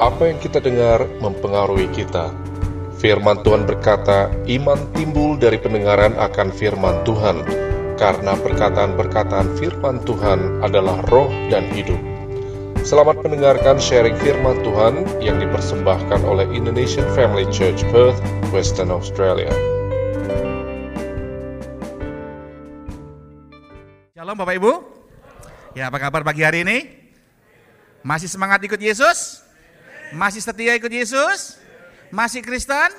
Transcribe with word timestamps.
Apa 0.00 0.32
yang 0.32 0.40
kita 0.40 0.64
dengar 0.64 1.04
mempengaruhi 1.20 1.84
kita. 1.92 2.32
Firman 2.96 3.44
Tuhan 3.44 3.68
berkata, 3.68 4.32
iman 4.48 4.80
timbul 4.96 5.36
dari 5.36 5.60
pendengaran 5.60 6.16
akan 6.16 6.48
firman 6.56 7.04
Tuhan, 7.04 7.44
karena 8.00 8.32
perkataan-perkataan 8.32 9.60
firman 9.60 10.00
Tuhan 10.08 10.64
adalah 10.64 11.04
roh 11.12 11.28
dan 11.52 11.68
hidup. 11.76 12.00
Selamat 12.80 13.20
mendengarkan 13.20 13.76
sharing 13.76 14.16
firman 14.24 14.64
Tuhan 14.64 15.04
yang 15.20 15.36
dipersembahkan 15.36 16.24
oleh 16.24 16.48
Indonesian 16.48 17.04
Family 17.12 17.44
Church 17.52 17.84
Perth, 17.92 18.16
Western 18.56 18.88
Australia. 18.88 19.52
Shalom 24.16 24.40
Bapak 24.40 24.56
Ibu. 24.56 24.72
Ya 25.76 25.92
apa 25.92 26.00
kabar 26.00 26.24
pagi 26.24 26.40
hari 26.40 26.64
ini? 26.64 26.88
Masih 28.00 28.32
semangat 28.32 28.64
ikut 28.64 28.80
Yesus? 28.80 29.49
Masih 30.10 30.42
setia 30.42 30.74
ikut 30.74 30.90
Yesus? 30.90 31.62
Masih 32.10 32.42
Kristen? 32.42 32.90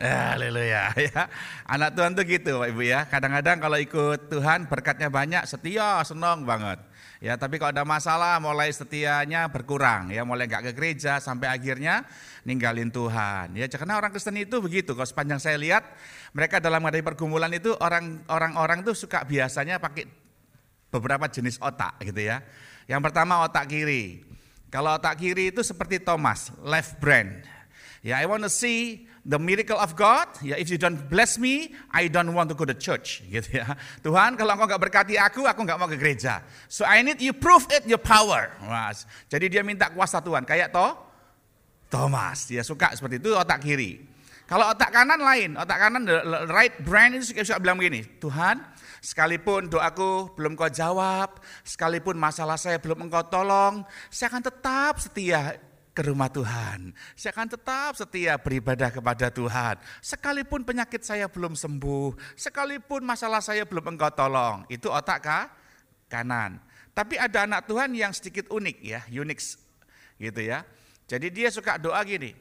Haleluya 0.00 0.94
ya. 1.10 1.28
Anak 1.66 1.92
Tuhan 1.92 2.14
tuh 2.14 2.24
gitu 2.24 2.56
Bapak 2.56 2.70
Ibu 2.70 2.82
ya. 2.86 3.00
Kadang-kadang 3.10 3.58
kalau 3.58 3.76
ikut 3.76 4.30
Tuhan 4.30 4.70
berkatnya 4.70 5.10
banyak, 5.10 5.42
setia, 5.44 6.00
senang 6.06 6.46
banget. 6.46 6.80
Ya, 7.20 7.36
tapi 7.36 7.60
kalau 7.60 7.76
ada 7.76 7.84
masalah 7.84 8.40
mulai 8.40 8.72
setianya 8.72 9.44
berkurang 9.52 10.08
ya, 10.08 10.24
mulai 10.24 10.48
nggak 10.48 10.70
ke 10.70 10.72
gereja 10.72 11.20
sampai 11.20 11.52
akhirnya 11.52 12.08
ninggalin 12.48 12.88
Tuhan. 12.88 13.52
Ya, 13.52 13.68
karena 13.68 14.00
orang 14.00 14.08
Kristen 14.08 14.40
itu 14.40 14.56
begitu. 14.64 14.96
Kalau 14.96 15.04
sepanjang 15.04 15.36
saya 15.36 15.60
lihat 15.60 15.84
mereka 16.32 16.64
dalam 16.64 16.80
menghadapi 16.80 17.04
pergumulan 17.04 17.52
itu 17.52 17.76
orang 17.76 18.24
orang-orang 18.32 18.80
tuh 18.80 18.96
suka 18.96 19.28
biasanya 19.28 19.76
pakai 19.76 20.08
beberapa 20.88 21.28
jenis 21.28 21.60
otak 21.60 22.00
gitu 22.00 22.24
ya. 22.24 22.40
Yang 22.88 23.00
pertama 23.10 23.44
otak 23.44 23.68
kiri. 23.68 24.29
Kalau 24.70 24.94
otak 24.94 25.18
kiri 25.18 25.50
itu 25.50 25.66
seperti 25.66 25.98
Thomas, 25.98 26.54
left 26.62 27.02
brain. 27.02 27.42
Ya, 28.00 28.22
I 28.22 28.24
want 28.24 28.46
to 28.46 28.52
see 28.52 29.10
the 29.26 29.36
miracle 29.36 29.76
of 29.76 29.92
God. 29.98 30.30
Ya, 30.40 30.56
if 30.56 30.70
you 30.72 30.78
don't 30.78 31.10
bless 31.10 31.36
me, 31.36 31.74
I 31.92 32.08
don't 32.08 32.32
want 32.32 32.48
to 32.48 32.56
go 32.56 32.64
to 32.64 32.72
church. 32.72 33.20
Gitu 33.34 33.60
ya. 33.60 33.76
Tuhan, 34.00 34.38
kalau 34.38 34.56
engkau 34.56 34.70
nggak 34.70 34.80
berkati 34.80 35.14
aku, 35.20 35.44
aku 35.44 35.60
nggak 35.66 35.76
mau 35.76 35.90
ke 35.90 35.98
gereja. 35.98 36.40
So 36.70 36.86
I 36.86 37.02
need 37.02 37.20
you 37.20 37.34
prove 37.34 37.68
it 37.74 37.84
your 37.84 38.00
power. 38.00 38.54
Mas. 38.64 39.04
Jadi 39.28 39.52
dia 39.52 39.66
minta 39.66 39.90
kuasa 39.92 40.22
Tuhan. 40.22 40.46
Kayak 40.46 40.72
toh 40.72 40.96
Thomas, 41.90 42.46
dia 42.46 42.62
suka 42.62 42.94
seperti 42.94 43.18
itu 43.18 43.34
otak 43.34 43.60
kiri. 43.66 44.06
Kalau 44.46 44.70
otak 44.70 44.90
kanan 44.94 45.18
lain, 45.18 45.58
otak 45.58 45.78
kanan 45.78 46.02
the 46.06 46.46
right 46.50 46.74
brain 46.82 47.14
itu 47.14 47.34
suka 47.34 47.58
bilang 47.62 47.78
begini, 47.78 48.02
Tuhan, 48.18 48.58
Sekalipun 49.00 49.72
doaku 49.72 50.32
belum 50.36 50.56
kau 50.56 50.68
jawab, 50.68 51.40
sekalipun 51.64 52.20
masalah 52.20 52.60
saya 52.60 52.76
belum 52.76 53.08
engkau 53.08 53.24
tolong, 53.32 53.84
saya 54.12 54.28
akan 54.28 54.44
tetap 54.44 55.00
setia 55.00 55.56
ke 55.96 56.04
rumah 56.04 56.28
Tuhan. 56.28 56.92
Saya 57.16 57.32
akan 57.32 57.48
tetap 57.48 57.92
setia 57.96 58.36
beribadah 58.36 58.92
kepada 58.92 59.32
Tuhan. 59.32 59.80
Sekalipun 60.04 60.62
penyakit 60.68 61.00
saya 61.00 61.26
belum 61.26 61.56
sembuh, 61.56 62.36
sekalipun 62.36 63.00
masalah 63.02 63.40
saya 63.40 63.64
belum 63.64 63.96
engkau 63.96 64.12
tolong. 64.12 64.68
Itu 64.68 64.92
otak 64.92 65.20
kah? 65.24 65.44
kanan. 66.10 66.58
Tapi 66.90 67.14
ada 67.14 67.46
anak 67.46 67.70
Tuhan 67.70 67.94
yang 67.94 68.10
sedikit 68.10 68.50
unik 68.50 68.76
ya, 68.82 69.00
unik 69.06 69.38
gitu 70.18 70.40
ya. 70.42 70.66
Jadi 71.06 71.30
dia 71.30 71.48
suka 71.54 71.78
doa 71.78 72.02
gini, 72.02 72.34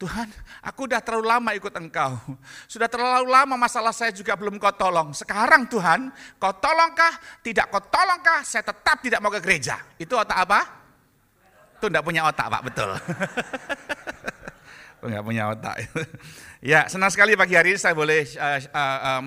Tuhan, 0.00 0.32
aku 0.64 0.88
udah 0.88 1.04
terlalu 1.04 1.28
lama 1.28 1.52
ikut 1.52 1.76
engkau. 1.76 2.16
Sudah 2.64 2.88
terlalu 2.88 3.28
lama 3.28 3.60
masalah 3.60 3.92
saya 3.92 4.08
juga 4.08 4.32
belum 4.32 4.56
kau 4.56 4.72
tolong. 4.72 5.12
Sekarang 5.12 5.68
Tuhan, 5.68 6.08
kau 6.40 6.56
tolongkah? 6.56 7.20
Tidak 7.44 7.68
kau 7.68 7.84
tolongkah? 7.84 8.40
Saya 8.40 8.64
tetap 8.64 9.04
tidak 9.04 9.20
mau 9.20 9.28
ke 9.28 9.44
gereja. 9.44 9.76
Itu 10.00 10.16
otak 10.16 10.48
apa? 10.48 10.60
Itu 11.76 11.92
enggak 11.92 12.04
punya 12.08 12.24
otak 12.24 12.48
Pak, 12.48 12.62
betul. 12.64 12.90
Enggak 15.00 15.22
punya 15.24 15.48
otak. 15.48 15.76
ya, 16.72 16.84
senang 16.92 17.08
sekali 17.08 17.32
pagi 17.32 17.56
hari 17.56 17.72
ini 17.72 17.80
saya 17.80 17.96
boleh 17.96 18.20
uh, 18.36 18.60
uh, 18.68 18.98
um, 19.16 19.24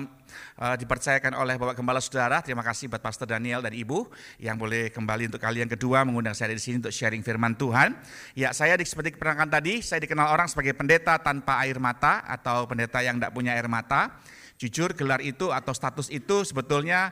uh, 0.62 0.76
dipercayakan 0.78 1.34
oleh 1.34 1.58
Bapak 1.58 1.74
Gembala 1.74 1.98
Saudara. 1.98 2.38
Terima 2.46 2.62
kasih 2.62 2.86
buat 2.86 3.02
Pastor 3.02 3.26
Daniel 3.26 3.58
dan 3.58 3.74
Ibu 3.74 4.06
yang 4.38 4.54
boleh 4.54 4.94
kembali 4.94 5.34
untuk 5.34 5.42
kali 5.42 5.66
yang 5.66 5.70
kedua 5.70 6.06
mengundang 6.06 6.30
saya 6.30 6.54
di 6.54 6.62
sini 6.62 6.78
untuk 6.78 6.94
sharing 6.94 7.26
firman 7.26 7.58
Tuhan. 7.58 7.98
Ya, 8.38 8.54
saya 8.54 8.78
seperti 8.78 9.18
keperangan 9.18 9.50
tadi, 9.50 9.82
saya 9.82 9.98
dikenal 9.98 10.30
orang 10.30 10.46
sebagai 10.46 10.78
pendeta 10.78 11.18
tanpa 11.18 11.58
air 11.66 11.82
mata 11.82 12.22
atau 12.22 12.70
pendeta 12.70 13.02
yang 13.02 13.18
tidak 13.18 13.34
punya 13.34 13.58
air 13.58 13.66
mata. 13.66 14.14
Jujur 14.54 14.94
gelar 14.94 15.18
itu 15.18 15.50
atau 15.50 15.74
status 15.74 16.06
itu 16.14 16.46
sebetulnya 16.46 17.10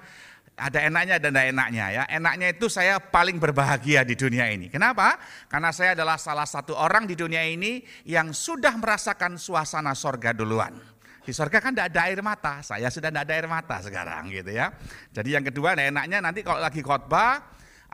ada 0.57 0.79
enaknya 0.85 1.17
dan 1.17 1.33
tidak 1.33 1.47
enaknya 1.49 1.85
ya. 1.89 2.03
Enaknya 2.13 2.47
itu 2.53 2.67
saya 2.69 3.01
paling 3.01 3.41
berbahagia 3.41 4.05
di 4.05 4.15
dunia 4.15 4.53
ini. 4.53 4.69
Kenapa? 4.69 5.17
Karena 5.49 5.73
saya 5.73 5.97
adalah 5.97 6.21
salah 6.21 6.45
satu 6.45 6.77
orang 6.77 7.09
di 7.09 7.17
dunia 7.17 7.41
ini 7.43 7.81
yang 8.05 8.37
sudah 8.37 8.77
merasakan 8.77 9.41
suasana 9.41 9.97
sorga 9.97 10.37
duluan. 10.37 10.77
Di 11.23 11.31
surga 11.31 11.63
kan 11.63 11.71
tidak 11.71 11.95
ada 11.95 12.01
air 12.11 12.19
mata, 12.19 12.67
saya 12.67 12.91
sudah 12.91 13.15
tidak 13.15 13.31
ada 13.31 13.35
air 13.39 13.47
mata 13.47 13.79
sekarang 13.79 14.27
gitu 14.35 14.51
ya. 14.51 14.75
Jadi 15.15 15.39
yang 15.39 15.47
kedua 15.47 15.79
nah 15.79 15.87
enaknya 15.87 16.19
nanti 16.19 16.43
kalau 16.43 16.59
lagi 16.59 16.83
khotbah, 16.83 17.39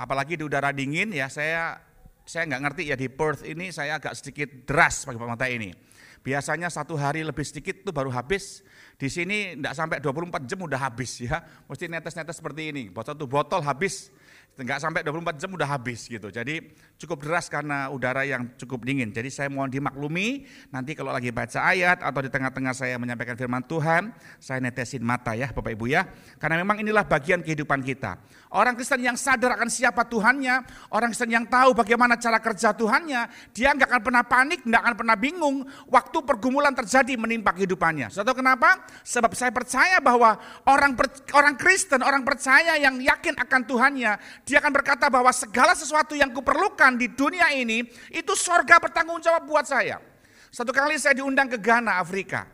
apalagi 0.01 0.41
di 0.41 0.49
udara 0.49 0.73
dingin 0.73 1.13
ya 1.13 1.29
saya 1.29 1.77
saya 2.25 2.49
nggak 2.49 2.63
ngerti 2.65 2.83
ya 2.89 2.97
di 2.97 3.09
Perth 3.13 3.45
ini 3.45 3.69
saya 3.69 4.01
agak 4.01 4.17
sedikit 4.17 4.49
deras 4.65 5.05
pakai 5.05 5.21
mata 5.21 5.45
ini. 5.45 5.77
Biasanya 6.25 6.73
satu 6.73 6.97
hari 6.97 7.21
lebih 7.21 7.45
sedikit 7.45 7.85
tuh 7.85 7.93
baru 7.93 8.09
habis. 8.13 8.65
Di 8.99 9.07
sini 9.07 9.55
tidak 9.55 9.75
sampai 9.79 9.99
24 10.03 10.43
jam 10.51 10.59
udah 10.59 10.81
habis 10.91 11.23
ya. 11.23 11.39
Mesti 11.71 11.87
netes-netes 11.87 12.43
seperti 12.43 12.75
ini. 12.75 12.91
Botol 12.91 13.15
tuh 13.15 13.31
botol 13.31 13.63
habis 13.63 14.11
Enggak 14.59 14.83
sampai 14.83 15.07
24 15.07 15.39
jam 15.39 15.55
udah 15.55 15.71
habis 15.71 16.11
gitu. 16.11 16.35
Jadi 16.35 16.75
cukup 16.99 17.23
deras 17.23 17.47
karena 17.47 17.87
udara 17.95 18.27
yang 18.27 18.59
cukup 18.59 18.83
dingin. 18.83 19.15
Jadi 19.15 19.31
saya 19.31 19.47
mohon 19.47 19.71
dimaklumi 19.71 20.51
nanti 20.75 20.99
kalau 20.99 21.15
lagi 21.15 21.31
baca 21.31 21.63
ayat 21.63 22.03
atau 22.03 22.21
di 22.27 22.27
tengah-tengah 22.27 22.75
saya 22.75 22.99
menyampaikan 22.99 23.39
firman 23.39 23.63
Tuhan, 23.63 24.11
saya 24.43 24.59
netesin 24.59 24.99
mata 25.07 25.39
ya 25.39 25.55
Bapak 25.55 25.79
Ibu 25.79 25.87
ya. 25.87 26.11
Karena 26.43 26.59
memang 26.59 26.83
inilah 26.83 27.07
bagian 27.07 27.39
kehidupan 27.47 27.87
kita. 27.87 28.19
Orang 28.51 28.75
Kristen 28.75 29.05
yang 29.05 29.15
sadar 29.15 29.55
akan 29.55 29.71
siapa 29.71 30.09
Tuhannya, 30.11 30.65
orang 30.91 31.15
Kristen 31.15 31.31
yang 31.31 31.47
tahu 31.47 31.77
bagaimana 31.79 32.19
cara 32.19 32.43
kerja 32.43 32.75
Tuhannya, 32.75 33.53
dia 33.55 33.77
nggak 33.77 33.87
akan 33.95 34.03
pernah 34.03 34.25
panik, 34.27 34.67
nggak 34.67 34.81
akan 34.83 34.95
pernah 34.99 35.17
bingung 35.21 35.57
waktu 35.87 36.19
pergumulan 36.25 36.75
terjadi 36.75 37.15
menimpa 37.15 37.55
kehidupannya. 37.55 38.11
Suatu 38.11 38.35
kenapa? 38.35 38.89
Sebab 39.07 39.37
saya 39.39 39.53
percaya 39.53 40.01
bahwa 40.03 40.35
orang 40.67 40.99
orang 41.37 41.55
Kristen, 41.61 42.01
orang 42.01 42.25
percaya 42.25 42.75
yang 42.81 42.99
yakin 42.99 43.37
akan 43.37 43.61
Tuhannya, 43.69 44.13
dia 44.49 44.65
akan 44.65 44.73
berkata 44.73 45.13
bahwa 45.13 45.29
segala 45.29 45.77
sesuatu 45.77 46.17
yang 46.17 46.33
kuperlukan 46.33 46.97
di 46.97 47.13
dunia 47.13 47.53
ini, 47.53 47.85
itu 48.09 48.33
sorga 48.33 48.81
bertanggung 48.81 49.21
jawab 49.21 49.45
buat 49.45 49.69
saya. 49.69 50.01
Satu 50.49 50.73
kali 50.73 50.97
saya 50.97 51.21
diundang 51.21 51.53
ke 51.53 51.61
Ghana, 51.61 52.01
Afrika. 52.01 52.49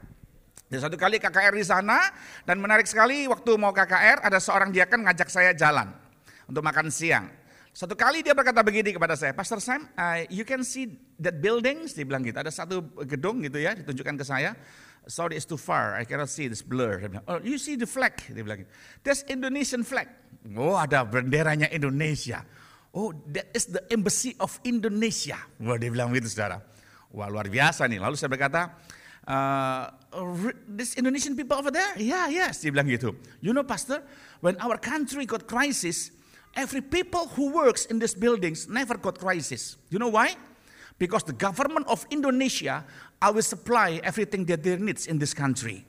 Dan 0.66 0.82
satu 0.82 0.98
kali 0.98 1.22
KKR 1.22 1.54
di 1.54 1.62
sana, 1.62 2.10
dan 2.42 2.58
menarik 2.58 2.90
sekali 2.90 3.30
waktu 3.30 3.54
mau 3.54 3.70
KKR, 3.70 4.26
ada 4.26 4.42
seorang 4.42 4.74
dia 4.74 4.90
kan 4.90 5.06
ngajak 5.06 5.30
saya 5.30 5.54
jalan 5.54 5.94
untuk 6.50 6.66
makan 6.66 6.90
siang. 6.90 7.30
Satu 7.70 7.94
kali 7.94 8.26
dia 8.26 8.34
berkata 8.34 8.58
begini 8.66 8.90
kepada 8.90 9.14
saya, 9.14 9.30
Pastor 9.30 9.62
Sam, 9.62 9.86
uh, 9.94 10.26
you 10.30 10.42
can 10.42 10.66
see 10.66 10.98
that 11.22 11.38
buildings, 11.38 11.94
dia 11.94 12.02
bilang 12.02 12.26
gitu. 12.26 12.38
Ada 12.38 12.50
satu 12.50 12.82
gedung 13.06 13.38
gitu 13.46 13.62
ya, 13.62 13.74
ditunjukkan 13.74 14.18
ke 14.18 14.24
saya. 14.26 14.58
Sorry, 15.06 15.36
it's 15.36 15.44
too 15.44 15.60
far. 15.60 15.96
I 15.96 16.04
cannot 16.04 16.28
see 16.28 16.48
this 16.48 16.62
blur. 16.62 17.10
oh, 17.28 17.40
you 17.44 17.58
see 17.58 17.76
the 17.76 17.86
flag? 17.86 18.16
Dia 18.32 18.40
bilang, 18.40 18.64
there's 19.04 19.20
Indonesian 19.28 19.84
flag. 19.84 20.08
Oh, 20.56 20.76
ada 20.76 21.04
benderanya 21.04 21.68
Indonesia. 21.68 22.44
Oh, 22.94 23.12
that 23.34 23.52
is 23.52 23.68
the 23.68 23.84
embassy 23.92 24.32
of 24.40 24.56
Indonesia. 24.64 25.36
Wah, 25.60 25.76
dia 25.76 25.92
bilang 25.92 26.08
begitu, 26.08 26.32
saudara. 26.32 26.64
Wah, 27.12 27.28
luar 27.28 27.50
biasa 27.52 27.84
nih. 27.84 28.00
Lalu 28.00 28.16
saya 28.16 28.30
berkata, 28.32 28.72
uh, 29.28 29.92
this 30.64 30.96
Indonesian 30.96 31.36
people 31.36 31.58
over 31.58 31.74
there? 31.74 31.92
Yeah, 32.00 32.30
yes. 32.32 32.64
Dia 32.64 32.72
bilang 32.72 32.88
gitu. 32.88 33.12
You 33.44 33.52
know, 33.52 33.66
Pastor, 33.66 34.00
when 34.40 34.56
our 34.62 34.80
country 34.80 35.28
got 35.28 35.44
crisis, 35.44 36.14
every 36.56 36.80
people 36.80 37.28
who 37.36 37.52
works 37.52 37.84
in 37.90 37.98
these 38.00 38.14
buildings 38.14 38.70
never 38.70 38.96
got 38.96 39.18
crisis. 39.18 39.76
You 39.90 39.98
know 39.98 40.12
why? 40.12 40.38
Because 40.94 41.26
the 41.26 41.34
government 41.34 41.90
of 41.90 42.06
Indonesia 42.14 42.86
will 43.24 43.42
supply 43.42 43.98
everything 44.04 44.46
that 44.46 44.62
they 44.62 44.78
needs 44.78 45.10
in 45.10 45.18
this 45.18 45.34
country. 45.34 45.82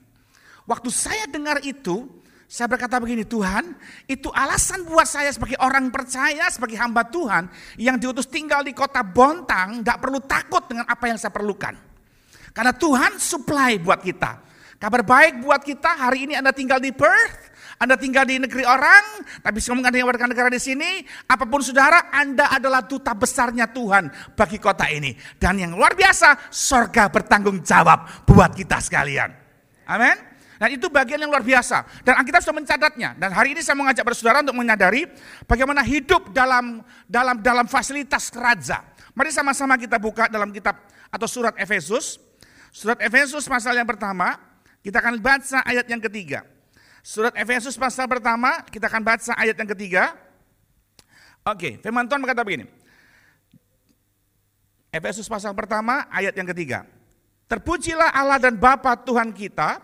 Waktu 0.66 0.90
saya 0.90 1.30
dengar 1.30 1.62
itu, 1.62 2.10
saya 2.46 2.66
berkata 2.70 2.98
begini, 2.98 3.22
Tuhan, 3.22 3.74
itu 4.06 4.30
alasan 4.34 4.86
buat 4.86 5.06
saya 5.06 5.30
sebagai 5.30 5.58
orang 5.62 5.90
percaya, 5.90 6.50
sebagai 6.50 6.78
hamba 6.78 7.06
Tuhan, 7.06 7.46
yang 7.78 7.98
diutus 7.98 8.26
tinggal 8.26 8.66
di 8.66 8.74
kota 8.74 9.02
Bontang, 9.02 9.82
gak 9.82 9.98
perlu 9.98 10.18
takut 10.22 10.66
dengan 10.66 10.86
apa 10.90 11.06
yang 11.06 11.18
saya 11.18 11.30
perlukan. 11.30 11.74
Karena 12.50 12.74
Tuhan 12.74 13.18
supply 13.18 13.78
buat 13.82 14.02
kita. 14.02 14.42
Kabar 14.76 15.02
baik 15.06 15.42
buat 15.42 15.62
kita, 15.62 16.06
hari 16.06 16.30
ini 16.30 16.34
Anda 16.38 16.50
tinggal 16.52 16.82
di 16.82 16.94
Perth, 16.94 17.55
anda 17.76 18.00
tinggal 18.00 18.24
di 18.24 18.40
negeri 18.40 18.64
orang, 18.64 19.20
tapi 19.44 19.60
ngomong 19.60 19.84
Anda 19.84 20.00
yang 20.00 20.08
warga 20.08 20.24
negara 20.24 20.48
di 20.48 20.56
sini, 20.56 21.04
apa 21.28 21.44
pun 21.44 21.60
saudara, 21.60 22.08
Anda 22.08 22.48
adalah 22.48 22.80
duta 22.80 23.12
besarnya 23.12 23.68
Tuhan 23.68 24.08
bagi 24.32 24.56
kota 24.56 24.88
ini. 24.88 25.12
Dan 25.36 25.60
yang 25.60 25.76
luar 25.76 25.92
biasa, 25.92 26.48
sorga 26.48 27.12
bertanggung 27.12 27.60
jawab 27.60 28.24
buat 28.24 28.56
kita 28.56 28.80
sekalian. 28.80 29.28
Amin. 29.84 30.16
Dan 30.56 30.72
itu 30.72 30.88
bagian 30.88 31.20
yang 31.20 31.28
luar 31.28 31.44
biasa. 31.44 31.84
Dan 32.00 32.16
Alkitab 32.16 32.40
sudah 32.40 32.56
mencatatnya. 32.56 33.12
Dan 33.12 33.28
hari 33.36 33.52
ini 33.52 33.60
saya 33.60 33.76
mengajak 33.76 34.08
bersaudara 34.08 34.40
untuk 34.40 34.56
menyadari 34.56 35.04
bagaimana 35.44 35.84
hidup 35.84 36.32
dalam 36.32 36.80
dalam 37.04 37.44
dalam 37.44 37.68
fasilitas 37.68 38.32
kerajaan 38.32 38.96
Mari 39.16 39.32
sama-sama 39.32 39.80
kita 39.80 39.96
buka 39.96 40.28
dalam 40.28 40.52
kitab 40.52 40.76
atau 41.08 41.24
surat 41.24 41.56
Efesus. 41.56 42.20
Surat 42.68 43.00
Efesus 43.00 43.48
pasal 43.48 43.72
yang 43.80 43.88
pertama, 43.88 44.36
kita 44.84 45.00
akan 45.00 45.16
baca 45.16 45.64
ayat 45.64 45.88
yang 45.88 46.04
ketiga. 46.04 46.44
Surat 47.06 47.30
Efesus 47.38 47.78
pasal 47.78 48.10
pertama, 48.10 48.66
kita 48.66 48.90
akan 48.90 48.98
baca 49.06 49.30
ayat 49.38 49.54
yang 49.54 49.70
ketiga. 49.78 50.10
Oke, 51.46 51.78
firman 51.78 52.10
Tuhan 52.10 52.18
berkata 52.18 52.42
begini. 52.42 52.66
Efesus 54.90 55.30
pasal 55.30 55.54
pertama, 55.54 56.10
ayat 56.10 56.34
yang 56.34 56.50
ketiga. 56.50 56.82
Terpujilah 57.46 58.10
Allah 58.10 58.42
dan 58.42 58.58
Bapa 58.58 58.98
Tuhan 58.98 59.30
kita, 59.30 59.78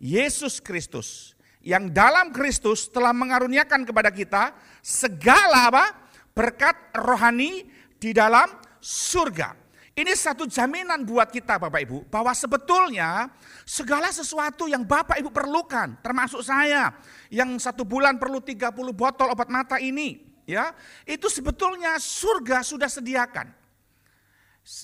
Yesus 0.00 0.56
Kristus, 0.64 1.36
yang 1.60 1.92
dalam 1.92 2.32
Kristus 2.32 2.88
telah 2.88 3.12
mengaruniakan 3.12 3.84
kepada 3.84 4.08
kita 4.08 4.56
segala 4.80 5.68
apa? 5.68 5.84
berkat 6.32 6.76
rohani 6.96 7.68
di 8.00 8.16
dalam 8.16 8.48
surga. 8.80 9.52
Ini 9.96 10.12
satu 10.12 10.44
jaminan 10.44 11.08
buat 11.08 11.32
kita 11.32 11.56
Bapak 11.56 11.80
Ibu, 11.88 12.04
bahwa 12.12 12.28
sebetulnya 12.36 13.32
segala 13.64 14.12
sesuatu 14.12 14.68
yang 14.68 14.84
Bapak 14.84 15.16
Ibu 15.16 15.32
perlukan, 15.32 15.96
termasuk 16.04 16.44
saya, 16.44 16.92
yang 17.32 17.56
satu 17.56 17.80
bulan 17.80 18.20
perlu 18.20 18.44
30 18.44 18.76
botol 18.92 19.32
obat 19.32 19.48
mata 19.48 19.80
ini, 19.80 20.20
ya 20.44 20.76
itu 21.08 21.32
sebetulnya 21.32 21.96
surga 21.96 22.60
sudah 22.60 22.92
sediakan. 22.92 23.48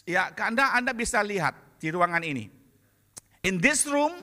Ya, 0.08 0.32
Anda, 0.32 0.72
Anda 0.72 0.96
bisa 0.96 1.20
lihat 1.20 1.60
di 1.76 1.92
ruangan 1.92 2.24
ini. 2.24 2.48
In 3.44 3.60
this 3.60 3.84
room, 3.84 4.16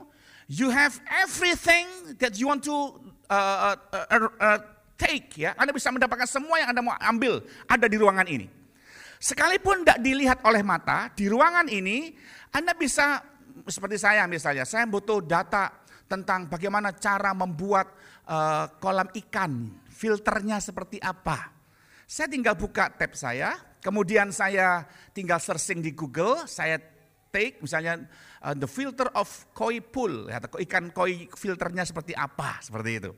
you 0.50 0.74
have 0.74 0.98
everything 1.06 1.86
that 2.18 2.34
you 2.34 2.50
want 2.50 2.66
to 2.66 2.98
uh, 3.30 3.78
uh, 3.94 4.06
uh, 4.10 4.26
uh, 4.42 4.58
take. 4.98 5.38
Ya, 5.38 5.54
Anda 5.54 5.70
bisa 5.70 5.94
mendapatkan 5.94 6.26
semua 6.26 6.58
yang 6.58 6.74
Anda 6.74 6.82
mau 6.82 6.98
ambil 6.98 7.46
ada 7.70 7.86
di 7.86 7.94
ruangan 7.94 8.26
ini. 8.26 8.59
Sekalipun 9.20 9.84
tidak 9.84 10.00
dilihat 10.00 10.40
oleh 10.48 10.64
mata, 10.64 11.12
di 11.12 11.28
ruangan 11.28 11.68
ini 11.68 12.08
Anda 12.56 12.72
bisa 12.72 13.20
seperti 13.68 14.00
saya 14.00 14.24
misalnya, 14.24 14.64
saya 14.64 14.88
butuh 14.88 15.20
data 15.20 15.68
tentang 16.08 16.48
bagaimana 16.48 16.96
cara 16.96 17.36
membuat 17.36 17.92
uh, 18.24 18.72
kolam 18.80 19.12
ikan, 19.12 19.76
filternya 19.92 20.56
seperti 20.64 20.96
apa. 21.04 21.52
Saya 22.08 22.32
tinggal 22.32 22.56
buka 22.56 22.88
tab 22.96 23.12
saya, 23.12 23.60
kemudian 23.84 24.32
saya 24.32 24.88
tinggal 25.12 25.36
searching 25.36 25.84
di 25.84 25.92
Google, 25.92 26.48
saya 26.48 26.80
take 27.28 27.60
misalnya 27.60 28.08
uh, 28.40 28.56
the 28.56 28.66
filter 28.66 29.06
of 29.12 29.28
koi 29.52 29.84
pool, 29.84 30.32
ya, 30.32 30.40
ikan 30.40 30.90
koi 30.96 31.28
filternya 31.28 31.84
seperti 31.84 32.16
apa, 32.16 32.58
seperti 32.64 32.90
itu. 33.04 33.12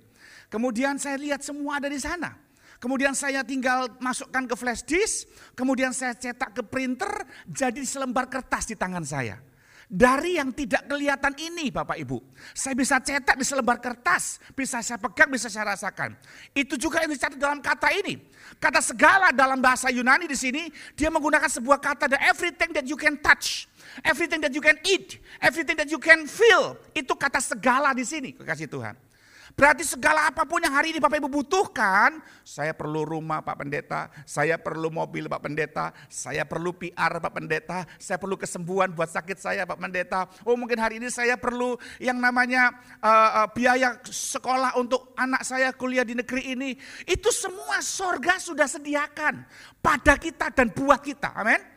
Kemudian 0.50 0.98
saya 0.98 1.14
lihat 1.14 1.46
semua 1.46 1.78
ada 1.78 1.87
di 1.87 2.02
sana. 2.02 2.51
Kemudian 2.82 3.14
saya 3.14 3.46
tinggal 3.46 3.87
masukkan 4.02 4.43
ke 4.43 4.58
flash 4.58 4.82
disk, 4.82 5.31
kemudian 5.55 5.94
saya 5.94 6.19
cetak 6.19 6.50
ke 6.50 6.62
printer, 6.67 7.23
jadi 7.46 7.79
selembar 7.87 8.26
kertas 8.26 8.67
di 8.67 8.75
tangan 8.75 9.06
saya. 9.06 9.38
Dari 9.87 10.40
yang 10.40 10.50
tidak 10.50 10.90
kelihatan 10.90 11.37
ini 11.38 11.70
Bapak 11.70 11.94
Ibu, 12.00 12.19
saya 12.50 12.75
bisa 12.75 12.99
cetak 12.99 13.38
di 13.38 13.46
selembar 13.46 13.79
kertas, 13.79 14.43
bisa 14.56 14.82
saya 14.82 14.99
pegang, 14.99 15.31
bisa 15.31 15.46
saya 15.46 15.79
rasakan. 15.79 16.19
Itu 16.50 16.75
juga 16.75 17.06
yang 17.06 17.14
dicatat 17.14 17.38
dalam 17.38 17.62
kata 17.62 17.93
ini. 18.02 18.19
Kata 18.58 18.82
segala 18.82 19.31
dalam 19.31 19.62
bahasa 19.62 19.87
Yunani 19.87 20.26
di 20.26 20.34
sini, 20.34 20.67
dia 20.99 21.06
menggunakan 21.06 21.46
sebuah 21.46 21.79
kata 21.79 22.11
the 22.11 22.19
everything 22.25 22.75
that 22.75 22.88
you 22.88 22.99
can 22.99 23.14
touch. 23.20 23.70
Everything 24.02 24.43
that 24.43 24.50
you 24.50 24.64
can 24.64 24.81
eat, 24.82 25.23
everything 25.38 25.79
that 25.79 25.87
you 25.87 26.00
can 26.02 26.26
feel, 26.26 26.75
itu 26.99 27.12
kata 27.14 27.38
segala 27.38 27.94
di 27.94 28.02
sini, 28.02 28.32
kekasih 28.34 28.67
Tuhan. 28.67 29.11
Berarti 29.52 29.84
segala 29.84 30.32
apa 30.32 30.49
pun 30.49 30.60
yang 30.64 30.72
hari 30.72 30.96
ini 30.96 30.99
Bapak 31.00 31.20
Ibu 31.20 31.28
butuhkan, 31.28 32.20
saya 32.43 32.72
perlu 32.72 33.04
rumah 33.04 33.44
Pak 33.44 33.56
Pendeta, 33.64 34.08
saya 34.25 34.56
perlu 34.56 34.88
mobil 34.88 35.28
Pak 35.28 35.40
Pendeta, 35.44 35.93
saya 36.08 36.44
perlu 36.49 36.72
PR 36.76 37.20
Pak 37.20 37.32
Pendeta, 37.32 37.84
saya 38.00 38.16
perlu 38.16 38.37
kesembuhan 38.40 38.93
buat 38.93 39.12
sakit 39.12 39.38
saya 39.38 39.62
Pak 39.69 39.78
Pendeta. 39.78 40.28
Oh 40.49 40.56
mungkin 40.56 40.81
hari 40.81 41.00
ini 41.00 41.12
saya 41.12 41.37
perlu 41.37 41.76
yang 42.00 42.16
namanya 42.20 42.72
uh, 43.00 43.44
uh, 43.44 43.49
biaya 43.52 44.00
sekolah 44.04 44.76
untuk 44.81 45.12
anak 45.16 45.44
saya 45.44 45.72
kuliah 45.72 46.05
di 46.05 46.16
negeri 46.16 46.52
ini. 46.52 46.76
Itu 47.05 47.28
semua 47.32 47.81
sorga 47.81 48.40
sudah 48.40 48.69
sediakan 48.69 49.44
pada 49.81 50.16
kita 50.16 50.52
dan 50.52 50.72
buat 50.72 51.00
kita. 51.00 51.32
Amin. 51.32 51.71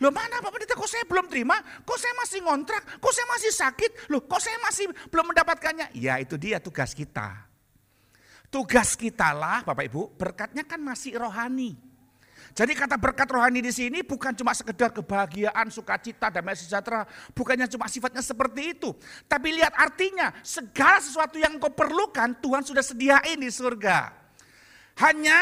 Loh 0.00 0.08
mana 0.08 0.40
Pak 0.40 0.50
Pendeta, 0.56 0.72
kok 0.72 0.88
saya 0.88 1.04
belum 1.04 1.28
terima? 1.28 1.60
Kok 1.60 1.98
saya 2.00 2.16
masih 2.16 2.40
ngontrak? 2.40 2.82
Kok 3.04 3.12
saya 3.12 3.26
masih 3.28 3.52
sakit? 3.52 3.90
Loh 4.08 4.24
kok 4.24 4.40
saya 4.40 4.56
masih 4.64 4.88
belum 5.12 5.28
mendapatkannya? 5.28 5.92
Ya 5.92 6.16
itu 6.16 6.40
dia 6.40 6.56
tugas 6.56 6.96
kita. 6.96 7.44
Tugas 8.48 8.96
kita 8.96 9.30
lah 9.36 9.60
Bapak 9.62 9.84
Ibu, 9.92 10.16
berkatnya 10.16 10.64
kan 10.64 10.80
masih 10.80 11.20
rohani. 11.20 11.76
Jadi 12.50 12.74
kata 12.74 12.98
berkat 12.98 13.30
rohani 13.30 13.62
di 13.62 13.70
sini 13.70 14.02
bukan 14.02 14.34
cuma 14.34 14.50
sekedar 14.56 14.90
kebahagiaan, 14.90 15.70
sukacita, 15.70 16.32
damai 16.34 16.58
sejahtera. 16.58 17.06
Bukannya 17.30 17.70
cuma 17.70 17.86
sifatnya 17.86 18.24
seperti 18.24 18.74
itu. 18.74 18.90
Tapi 19.30 19.54
lihat 19.54 19.76
artinya, 19.78 20.34
segala 20.42 20.98
sesuatu 20.98 21.38
yang 21.38 21.60
kau 21.62 21.70
perlukan 21.70 22.34
Tuhan 22.42 22.66
sudah 22.66 22.82
sediain 22.82 23.38
di 23.38 23.50
surga. 23.52 24.16
Hanya, 24.98 25.38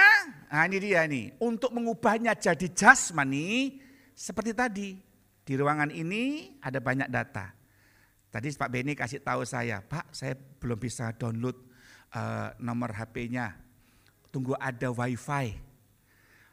nah 0.52 0.68
ini 0.68 0.78
dia 0.78 1.08
nih, 1.08 1.32
untuk 1.40 1.72
mengubahnya 1.72 2.36
jadi 2.36 2.68
jasmani, 2.76 3.80
seperti 4.18 4.50
tadi, 4.50 4.98
di 5.46 5.54
ruangan 5.54 5.94
ini 5.94 6.58
ada 6.58 6.82
banyak 6.82 7.06
data. 7.06 7.54
Tadi 8.34 8.50
Pak 8.50 8.66
Beni 8.66 8.98
kasih 8.98 9.22
tahu 9.22 9.46
saya, 9.46 9.78
Pak 9.78 10.10
saya 10.10 10.34
belum 10.34 10.74
bisa 10.74 11.14
download 11.14 11.54
uh, 12.18 12.50
nomor 12.58 12.90
HP-nya. 12.98 13.54
Tunggu 14.34 14.58
ada 14.58 14.90
wifi. 14.90 15.54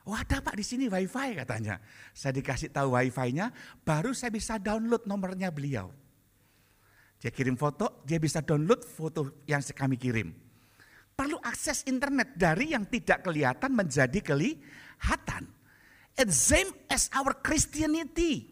Oh 0.06 0.13
ada 0.13 0.45
Pak 0.45 0.53
di 0.53 0.62
sini 0.62 0.85
wifi 0.85 1.33
katanya. 1.33 1.81
Saya 2.13 2.38
dikasih 2.38 2.69
tahu 2.69 2.94
wifi-nya, 2.94 3.50
baru 3.81 4.13
saya 4.13 4.29
bisa 4.29 4.61
download 4.61 5.09
nomornya 5.09 5.50
beliau. 5.50 5.89
Dia 7.18 7.33
kirim 7.33 7.57
foto, 7.57 8.06
dia 8.06 8.21
bisa 8.21 8.45
download 8.45 8.85
foto 8.85 9.41
yang 9.50 9.65
kami 9.65 9.97
kirim. 9.97 10.38
Perlu 11.18 11.41
akses 11.41 11.81
internet 11.89 12.38
dari 12.38 12.77
yang 12.77 12.85
tidak 12.85 13.25
kelihatan 13.25 13.73
menjadi 13.73 14.21
kelihatan. 14.21 15.55
It's 16.15 16.39
same 16.39 16.71
as 16.88 17.12
our 17.12 17.35
Christianity. 17.44 18.47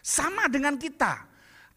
Sama 0.00 0.46
dengan 0.46 0.78
kita. 0.78 1.30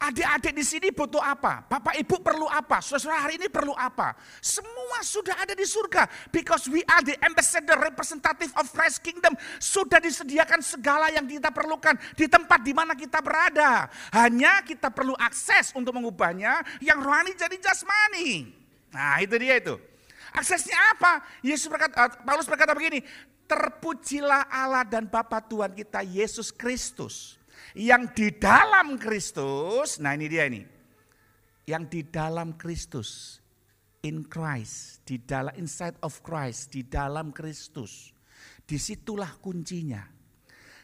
Adik-adik 0.04 0.52
di 0.52 0.66
sini 0.68 0.92
butuh 0.92 1.24
apa? 1.24 1.64
Bapak 1.64 1.96
ibu 1.96 2.20
perlu 2.20 2.44
apa? 2.44 2.84
Saudara 2.84 3.24
hari 3.24 3.40
ini 3.40 3.48
perlu 3.48 3.72
apa? 3.72 4.20
Semua 4.44 5.00
sudah 5.00 5.40
ada 5.40 5.56
di 5.56 5.64
surga. 5.64 6.12
Because 6.28 6.68
we 6.68 6.84
are 6.92 7.00
the 7.08 7.16
ambassador 7.24 7.80
representative 7.80 8.52
of 8.60 8.68
Christ 8.76 9.00
kingdom. 9.00 9.32
Sudah 9.64 10.04
disediakan 10.04 10.60
segala 10.60 11.08
yang 11.08 11.24
kita 11.24 11.56
perlukan 11.56 11.96
di 12.20 12.28
tempat 12.28 12.60
di 12.68 12.76
mana 12.76 13.00
kita 13.00 13.24
berada. 13.24 13.88
Hanya 14.12 14.60
kita 14.68 14.92
perlu 14.92 15.16
akses 15.16 15.72
untuk 15.72 15.96
mengubahnya 15.96 16.62
yang 16.84 17.00
rohani 17.00 17.32
jadi 17.40 17.56
jasmani. 17.64 18.52
Nah 18.92 19.24
itu 19.24 19.40
dia 19.40 19.56
itu. 19.56 19.80
Aksesnya 20.34 20.98
apa? 20.98 21.22
Yesus 21.46 21.70
berkata, 21.70 22.10
eh, 22.10 22.10
Paulus 22.26 22.50
berkata 22.50 22.74
begini, 22.74 23.06
terpujilah 23.54 24.50
Allah 24.50 24.82
dan 24.82 25.06
Bapa 25.06 25.38
Tuhan 25.46 25.78
kita 25.78 26.02
Yesus 26.02 26.50
Kristus. 26.50 27.38
Yang 27.78 28.04
di 28.18 28.28
dalam 28.34 28.98
Kristus, 28.98 30.02
nah 30.02 30.18
ini 30.18 30.26
dia 30.26 30.50
ini. 30.50 30.66
Yang 31.70 31.84
di 31.90 32.02
dalam 32.10 32.58
Kristus, 32.58 33.38
in 34.02 34.26
Christ, 34.26 35.06
di 35.06 35.22
dalam 35.22 35.54
inside 35.54 35.98
of 36.02 36.22
Christ, 36.26 36.74
di 36.74 36.82
dalam 36.86 37.30
Kristus. 37.30 38.10
Di 38.66 38.82
situlah 38.82 39.38
kuncinya. 39.38 40.02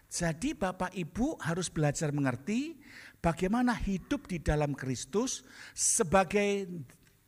Jadi 0.09 0.57
Bapak 0.57 0.93
Ibu 0.93 1.41
harus 1.41 1.69
belajar 1.69 2.09
mengerti 2.09 2.77
bagaimana 3.21 3.77
hidup 3.77 4.25
di 4.25 4.41
dalam 4.41 4.73
Kristus 4.73 5.45
sebagai 5.73 6.65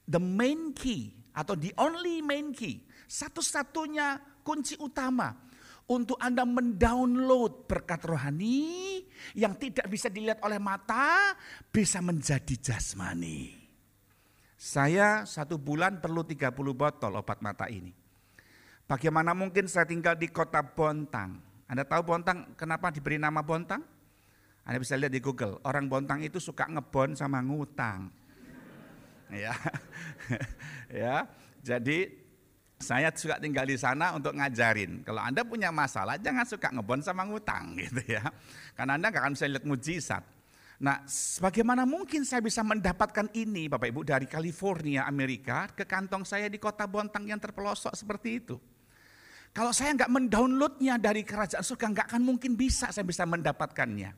the 0.09 0.17
main 0.17 0.73
key 0.73 1.13
atau 1.37 1.53
the 1.53 1.69
only 1.77 2.25
main 2.25 2.49
key. 2.49 2.81
Satu-satunya 3.05 4.30
kunci 4.43 4.77
utama 4.81 5.33
untuk 5.91 6.15
Anda 6.21 6.47
mendownload 6.47 7.67
berkat 7.67 8.05
rohani 8.07 9.03
yang 9.35 9.59
tidak 9.59 9.91
bisa 9.91 10.07
dilihat 10.07 10.39
oleh 10.39 10.59
mata, 10.61 11.35
bisa 11.67 11.99
menjadi 11.99 12.55
jasmani. 12.55 13.61
Saya 14.61 15.25
satu 15.25 15.57
bulan 15.57 15.99
perlu 15.99 16.21
30 16.21 16.53
botol 16.53 17.17
obat 17.17 17.41
mata 17.41 17.65
ini. 17.65 17.91
Bagaimana 18.85 19.33
mungkin 19.33 19.65
saya 19.65 19.87
tinggal 19.87 20.13
di 20.13 20.29
kota 20.29 20.61
Bontang? 20.61 21.41
Anda 21.65 21.87
tahu 21.87 22.03
Bontang 22.05 22.53
kenapa 22.53 22.91
diberi 22.93 23.17
nama 23.17 23.41
Bontang? 23.41 23.81
Anda 24.61 24.77
bisa 24.77 24.93
lihat 24.93 25.15
di 25.15 25.23
Google, 25.23 25.57
orang 25.65 25.89
Bontang 25.89 26.21
itu 26.21 26.37
suka 26.37 26.69
ngebon 26.69 27.17
sama 27.17 27.41
ngutang. 27.43 28.11
Ya. 29.31 29.55
ya. 30.91 31.23
Jadi 31.63 32.11
saya 32.81 33.13
juga 33.13 33.37
tinggal 33.37 33.63
di 33.69 33.77
sana 33.77 34.17
untuk 34.17 34.33
ngajarin. 34.35 35.05
Kalau 35.05 35.21
Anda 35.21 35.45
punya 35.45 35.69
masalah, 35.69 36.17
jangan 36.17 36.43
suka 36.43 36.73
ngebon 36.73 37.05
sama 37.05 37.23
ngutang 37.29 37.73
gitu 37.85 38.01
ya. 38.05 38.25
Karena 38.73 38.97
Anda 38.97 39.13
nggak 39.13 39.21
akan 39.21 39.33
bisa 39.37 39.45
lihat 39.47 39.65
mujizat. 39.65 40.23
Nah, 40.81 41.05
bagaimana 41.37 41.85
mungkin 41.85 42.25
saya 42.25 42.41
bisa 42.41 42.65
mendapatkan 42.65 43.29
ini 43.37 43.69
Bapak 43.69 43.93
Ibu 43.93 44.01
dari 44.01 44.25
California, 44.25 45.05
Amerika 45.05 45.69
ke 45.69 45.85
kantong 45.85 46.25
saya 46.25 46.49
di 46.49 46.57
kota 46.57 46.89
Bontang 46.89 47.29
yang 47.29 47.37
terpelosok 47.37 47.93
seperti 47.93 48.41
itu? 48.41 48.57
Kalau 49.53 49.69
saya 49.69 49.93
nggak 49.93 50.09
mendownloadnya 50.09 50.97
dari 50.97 51.21
kerajaan 51.21 51.61
surga, 51.61 51.85
nggak 51.93 52.07
akan 52.09 52.23
mungkin 52.25 52.57
bisa 52.57 52.89
saya 52.89 53.05
bisa 53.05 53.29
mendapatkannya. 53.29 54.09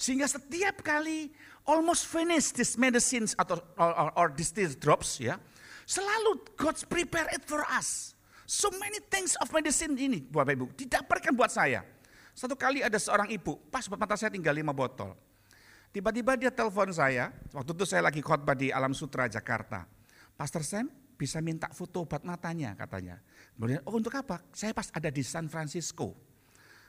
Sehingga 0.00 0.24
setiap 0.24 0.80
kali 0.80 1.28
almost 1.68 2.08
finish 2.08 2.56
this 2.56 2.80
medicines 2.80 3.36
atau 3.36 3.60
or, 3.76 3.92
or, 3.92 4.08
or 4.16 4.26
this 4.32 4.56
drops 4.80 5.20
ya, 5.20 5.36
selalu 5.90 6.54
God's 6.54 6.86
prepare 6.86 7.26
it 7.34 7.42
for 7.42 7.66
us. 7.66 8.14
So 8.46 8.70
many 8.78 9.02
things 9.10 9.34
of 9.42 9.50
medicine 9.50 9.98
ini, 9.98 10.22
Bapak 10.22 10.54
Ibu, 10.54 10.66
didapatkan 10.78 11.34
buat 11.34 11.50
saya. 11.50 11.82
Satu 12.34 12.54
kali 12.54 12.82
ada 12.82 12.98
seorang 12.98 13.26
ibu, 13.30 13.58
pas 13.70 13.86
buat 13.90 13.98
mata 13.98 14.14
saya 14.14 14.30
tinggal 14.30 14.54
lima 14.54 14.70
botol. 14.70 15.14
Tiba-tiba 15.90 16.38
dia 16.38 16.50
telepon 16.54 16.94
saya, 16.94 17.34
waktu 17.50 17.74
itu 17.74 17.82
saya 17.82 18.06
lagi 18.06 18.22
khotbah 18.22 18.54
di 18.54 18.70
Alam 18.70 18.94
Sutra, 18.94 19.26
Jakarta. 19.26 19.86
Pastor 20.38 20.62
Sam, 20.62 20.86
bisa 21.18 21.42
minta 21.42 21.66
foto 21.74 22.06
obat 22.06 22.22
matanya 22.22 22.78
katanya. 22.78 23.18
Kemudian, 23.58 23.82
oh 23.82 23.98
untuk 23.98 24.14
apa? 24.14 24.40
Saya 24.54 24.70
pas 24.70 24.86
ada 24.94 25.10
di 25.10 25.20
San 25.26 25.50
Francisco. 25.50 26.14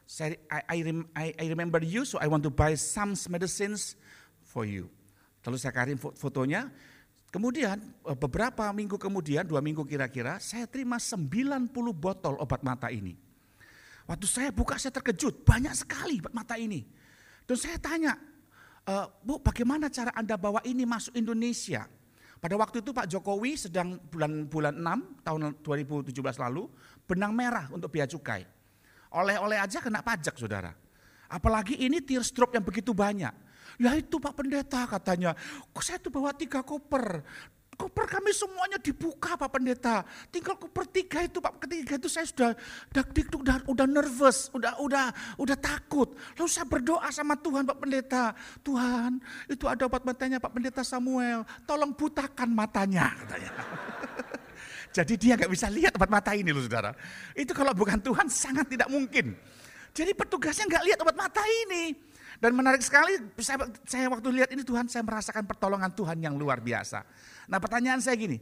Saya, 0.06 0.38
I, 0.70 0.86
I, 1.18 1.26
I 1.36 1.46
remember 1.50 1.82
you, 1.82 2.06
so 2.06 2.22
I 2.22 2.30
want 2.30 2.46
to 2.46 2.54
buy 2.54 2.78
some 2.78 3.18
medicines 3.30 3.98
for 4.46 4.66
you. 4.66 4.90
Lalu 5.42 5.58
saya 5.58 5.74
kirim 5.74 5.98
fotonya. 5.98 6.70
Kemudian 7.32 7.80
eh, 7.80 8.18
beberapa 8.20 8.68
minggu 8.76 9.00
kemudian, 9.00 9.48
dua 9.48 9.64
minggu 9.64 9.88
kira-kira, 9.88 10.38
saya 10.44 10.68
terima 10.68 11.00
90 11.00 11.72
botol 11.96 12.36
obat 12.38 12.60
mata 12.62 12.92
ini. 12.92 13.16
Waktu 14.04 14.28
saya 14.28 14.50
buka 14.52 14.76
saya 14.76 14.92
terkejut, 14.92 15.48
banyak 15.48 15.72
sekali 15.72 16.20
obat 16.20 16.36
mata 16.36 16.60
ini. 16.60 16.84
Dan 17.48 17.56
saya 17.56 17.80
tanya, 17.80 18.20
e, 18.84 18.94
Bu 19.24 19.40
bagaimana 19.40 19.88
cara 19.88 20.12
Anda 20.12 20.36
bawa 20.36 20.60
ini 20.68 20.84
masuk 20.84 21.16
Indonesia? 21.16 21.88
Pada 22.42 22.58
waktu 22.58 22.84
itu 22.84 22.92
Pak 22.92 23.08
Jokowi 23.08 23.54
sedang 23.56 24.02
bulan 24.10 24.50
bulan 24.50 24.74
6 24.76 25.24
tahun 25.24 25.42
2017 25.62 26.18
lalu 26.42 26.68
benang 27.06 27.32
merah 27.32 27.70
untuk 27.70 27.94
biaya 27.94 28.10
cukai. 28.10 28.44
Oleh-oleh 29.14 29.62
aja 29.62 29.78
kena 29.80 30.02
pajak 30.02 30.36
saudara. 30.36 30.74
Apalagi 31.32 31.78
ini 31.80 32.02
teardrop 32.02 32.52
yang 32.52 32.66
begitu 32.66 32.92
banyak. 32.92 33.32
Ya 33.82 33.98
itu 33.98 34.22
Pak 34.22 34.38
Pendeta 34.38 34.86
katanya, 34.86 35.34
kok 35.74 35.82
saya 35.82 35.98
tuh 35.98 36.14
bawa 36.14 36.30
tiga 36.38 36.62
koper. 36.62 37.26
Koper 37.74 38.06
kami 38.06 38.30
semuanya 38.30 38.78
dibuka 38.78 39.34
Pak 39.34 39.58
Pendeta. 39.58 40.06
Tinggal 40.30 40.54
koper 40.54 40.86
tiga 40.86 41.26
itu 41.26 41.42
Pak, 41.42 41.66
ketiga 41.66 41.98
itu 41.98 42.06
saya 42.06 42.30
sudah 42.30 42.54
dak 42.94 43.10
udah, 43.10 43.66
udah 43.66 43.88
nervous, 43.90 44.54
udah 44.54 44.78
udah 44.78 45.10
udah 45.42 45.58
takut. 45.58 46.14
Lalu 46.38 46.46
saya 46.46 46.70
berdoa 46.70 47.10
sama 47.10 47.34
Tuhan 47.42 47.66
Pak 47.66 47.82
Pendeta. 47.82 48.38
Tuhan, 48.62 49.18
itu 49.50 49.66
ada 49.66 49.90
obat 49.90 50.06
matanya 50.06 50.38
Pak 50.38 50.54
Pendeta 50.54 50.86
Samuel. 50.86 51.42
Tolong 51.66 51.98
butakan 51.98 52.54
matanya 52.54 53.18
katanya. 53.26 53.50
Jadi 55.02 55.14
dia 55.18 55.34
nggak 55.42 55.50
bisa 55.50 55.66
lihat 55.74 55.98
obat 55.98 56.14
mata 56.14 56.38
ini 56.38 56.54
loh 56.54 56.62
saudara. 56.62 56.94
Itu 57.34 57.58
kalau 57.58 57.74
bukan 57.74 57.98
Tuhan 57.98 58.30
sangat 58.30 58.70
tidak 58.70 58.94
mungkin. 58.94 59.34
Jadi 59.90 60.14
petugasnya 60.14 60.70
nggak 60.70 60.86
lihat 60.86 61.00
obat 61.02 61.18
mata 61.18 61.42
ini. 61.66 62.11
Dan 62.42 62.58
menarik 62.58 62.82
sekali, 62.82 63.22
saya, 63.38 63.70
saya 63.86 64.10
waktu 64.10 64.34
lihat 64.34 64.50
ini 64.50 64.66
Tuhan, 64.66 64.90
saya 64.90 65.06
merasakan 65.06 65.46
pertolongan 65.46 65.94
Tuhan 65.94 66.18
yang 66.26 66.34
luar 66.34 66.58
biasa. 66.58 67.06
Nah 67.46 67.62
pertanyaan 67.62 68.02
saya 68.02 68.18
gini, 68.18 68.42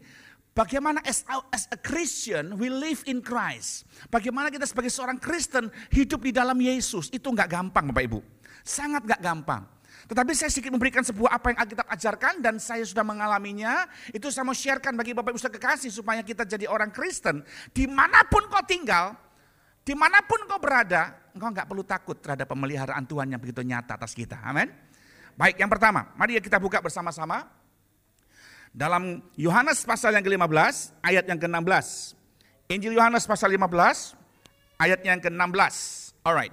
bagaimana 0.56 1.04
as 1.04 1.28
a, 1.28 1.44
as 1.52 1.68
a 1.68 1.76
Christian 1.76 2.56
we 2.56 2.72
live 2.72 3.04
in 3.12 3.20
Christ? 3.20 3.84
Bagaimana 4.08 4.48
kita 4.48 4.64
sebagai 4.64 4.88
seorang 4.88 5.20
Kristen 5.20 5.68
hidup 5.92 6.24
di 6.24 6.32
dalam 6.32 6.56
Yesus? 6.56 7.12
Itu 7.12 7.36
nggak 7.36 7.52
gampang 7.52 7.92
Bapak 7.92 8.04
Ibu, 8.08 8.20
sangat 8.64 9.04
nggak 9.04 9.20
gampang. 9.20 9.68
Tetapi 10.08 10.32
saya 10.32 10.48
sedikit 10.48 10.72
memberikan 10.72 11.04
sebuah 11.04 11.36
apa 11.36 11.52
yang 11.52 11.60
Alkitab 11.60 11.88
ajarkan 11.92 12.34
dan 12.40 12.56
saya 12.56 12.88
sudah 12.88 13.04
mengalaminya. 13.04 13.84
Itu 14.16 14.32
saya 14.32 14.48
mau 14.48 14.56
sharekan 14.56 14.96
bagi 14.96 15.12
Bapak 15.12 15.36
Ibu 15.36 15.44
kekasih 15.60 15.92
supaya 15.92 16.24
kita 16.24 16.48
jadi 16.48 16.72
orang 16.72 16.90
Kristen. 16.96 17.44
Di 17.76 17.84
mana 17.84 18.24
pun 18.26 18.48
kau 18.48 18.64
tinggal, 18.64 19.12
di 19.84 19.92
mana 19.92 20.24
pun 20.24 20.40
kau 20.48 20.58
berada, 20.58 21.14
engkau 21.40 21.56
nggak 21.56 21.72
perlu 21.72 21.88
takut 21.88 22.20
terhadap 22.20 22.52
pemeliharaan 22.52 23.08
Tuhan 23.08 23.32
yang 23.32 23.40
begitu 23.40 23.64
nyata 23.64 23.96
atas 23.96 24.12
kita. 24.12 24.44
Amin. 24.44 24.68
Baik, 25.40 25.56
yang 25.56 25.72
pertama, 25.72 26.12
mari 26.20 26.36
kita 26.44 26.60
buka 26.60 26.84
bersama-sama 26.84 27.48
dalam 28.76 29.24
Yohanes 29.40 29.88
pasal 29.88 30.12
yang 30.12 30.24
ke-15 30.28 31.00
ayat 31.00 31.24
yang 31.32 31.40
ke-16. 31.40 31.88
Injil 32.68 33.00
Yohanes 33.00 33.24
pasal 33.24 33.56
15 33.56 34.20
ayat 34.84 35.00
yang 35.08 35.24
ke-16. 35.24 35.76
Alright. 36.28 36.52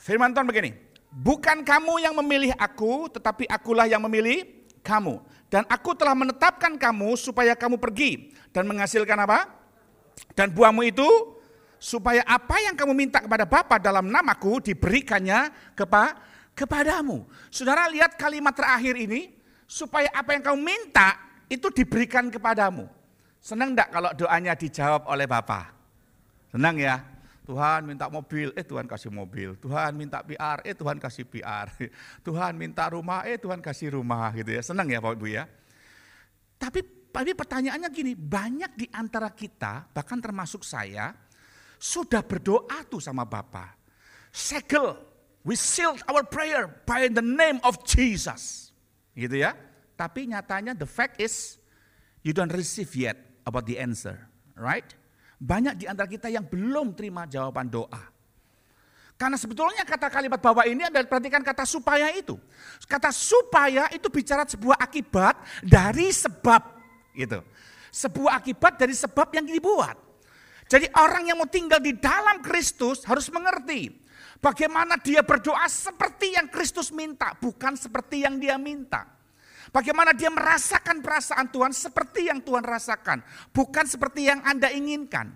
Firman 0.00 0.32
Tuhan 0.32 0.48
begini. 0.48 0.72
Bukan 1.12 1.60
kamu 1.60 2.00
yang 2.00 2.16
memilih 2.24 2.56
aku, 2.56 3.12
tetapi 3.12 3.44
akulah 3.52 3.84
yang 3.84 4.00
memilih 4.00 4.48
kamu. 4.80 5.20
Dan 5.52 5.68
aku 5.68 5.92
telah 5.92 6.16
menetapkan 6.16 6.72
kamu 6.80 7.20
supaya 7.20 7.52
kamu 7.52 7.76
pergi 7.76 8.32
dan 8.48 8.64
menghasilkan 8.64 9.28
apa? 9.28 9.44
Dan 10.32 10.56
buahmu 10.56 10.88
itu 10.88 11.08
supaya 11.78 12.26
apa 12.26 12.58
yang 12.58 12.74
kamu 12.74 12.92
minta 12.92 13.22
kepada 13.22 13.46
Bapa 13.46 13.78
dalam 13.78 14.10
namaku 14.10 14.60
diberikannya 14.62 15.74
kepa 15.78 16.18
kepadamu. 16.58 17.24
Saudara 17.48 17.86
lihat 17.86 18.18
kalimat 18.18 18.50
terakhir 18.52 18.98
ini, 18.98 19.30
supaya 19.70 20.10
apa 20.10 20.34
yang 20.34 20.42
kau 20.42 20.58
minta 20.58 21.14
itu 21.46 21.70
diberikan 21.70 22.26
kepadamu. 22.26 22.90
Senang 23.38 23.78
enggak 23.78 23.94
kalau 23.94 24.10
doanya 24.18 24.58
dijawab 24.58 25.06
oleh 25.06 25.30
Bapak? 25.30 25.70
Senang 26.50 26.74
ya? 26.80 26.98
Tuhan 27.48 27.88
minta 27.88 28.12
mobil, 28.12 28.52
eh 28.52 28.66
Tuhan 28.66 28.84
kasih 28.84 29.08
mobil. 29.08 29.56
Tuhan 29.56 29.96
minta 29.96 30.20
PR, 30.20 30.60
eh 30.68 30.76
Tuhan 30.76 31.00
kasih 31.00 31.24
PR. 31.24 31.72
Tuhan 32.26 32.52
minta 32.60 32.84
rumah, 32.92 33.24
eh 33.24 33.40
Tuhan 33.40 33.64
kasih 33.64 33.96
rumah 33.96 34.34
gitu 34.36 34.52
ya. 34.52 34.60
Senang 34.60 34.84
ya 34.92 35.00
Bapak 35.00 35.16
Ibu 35.16 35.26
ya? 35.32 35.48
Tapi, 36.60 37.08
tapi 37.08 37.32
pertanyaannya 37.32 37.88
gini, 37.88 38.12
banyak 38.12 38.76
di 38.76 38.86
antara 38.92 39.32
kita, 39.32 39.88
bahkan 39.96 40.20
termasuk 40.20 40.60
saya, 40.60 41.16
sudah 41.78 42.20
berdoa 42.26 42.84
tuh 42.90 42.98
sama 42.98 43.22
Bapak. 43.24 43.78
Segel, 44.34 44.98
we 45.46 45.56
sealed 45.56 46.02
our 46.10 46.26
prayer 46.26 46.82
by 46.84 47.06
the 47.08 47.24
name 47.24 47.62
of 47.64 47.80
Jesus 47.86 48.74
gitu 49.14 49.42
ya. 49.42 49.54
Tapi 49.98 50.30
nyatanya 50.30 50.78
the 50.78 50.86
fact 50.86 51.18
is 51.18 51.58
you 52.22 52.30
don't 52.30 52.52
receive 52.54 52.90
yet 52.94 53.18
about 53.42 53.66
the 53.66 53.78
answer, 53.78 54.14
right? 54.54 54.86
Banyak 55.38 55.78
di 55.78 55.86
antara 55.86 56.10
kita 56.10 56.26
yang 56.30 56.46
belum 56.46 56.94
terima 56.94 57.26
jawaban 57.26 57.70
doa. 57.70 58.18
Karena 59.18 59.34
sebetulnya 59.34 59.82
kata 59.82 60.06
kalimat 60.14 60.38
bawah 60.38 60.62
ini 60.62 60.86
adalah 60.86 61.02
perhatikan 61.10 61.42
kata 61.42 61.66
supaya 61.66 62.14
itu. 62.14 62.38
Kata 62.86 63.10
supaya 63.10 63.90
itu 63.90 64.06
bicara 64.06 64.46
sebuah 64.46 64.78
akibat 64.78 65.34
dari 65.66 66.14
sebab 66.14 66.62
gitu. 67.18 67.42
Sebuah 67.90 68.38
akibat 68.38 68.78
dari 68.78 68.94
sebab 68.94 69.34
yang 69.34 69.42
dibuat. 69.42 69.98
Jadi 70.68 70.86
orang 71.00 71.32
yang 71.32 71.40
mau 71.40 71.48
tinggal 71.48 71.80
di 71.80 71.96
dalam 71.96 72.44
Kristus 72.44 73.02
harus 73.08 73.32
mengerti 73.32 74.08
Bagaimana 74.38 74.94
dia 75.02 75.26
berdoa 75.26 75.66
seperti 75.66 76.38
yang 76.38 76.46
Kristus 76.46 76.94
minta, 76.94 77.34
bukan 77.42 77.74
seperti 77.74 78.22
yang 78.22 78.38
dia 78.38 78.54
minta. 78.54 79.02
Bagaimana 79.74 80.14
dia 80.14 80.30
merasakan 80.30 81.02
perasaan 81.02 81.50
Tuhan 81.50 81.74
seperti 81.74 82.30
yang 82.30 82.38
Tuhan 82.40 82.62
rasakan, 82.62 83.20
bukan 83.50 83.84
seperti 83.84 84.30
yang 84.30 84.38
Anda 84.46 84.70
inginkan. 84.70 85.34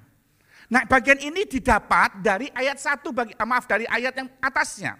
Nah, 0.70 0.86
bagian 0.88 1.18
ini 1.18 1.44
didapat 1.44 2.22
dari 2.22 2.48
ayat 2.54 2.78
satu 2.78 3.12
bagi 3.12 3.34
eh, 3.34 3.44
maaf 3.44 3.66
dari 3.66 3.84
ayat 3.90 4.14
yang 4.16 4.30
atasnya. 4.38 4.96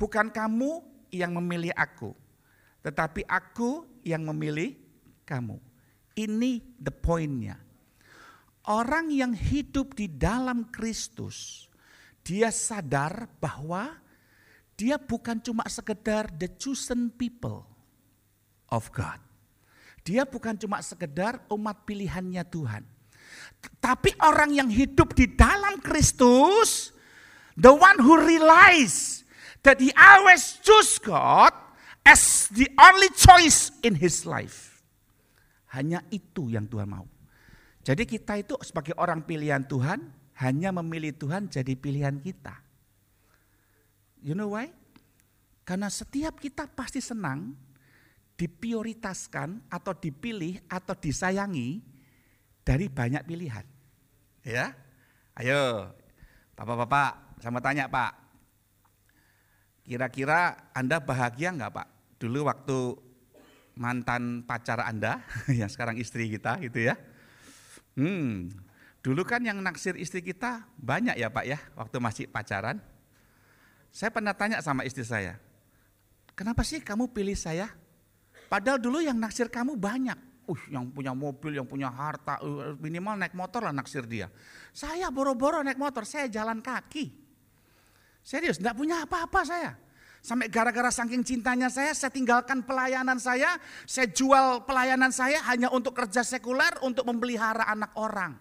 Bukan 0.00 0.32
kamu 0.32 0.80
yang 1.12 1.36
memilih 1.36 1.70
aku, 1.76 2.16
tetapi 2.80 3.28
aku 3.28 3.84
yang 4.02 4.24
memilih 4.32 4.74
kamu. 5.28 5.60
Ini 6.16 6.64
the 6.80 6.90
pointnya. 6.90 7.60
Orang 8.68 9.08
yang 9.08 9.32
hidup 9.32 9.96
di 9.96 10.04
dalam 10.04 10.68
Kristus, 10.68 11.68
dia 12.20 12.52
sadar 12.52 13.32
bahwa 13.40 13.96
dia 14.76 15.00
bukan 15.00 15.40
cuma 15.40 15.64
sekedar 15.68 16.28
the 16.36 16.48
chosen 16.60 17.08
people 17.08 17.64
of 18.68 18.88
God. 18.92 19.20
Dia 20.04 20.24
bukan 20.24 20.56
cuma 20.56 20.80
sekedar 20.80 21.40
umat 21.52 21.84
pilihannya 21.84 22.40
Tuhan. 22.48 22.84
Tapi 23.80 24.16
orang 24.24 24.56
yang 24.56 24.68
hidup 24.72 25.12
di 25.12 25.28
dalam 25.28 25.80
Kristus, 25.84 26.92
the 27.56 27.72
one 27.72 28.00
who 28.00 28.16
realize 28.16 29.20
that 29.64 29.76
he 29.80 29.92
always 29.92 30.56
choose 30.64 30.96
God 30.96 31.52
as 32.04 32.48
the 32.48 32.68
only 32.80 33.12
choice 33.12 33.68
in 33.84 34.00
his 34.00 34.24
life. 34.24 34.80
Hanya 35.76 36.00
itu 36.08 36.48
yang 36.48 36.66
Tuhan 36.66 36.88
mau. 36.88 37.19
Jadi 37.90 38.06
kita 38.06 38.38
itu 38.38 38.54
sebagai 38.62 38.94
orang 38.94 39.18
pilihan 39.26 39.66
Tuhan, 39.66 39.98
hanya 40.38 40.70
memilih 40.70 41.10
Tuhan 41.10 41.50
jadi 41.50 41.74
pilihan 41.74 42.22
kita. 42.22 42.54
You 44.22 44.38
know 44.38 44.54
why? 44.54 44.70
Karena 45.66 45.90
setiap 45.90 46.38
kita 46.38 46.70
pasti 46.70 47.02
senang 47.02 47.58
diprioritaskan 48.38 49.66
atau 49.66 49.90
dipilih 49.90 50.62
atau 50.70 50.94
disayangi 50.94 51.82
dari 52.62 52.86
banyak 52.86 53.26
pilihan. 53.26 53.66
Ya, 54.46 54.70
ayo, 55.34 55.90
bapak-bapak, 56.54 57.42
sama 57.42 57.58
tanya 57.58 57.90
pak, 57.90 58.14
kira-kira 59.82 60.70
Anda 60.78 61.02
bahagia 61.02 61.50
nggak 61.58 61.74
pak? 61.74 61.88
Dulu 62.22 62.46
waktu 62.46 62.78
mantan 63.74 64.46
pacar 64.46 64.78
Anda, 64.86 65.26
yang 65.58 65.66
sekarang 65.66 65.98
istri 65.98 66.30
kita 66.30 66.54
gitu 66.62 66.86
ya. 66.86 67.09
Hmm, 67.98 68.52
Dulu 69.00 69.24
kan 69.24 69.40
yang 69.40 69.56
naksir 69.64 69.96
istri 69.96 70.20
kita 70.20 70.68
banyak 70.76 71.16
ya 71.16 71.32
Pak 71.32 71.44
ya, 71.48 71.56
waktu 71.72 71.96
masih 71.96 72.24
pacaran. 72.28 72.76
Saya 73.88 74.12
pernah 74.12 74.36
tanya 74.36 74.60
sama 74.60 74.84
istri 74.84 75.02
saya, 75.02 75.40
kenapa 76.36 76.60
sih 76.62 76.84
kamu 76.84 77.08
pilih 77.10 77.34
saya? 77.34 77.72
Padahal 78.52 78.76
dulu 78.76 79.00
yang 79.00 79.16
naksir 79.16 79.48
kamu 79.48 79.80
banyak. 79.80 80.14
Uh, 80.50 80.62
yang 80.66 80.90
punya 80.90 81.14
mobil, 81.14 81.56
yang 81.56 81.64
punya 81.64 81.88
harta, 81.88 82.42
uh, 82.42 82.74
minimal 82.76 83.16
naik 83.16 83.32
motor 83.32 83.64
lah 83.64 83.72
naksir 83.72 84.04
dia. 84.04 84.28
Saya 84.74 85.08
boro-boro 85.08 85.64
naik 85.64 85.80
motor, 85.80 86.04
saya 86.04 86.28
jalan 86.28 86.60
kaki. 86.60 87.08
Serius, 88.20 88.60
enggak 88.60 88.76
punya 88.76 89.06
apa-apa 89.08 89.40
saya. 89.46 89.78
Sampai 90.20 90.52
gara-gara 90.52 90.92
saking 90.92 91.24
cintanya 91.24 91.72
saya, 91.72 91.96
saya 91.96 92.12
tinggalkan 92.12 92.60
pelayanan 92.60 93.16
saya, 93.16 93.56
saya 93.88 94.04
jual 94.12 94.68
pelayanan 94.68 95.08
saya 95.08 95.40
hanya 95.48 95.72
untuk 95.72 95.96
kerja 95.96 96.20
sekuler, 96.20 96.76
untuk 96.84 97.08
memelihara 97.08 97.64
anak 97.64 97.96
orang. 97.96 98.36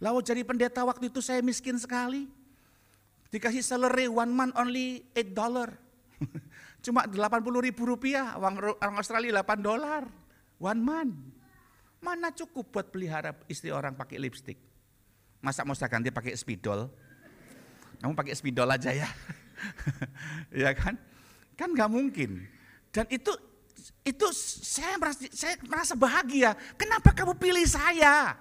Lalu 0.00 0.24
jadi 0.24 0.42
pendeta 0.48 0.80
waktu 0.80 1.12
itu 1.12 1.20
saya 1.20 1.44
miskin 1.44 1.76
sekali. 1.76 2.24
Dikasih 3.28 3.60
salary 3.60 4.08
one 4.08 4.32
month 4.32 4.56
only 4.56 5.04
8 5.12 5.36
dollar. 5.36 5.68
Cuma 6.84 7.04
80 7.04 7.20
ribu 7.60 7.84
rupiah, 7.84 8.34
uang, 8.40 8.80
uang 8.80 8.94
Australia 8.96 9.44
8 9.44 9.60
dolar. 9.60 10.08
One 10.56 10.80
month. 10.80 11.16
Mana 12.00 12.32
cukup 12.32 12.72
buat 12.72 12.88
pelihara 12.88 13.36
istri 13.44 13.68
orang 13.68 13.92
pakai 13.92 14.16
lipstick. 14.16 14.56
Masa 15.44 15.68
mau 15.68 15.76
saya 15.76 15.92
ganti 15.92 16.08
pakai 16.08 16.32
spidol? 16.32 16.88
Kamu 18.00 18.16
pakai 18.16 18.32
spidol 18.32 18.72
aja 18.72 18.96
ya. 18.96 19.08
ya 20.64 20.72
kan? 20.72 20.96
Kan 21.60 21.76
nggak 21.76 21.92
mungkin. 21.92 22.48
Dan 22.88 23.04
itu 23.12 23.28
itu 24.00 24.26
saya 24.32 24.96
merasa, 24.96 25.28
saya 25.28 25.60
merasa 25.68 25.92
bahagia. 25.92 26.56
Kenapa 26.80 27.12
kamu 27.12 27.36
pilih 27.36 27.68
saya? 27.68 28.32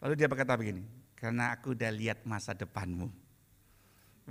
Lalu 0.00 0.16
dia 0.16 0.24
berkata 0.24 0.56
begini, 0.56 0.88
karena 1.20 1.52
aku 1.52 1.76
udah 1.76 1.92
lihat 1.92 2.24
masa 2.24 2.56
depanmu. 2.56 3.12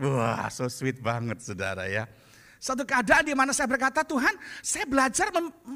Wah, 0.02 0.50
so 0.50 0.66
sweet 0.66 0.98
banget 1.06 1.38
saudara 1.46 1.86
ya. 1.86 2.10
Satu 2.58 2.82
keadaan 2.82 3.30
di 3.30 3.38
mana 3.38 3.54
saya 3.54 3.70
berkata, 3.70 4.02
Tuhan, 4.02 4.34
saya 4.66 4.90
belajar 4.90 5.30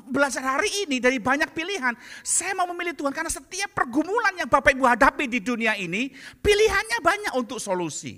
belajar 0.09 0.41
hari 0.41 0.89
ini 0.89 0.97
dari 0.97 1.21
banyak 1.21 1.53
pilihan. 1.53 1.93
Saya 2.25 2.57
mau 2.57 2.65
memilih 2.73 2.97
Tuhan 2.97 3.13
karena 3.13 3.29
setiap 3.29 3.77
pergumulan 3.77 4.33
yang 4.33 4.49
Bapak 4.49 4.73
Ibu 4.73 4.89
hadapi 4.89 5.29
di 5.29 5.37
dunia 5.37 5.77
ini, 5.77 6.09
pilihannya 6.41 6.97
banyak 6.97 7.33
untuk 7.37 7.61
solusi. 7.61 8.17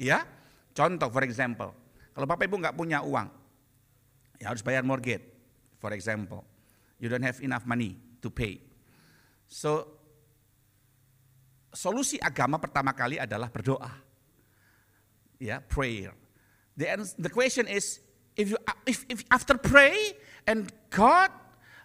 Ya, 0.00 0.24
contoh 0.72 1.12
for 1.12 1.20
example, 1.28 1.76
kalau 2.16 2.24
Bapak 2.24 2.48
Ibu 2.48 2.56
nggak 2.56 2.76
punya 2.76 3.04
uang, 3.04 3.39
ya 4.40 4.50
harus 4.50 4.64
bayar 4.64 4.82
mortgage, 4.82 5.22
for 5.76 5.92
example. 5.92 6.42
You 6.96 7.12
don't 7.12 7.24
have 7.24 7.38
enough 7.44 7.68
money 7.68 8.00
to 8.24 8.32
pay. 8.32 8.60
So, 9.46 9.86
solusi 11.72 12.16
agama 12.18 12.56
pertama 12.56 12.96
kali 12.96 13.20
adalah 13.20 13.52
berdoa. 13.52 13.92
Ya, 15.40 15.60
prayer. 15.60 16.12
The, 16.76 17.04
the 17.16 17.32
question 17.32 17.68
is, 17.68 18.00
if 18.36 18.52
you 18.52 18.58
if, 18.88 19.04
if 19.08 19.24
after 19.28 19.56
pray 19.56 20.16
and 20.48 20.68
God 20.88 21.32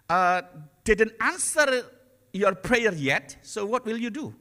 uh, 0.08 0.40
didn't 0.84 1.12
answer 1.20 1.84
your 2.32 2.56
prayer 2.56 2.92
yet, 2.92 3.36
so 3.40 3.64
what 3.64 3.84
will 3.84 3.96
you 4.00 4.12
do? 4.12 4.32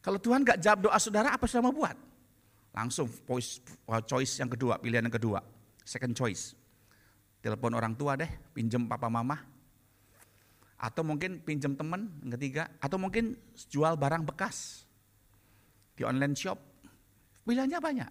Kalau 0.00 0.20
Tuhan 0.20 0.44
nggak 0.46 0.62
jawab 0.62 0.88
doa 0.88 0.98
saudara, 1.00 1.34
apa 1.34 1.44
saudara 1.48 1.68
mau 1.68 1.74
buat? 1.74 1.96
Langsung 2.76 3.08
voice, 3.28 3.60
uh, 3.88 4.00
choice 4.04 4.38
yang 4.40 4.52
kedua, 4.52 4.76
pilihan 4.80 5.04
yang 5.08 5.16
kedua, 5.16 5.40
second 5.84 6.12
choice. 6.12 6.56
Telepon 7.46 7.78
orang 7.78 7.94
tua 7.94 8.18
deh, 8.18 8.26
pinjem 8.50 8.90
papa 8.90 9.06
mama. 9.06 9.38
Atau 10.74 11.06
mungkin 11.06 11.38
pinjem 11.38 11.78
teman 11.78 12.10
yang 12.26 12.34
ketiga, 12.34 12.66
atau 12.82 12.98
mungkin 12.98 13.38
jual 13.70 13.94
barang 13.94 14.26
bekas 14.26 14.82
di 15.94 16.02
online 16.02 16.34
shop. 16.34 16.58
Pilihannya 17.46 17.78
banyak. 17.78 18.10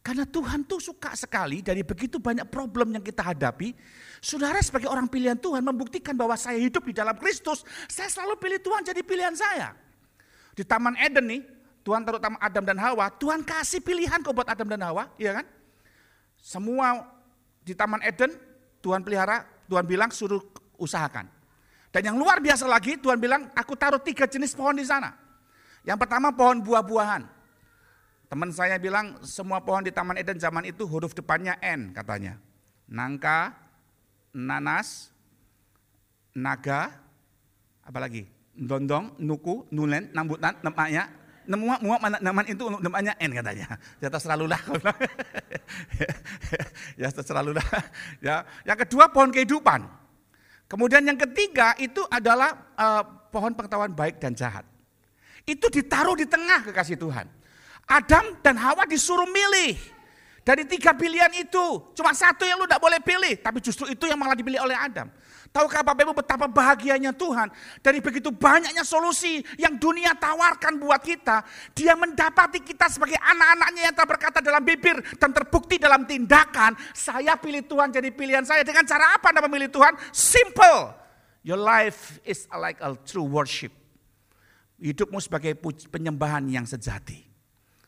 Karena 0.00 0.24
Tuhan 0.24 0.64
tuh 0.64 0.80
suka 0.80 1.12
sekali 1.12 1.60
dari 1.60 1.84
begitu 1.84 2.16
banyak 2.16 2.48
problem 2.48 2.96
yang 2.96 3.04
kita 3.04 3.26
hadapi. 3.26 3.76
Saudara 4.24 4.56
sebagai 4.64 4.88
orang 4.88 5.10
pilihan 5.10 5.36
Tuhan 5.36 5.60
membuktikan 5.60 6.16
bahwa 6.16 6.38
saya 6.38 6.56
hidup 6.56 6.88
di 6.88 6.96
dalam 6.96 7.12
Kristus. 7.20 7.60
Saya 7.90 8.08
selalu 8.08 8.40
pilih 8.40 8.62
Tuhan 8.62 8.86
jadi 8.86 9.02
pilihan 9.04 9.36
saya. 9.36 9.76
Di 10.56 10.64
Taman 10.64 10.96
Eden 10.96 11.28
nih, 11.28 11.42
Tuhan 11.84 12.02
taruh 12.02 12.22
taman 12.22 12.38
Adam 12.42 12.64
dan 12.64 12.78
Hawa. 12.80 13.12
Tuhan 13.14 13.44
kasih 13.44 13.84
pilihan 13.84 14.24
kok 14.24 14.32
buat 14.32 14.48
Adam 14.48 14.66
dan 14.66 14.82
Hawa, 14.82 15.10
iya 15.20 15.42
kan? 15.42 15.46
Semua 16.38 17.15
di 17.66 17.74
Taman 17.74 17.98
Eden, 18.06 18.30
Tuhan 18.78 19.02
pelihara, 19.02 19.42
Tuhan 19.66 19.82
bilang 19.82 20.14
suruh 20.14 20.38
usahakan. 20.78 21.26
Dan 21.90 22.14
yang 22.14 22.16
luar 22.16 22.38
biasa 22.38 22.70
lagi, 22.70 22.94
Tuhan 22.94 23.18
bilang, 23.18 23.50
aku 23.58 23.74
taruh 23.74 23.98
tiga 23.98 24.30
jenis 24.30 24.54
pohon 24.54 24.78
di 24.78 24.86
sana. 24.86 25.10
Yang 25.82 26.06
pertama 26.06 26.30
pohon 26.30 26.62
buah-buahan. 26.62 27.26
Teman 28.26 28.50
saya 28.54 28.78
bilang 28.78 29.18
semua 29.26 29.58
pohon 29.62 29.82
di 29.82 29.90
Taman 29.90 30.18
Eden 30.18 30.38
zaman 30.38 30.66
itu 30.66 30.86
huruf 30.86 31.14
depannya 31.14 31.58
N 31.58 31.90
katanya. 31.90 32.38
Nangka, 32.86 33.54
nanas, 34.34 35.10
naga, 36.34 36.90
apalagi 37.82 38.30
dondong, 38.54 39.18
nuku, 39.18 39.66
nulen, 39.70 40.10
nambutan, 40.14 40.58
namanya, 40.62 41.06
nemua, 41.46 41.78
mua, 41.80 41.96
mana, 41.98 42.18
naman 42.20 42.44
itu 42.50 42.66
namanya 42.68 43.14
N 43.16 43.30
katanya. 43.32 43.66
Ya 44.02 44.08
terserah 44.10 44.36
lah. 44.36 44.60
ya 47.00 47.08
terserah 47.10 47.42
lah. 47.46 47.66
Ya, 48.20 48.44
yang 48.66 48.78
kedua 48.82 49.08
pohon 49.10 49.30
kehidupan. 49.30 49.86
Kemudian 50.66 51.06
yang 51.06 51.16
ketiga 51.16 51.78
itu 51.78 52.02
adalah 52.10 52.74
uh, 52.74 53.02
pohon 53.30 53.54
pengetahuan 53.54 53.94
baik 53.94 54.18
dan 54.18 54.34
jahat. 54.34 54.66
Itu 55.46 55.70
ditaruh 55.70 56.18
di 56.18 56.26
tengah 56.26 56.66
kekasih 56.66 56.98
Tuhan. 56.98 57.30
Adam 57.86 58.34
dan 58.42 58.58
Hawa 58.58 58.82
disuruh 58.84 59.30
milih. 59.30 59.78
Dari 60.46 60.62
tiga 60.62 60.94
pilihan 60.94 61.30
itu, 61.42 61.90
cuma 61.98 62.14
satu 62.14 62.46
yang 62.46 62.54
lu 62.58 62.70
tidak 62.70 62.78
boleh 62.78 63.02
pilih. 63.02 63.34
Tapi 63.42 63.58
justru 63.58 63.90
itu 63.90 64.06
yang 64.06 64.14
malah 64.14 64.38
dipilih 64.38 64.62
oleh 64.62 64.78
Adam. 64.78 65.10
Tahukah 65.56 65.80
Bapak 65.80 66.04
Ibu 66.04 66.12
betapa 66.12 66.44
bahagianya 66.44 67.16
Tuhan. 67.16 67.48
Dari 67.80 68.04
begitu 68.04 68.28
banyaknya 68.28 68.84
solusi 68.84 69.40
yang 69.56 69.80
dunia 69.80 70.12
tawarkan 70.12 70.76
buat 70.76 71.00
kita. 71.00 71.40
Dia 71.72 71.96
mendapati 71.96 72.60
kita 72.60 72.92
sebagai 72.92 73.16
anak-anaknya 73.16 73.88
yang 73.88 73.96
tak 73.96 74.04
berkata 74.04 74.38
dalam 74.44 74.60
bibir 74.60 75.00
dan 75.16 75.32
terbukti 75.32 75.80
dalam 75.80 76.04
tindakan. 76.04 76.76
Saya 76.92 77.40
pilih 77.40 77.64
Tuhan 77.64 77.88
jadi 77.88 78.12
pilihan 78.12 78.44
saya. 78.44 78.60
Dengan 78.68 78.84
cara 78.84 79.16
apa 79.16 79.32
Anda 79.32 79.40
memilih 79.48 79.72
Tuhan? 79.72 79.96
Simple. 80.12 80.92
Your 81.40 81.56
life 81.56 82.20
is 82.28 82.44
like 82.52 82.76
a 82.84 82.92
true 83.08 83.24
worship. 83.24 83.72
Hidupmu 84.76 85.24
sebagai 85.24 85.56
penyembahan 85.88 86.44
yang 86.52 86.68
sejati 86.68 87.24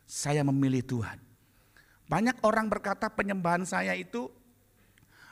saya 0.09 0.41
memilih 0.41 0.81
Tuhan. 0.81 1.21
Banyak 2.09 2.41
orang 2.41 2.65
berkata 2.65 3.13
penyembahan 3.13 3.61
saya 3.61 3.93
itu 3.93 4.33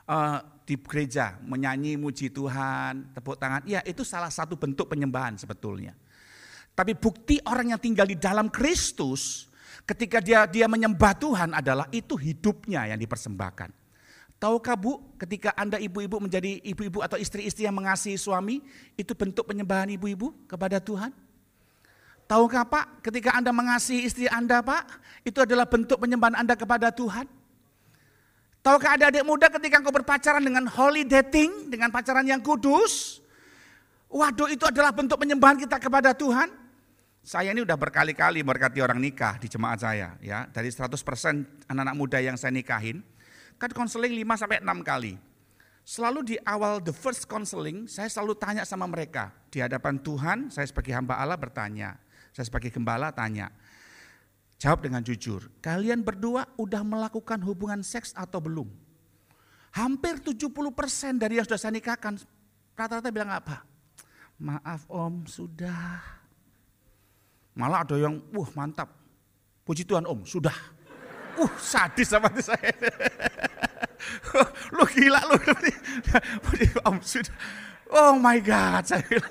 uh, 0.08 0.40
di 0.68 0.76
gereja 0.80 1.40
menyanyi 1.44 1.96
muji 1.96 2.28
Tuhan, 2.32 3.16
tepuk 3.16 3.40
tangan. 3.40 3.64
Ya 3.64 3.80
itu 3.88 4.04
salah 4.04 4.32
satu 4.32 4.60
bentuk 4.60 4.92
penyembahan 4.92 5.40
sebetulnya. 5.40 5.96
Tapi 6.76 6.94
bukti 6.94 7.40
orang 7.48 7.76
yang 7.76 7.82
tinggal 7.82 8.06
di 8.06 8.20
dalam 8.20 8.52
Kristus 8.52 9.48
ketika 9.88 10.20
dia 10.20 10.44
dia 10.46 10.68
menyembah 10.68 11.16
Tuhan 11.16 11.56
adalah 11.56 11.88
itu 11.96 12.20
hidupnya 12.20 12.86
yang 12.92 13.00
dipersembahkan. 13.00 13.72
Tahukah 14.38 14.78
Bu, 14.78 15.18
ketika 15.18 15.50
Anda 15.58 15.82
ibu-ibu 15.82 16.22
menjadi 16.22 16.62
ibu-ibu 16.62 17.02
atau 17.02 17.18
istri-istri 17.18 17.66
yang 17.66 17.74
mengasihi 17.74 18.22
suami, 18.22 18.62
itu 18.94 19.18
bentuk 19.18 19.50
penyembahan 19.50 19.90
ibu-ibu 19.98 20.30
kepada 20.46 20.78
Tuhan? 20.78 21.10
Tahukah 22.30 22.68
Pak, 22.70 22.86
ketika 23.02 23.34
Anda 23.34 23.50
mengasihi 23.50 24.06
istri 24.06 24.30
Anda 24.30 24.62
Pak, 24.62 25.02
itu 25.26 25.42
adalah 25.42 25.66
bentuk 25.66 25.98
penyembahan 25.98 26.38
Anda 26.38 26.54
kepada 26.54 26.94
Tuhan. 26.94 27.26
Tahukah 28.68 29.00
adik-adik 29.00 29.24
muda 29.24 29.48
ketika 29.48 29.80
engkau 29.80 29.96
berpacaran 29.96 30.44
dengan 30.44 30.68
holy 30.68 31.08
dating, 31.08 31.72
dengan 31.72 31.88
pacaran 31.88 32.28
yang 32.28 32.44
kudus, 32.44 33.24
waduh 34.12 34.52
itu 34.52 34.68
adalah 34.68 34.92
bentuk 34.92 35.16
penyembahan 35.16 35.56
kita 35.56 35.80
kepada 35.80 36.12
Tuhan. 36.12 36.52
Saya 37.24 37.56
ini 37.56 37.64
udah 37.64 37.80
berkali-kali 37.80 38.44
berkati 38.44 38.84
orang 38.84 39.00
nikah 39.00 39.40
di 39.40 39.48
jemaat 39.48 39.88
saya, 39.88 40.20
ya. 40.20 40.52
Dari 40.52 40.68
100% 40.68 40.84
anak-anak 41.64 41.96
muda 41.96 42.20
yang 42.20 42.36
saya 42.36 42.52
nikahin, 42.52 43.08
kan 43.56 43.72
konseling 43.72 44.12
5 44.12 44.36
sampai 44.36 44.60
6 44.60 44.84
kali. 44.84 45.16
Selalu 45.88 46.20
di 46.28 46.36
awal 46.44 46.84
the 46.84 46.92
first 46.92 47.24
counseling, 47.24 47.88
saya 47.88 48.12
selalu 48.12 48.36
tanya 48.36 48.68
sama 48.68 48.84
mereka. 48.84 49.32
Di 49.48 49.64
hadapan 49.64 49.96
Tuhan, 49.96 50.52
saya 50.52 50.68
sebagai 50.68 50.92
hamba 50.92 51.16
Allah 51.16 51.40
bertanya, 51.40 51.96
saya 52.36 52.44
sebagai 52.44 52.76
gembala 52.76 53.16
tanya, 53.16 53.48
jawab 54.58 54.86
dengan 54.86 55.06
jujur, 55.06 55.46
kalian 55.62 56.02
berdua 56.02 56.50
udah 56.58 56.82
melakukan 56.82 57.38
hubungan 57.46 57.86
seks 57.86 58.14
atau 58.18 58.42
belum? 58.42 58.70
Hampir 59.78 60.18
70% 60.22 61.22
dari 61.22 61.38
yang 61.38 61.46
sudah 61.46 61.62
saya 61.62 61.74
nikahkan, 61.74 62.18
rata-rata 62.74 63.14
bilang 63.14 63.30
apa? 63.30 63.62
Maaf 64.42 64.90
om, 64.90 65.26
sudah. 65.30 66.02
Malah 67.58 67.86
ada 67.86 67.98
yang, 67.98 68.22
wah 68.34 68.50
mantap, 68.58 68.90
puji 69.66 69.86
Tuhan 69.86 70.06
om, 70.10 70.26
sudah. 70.26 70.54
Uh, 71.38 71.54
sadis 71.62 72.10
sama 72.10 72.34
saya. 72.42 72.74
lu 74.74 74.86
gila 74.90 75.22
lu. 75.30 75.38
om 76.90 76.98
sudah. 77.06 77.34
Oh 77.94 78.18
my 78.18 78.42
God, 78.42 78.90
saya 78.90 79.06
bilang 79.06 79.30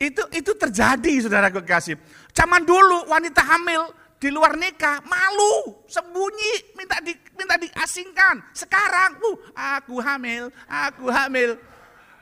Itu 0.00 0.24
itu 0.32 0.56
terjadi 0.56 1.12
saudara 1.20 1.52
kekasih. 1.52 2.00
Zaman 2.32 2.64
dulu 2.64 3.12
wanita 3.12 3.44
hamil 3.44 3.92
di 4.20 4.28
luar 4.28 4.52
nikah 4.60 5.00
malu, 5.08 5.80
sembunyi, 5.88 6.76
minta 6.76 7.00
di 7.00 7.16
minta 7.40 7.56
diasingkan. 7.56 8.52
Sekarang, 8.52 9.16
uh, 9.16 9.36
aku 9.56 9.96
hamil, 9.96 10.52
aku 10.68 11.08
hamil. 11.08 11.56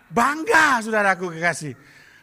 Bangga 0.07 0.79
saudaraku 0.79 1.35
kekasih. 1.35 1.75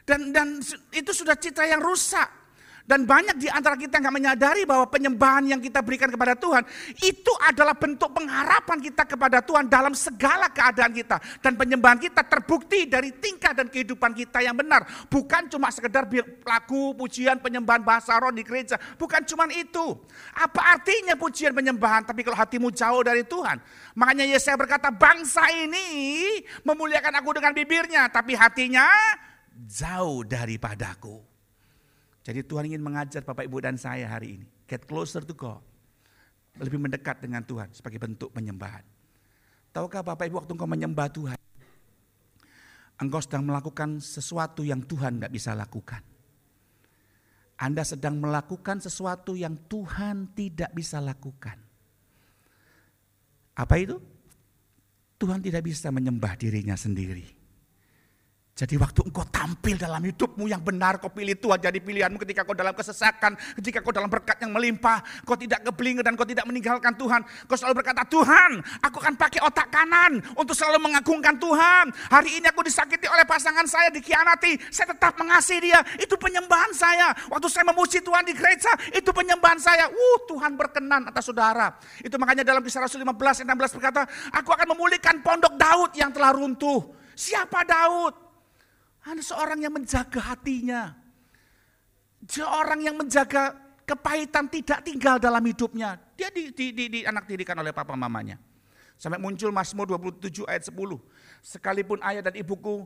Dan 0.07 0.31
dan 0.31 0.63
itu 0.95 1.11
sudah 1.11 1.35
citra 1.35 1.67
yang 1.67 1.83
rusak. 1.83 2.44
Dan 2.85 3.09
banyak 3.09 3.41
di 3.41 3.49
antara 3.49 3.73
kita 3.73 3.97
nggak 3.97 4.13
menyadari 4.13 4.61
bahwa 4.61 4.85
penyembahan 4.85 5.49
yang 5.49 5.57
kita 5.57 5.81
berikan 5.81 6.05
kepada 6.05 6.37
Tuhan 6.37 6.61
itu 7.01 7.33
adalah 7.41 7.73
bentuk 7.73 8.13
pengharapan 8.13 8.77
kita 8.77 9.09
kepada 9.09 9.41
Tuhan 9.41 9.65
dalam 9.65 9.97
segala 9.97 10.53
keadaan 10.53 10.93
kita. 10.93 11.17
Dan 11.41 11.57
penyembahan 11.57 11.97
kita 11.97 12.21
terbukti 12.21 12.85
dari 12.85 13.09
tingkah 13.17 13.57
dan 13.57 13.73
kehidupan 13.73 14.13
kita 14.13 14.45
yang 14.45 14.53
benar. 14.53 14.85
Bukan 15.09 15.49
cuma 15.49 15.73
sekedar 15.73 16.05
lagu, 16.45 16.93
pujian, 16.93 17.41
penyembahan 17.41 17.81
bahasa 17.81 18.21
roh 18.21 18.29
di 18.29 18.45
gereja. 18.45 18.77
Bukan 19.01 19.25
cuma 19.25 19.49
itu. 19.49 19.97
Apa 20.37 20.77
artinya 20.77 21.17
pujian 21.17 21.57
penyembahan 21.57 22.05
tapi 22.05 22.21
kalau 22.21 22.37
hatimu 22.37 22.69
jauh 22.69 23.01
dari 23.01 23.25
Tuhan. 23.25 23.57
Makanya 23.97 24.29
Yesaya 24.29 24.61
berkata 24.61 24.93
bangsa 24.93 25.41
ini 25.49 26.37
memuliakan 26.61 27.17
aku 27.17 27.33
dengan 27.33 27.49
bibirnya 27.57 28.13
tapi 28.13 28.37
hatinya 28.37 28.85
jauh 29.65 30.21
daripadaku. 30.21 31.34
Jadi 32.25 32.41
Tuhan 32.41 32.65
ingin 32.65 32.81
mengajar 32.81 33.21
Bapak 33.21 33.45
Ibu 33.45 33.61
dan 33.61 33.77
saya 33.77 34.09
hari 34.09 34.41
ini. 34.41 34.47
Get 34.65 34.89
closer 34.89 35.21
to 35.21 35.37
God. 35.37 35.61
Lebih 36.57 36.81
mendekat 36.81 37.21
dengan 37.21 37.45
Tuhan 37.45 37.69
sebagai 37.69 38.01
bentuk 38.01 38.33
penyembahan. 38.33 38.81
Tahukah 39.69 40.01
Bapak 40.01 40.25
Ibu 40.25 40.41
waktu 40.41 40.51
engkau 40.57 40.65
menyembah 40.65 41.07
Tuhan. 41.13 41.37
Engkau 42.97 43.21
sedang 43.21 43.45
melakukan 43.45 44.01
sesuatu 44.01 44.65
yang 44.65 44.81
Tuhan 44.81 45.21
nggak 45.21 45.29
bisa 45.29 45.53
lakukan. 45.53 46.01
Anda 47.61 47.85
sedang 47.85 48.17
melakukan 48.17 48.81
sesuatu 48.81 49.37
yang 49.37 49.53
Tuhan 49.69 50.33
tidak 50.33 50.73
bisa 50.73 50.97
lakukan. 51.03 51.61
Apa 53.55 53.75
itu? 53.77 54.01
Tuhan 55.15 55.39
tidak 55.39 55.63
bisa 55.63 55.93
menyembah 55.93 56.35
dirinya 56.35 56.75
sendiri. 56.75 57.34
Jadi 58.55 58.79
waktu 58.79 59.03
engkau 59.03 59.27
tampil 59.27 59.75
dalam 59.75 59.99
hidupmu 59.99 60.47
yang 60.47 60.63
benar, 60.63 60.95
kau 61.03 61.11
pilih 61.11 61.35
Tuhan 61.35 61.59
jadi 61.59 61.75
pilihanmu 61.75 62.15
ketika 62.23 62.47
kau 62.47 62.55
dalam 62.55 62.71
kesesakan, 62.71 63.35
ketika 63.59 63.83
kau 63.83 63.91
dalam 63.91 64.07
berkat 64.07 64.39
yang 64.39 64.55
melimpah, 64.55 65.03
kau 65.27 65.35
tidak 65.35 65.59
keblinger 65.67 65.99
dan 65.99 66.15
kau 66.15 66.23
tidak 66.23 66.47
meninggalkan 66.47 66.95
Tuhan. 66.95 67.19
Kau 67.51 67.59
selalu 67.59 67.83
berkata, 67.83 68.07
Tuhan 68.07 68.63
aku 68.79 69.03
akan 69.03 69.19
pakai 69.19 69.43
otak 69.43 69.67
kanan 69.67 70.23
untuk 70.39 70.55
selalu 70.55 70.87
mengagungkan 70.87 71.35
Tuhan. 71.35 71.91
Hari 72.07 72.39
ini 72.39 72.47
aku 72.47 72.63
disakiti 72.63 73.11
oleh 73.11 73.27
pasangan 73.27 73.67
saya, 73.67 73.91
dikianati, 73.91 74.55
saya 74.71 74.95
tetap 74.95 75.19
mengasihi 75.19 75.59
dia. 75.59 75.83
Itu 75.99 76.15
penyembahan 76.15 76.71
saya. 76.71 77.11
Waktu 77.27 77.51
saya 77.51 77.67
memuji 77.75 77.99
Tuhan 77.99 78.23
di 78.23 78.39
gereja, 78.39 78.71
itu 78.95 79.11
penyembahan 79.11 79.59
saya. 79.59 79.91
Uh, 79.91 80.17
Tuhan 80.31 80.55
berkenan 80.55 81.11
atas 81.11 81.27
saudara. 81.27 81.75
Itu 81.99 82.15
makanya 82.15 82.47
dalam 82.47 82.63
kisah 82.63 82.87
Rasul 82.87 83.03
15, 83.03 83.19
16 83.19 83.51
berkata, 83.51 84.07
aku 84.31 84.55
akan 84.55 84.71
memulihkan 84.71 85.19
pondok 85.19 85.59
Daud 85.59 85.91
yang 85.99 86.15
telah 86.15 86.31
runtuh. 86.31 86.87
Siapa 87.19 87.67
Daud? 87.67 88.24
Ada 89.05 89.21
seorang 89.21 89.61
yang 89.61 89.73
menjaga 89.73 90.33
hatinya. 90.33 90.97
Seorang 92.25 92.81
yang 92.81 92.97
menjaga 92.97 93.53
kepahitan 93.85 94.49
tidak 94.49 94.81
tinggal 94.81 95.21
dalam 95.21 95.45
hidupnya. 95.45 96.01
Dia 96.17 96.33
di, 96.33 96.49
di, 96.49 96.73
di, 96.73 96.85
di 96.89 96.99
anak 97.05 97.29
dirikan 97.29 97.53
oleh 97.61 97.69
papa 97.69 97.93
mamanya. 97.93 98.41
Sampai 98.97 99.21
muncul 99.21 99.53
Mazmur 99.53 99.85
27 99.93 100.49
ayat 100.49 100.65
10. 100.73 100.73
Sekalipun 101.45 102.01
ayah 102.01 102.25
dan 102.25 102.33
ibuku 102.33 102.81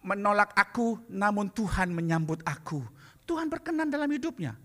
menolak 0.00 0.56
aku, 0.56 0.96
namun 1.12 1.52
Tuhan 1.52 1.92
menyambut 1.92 2.40
aku. 2.48 2.80
Tuhan 3.28 3.52
berkenan 3.52 3.92
dalam 3.92 4.08
hidupnya. 4.08 4.56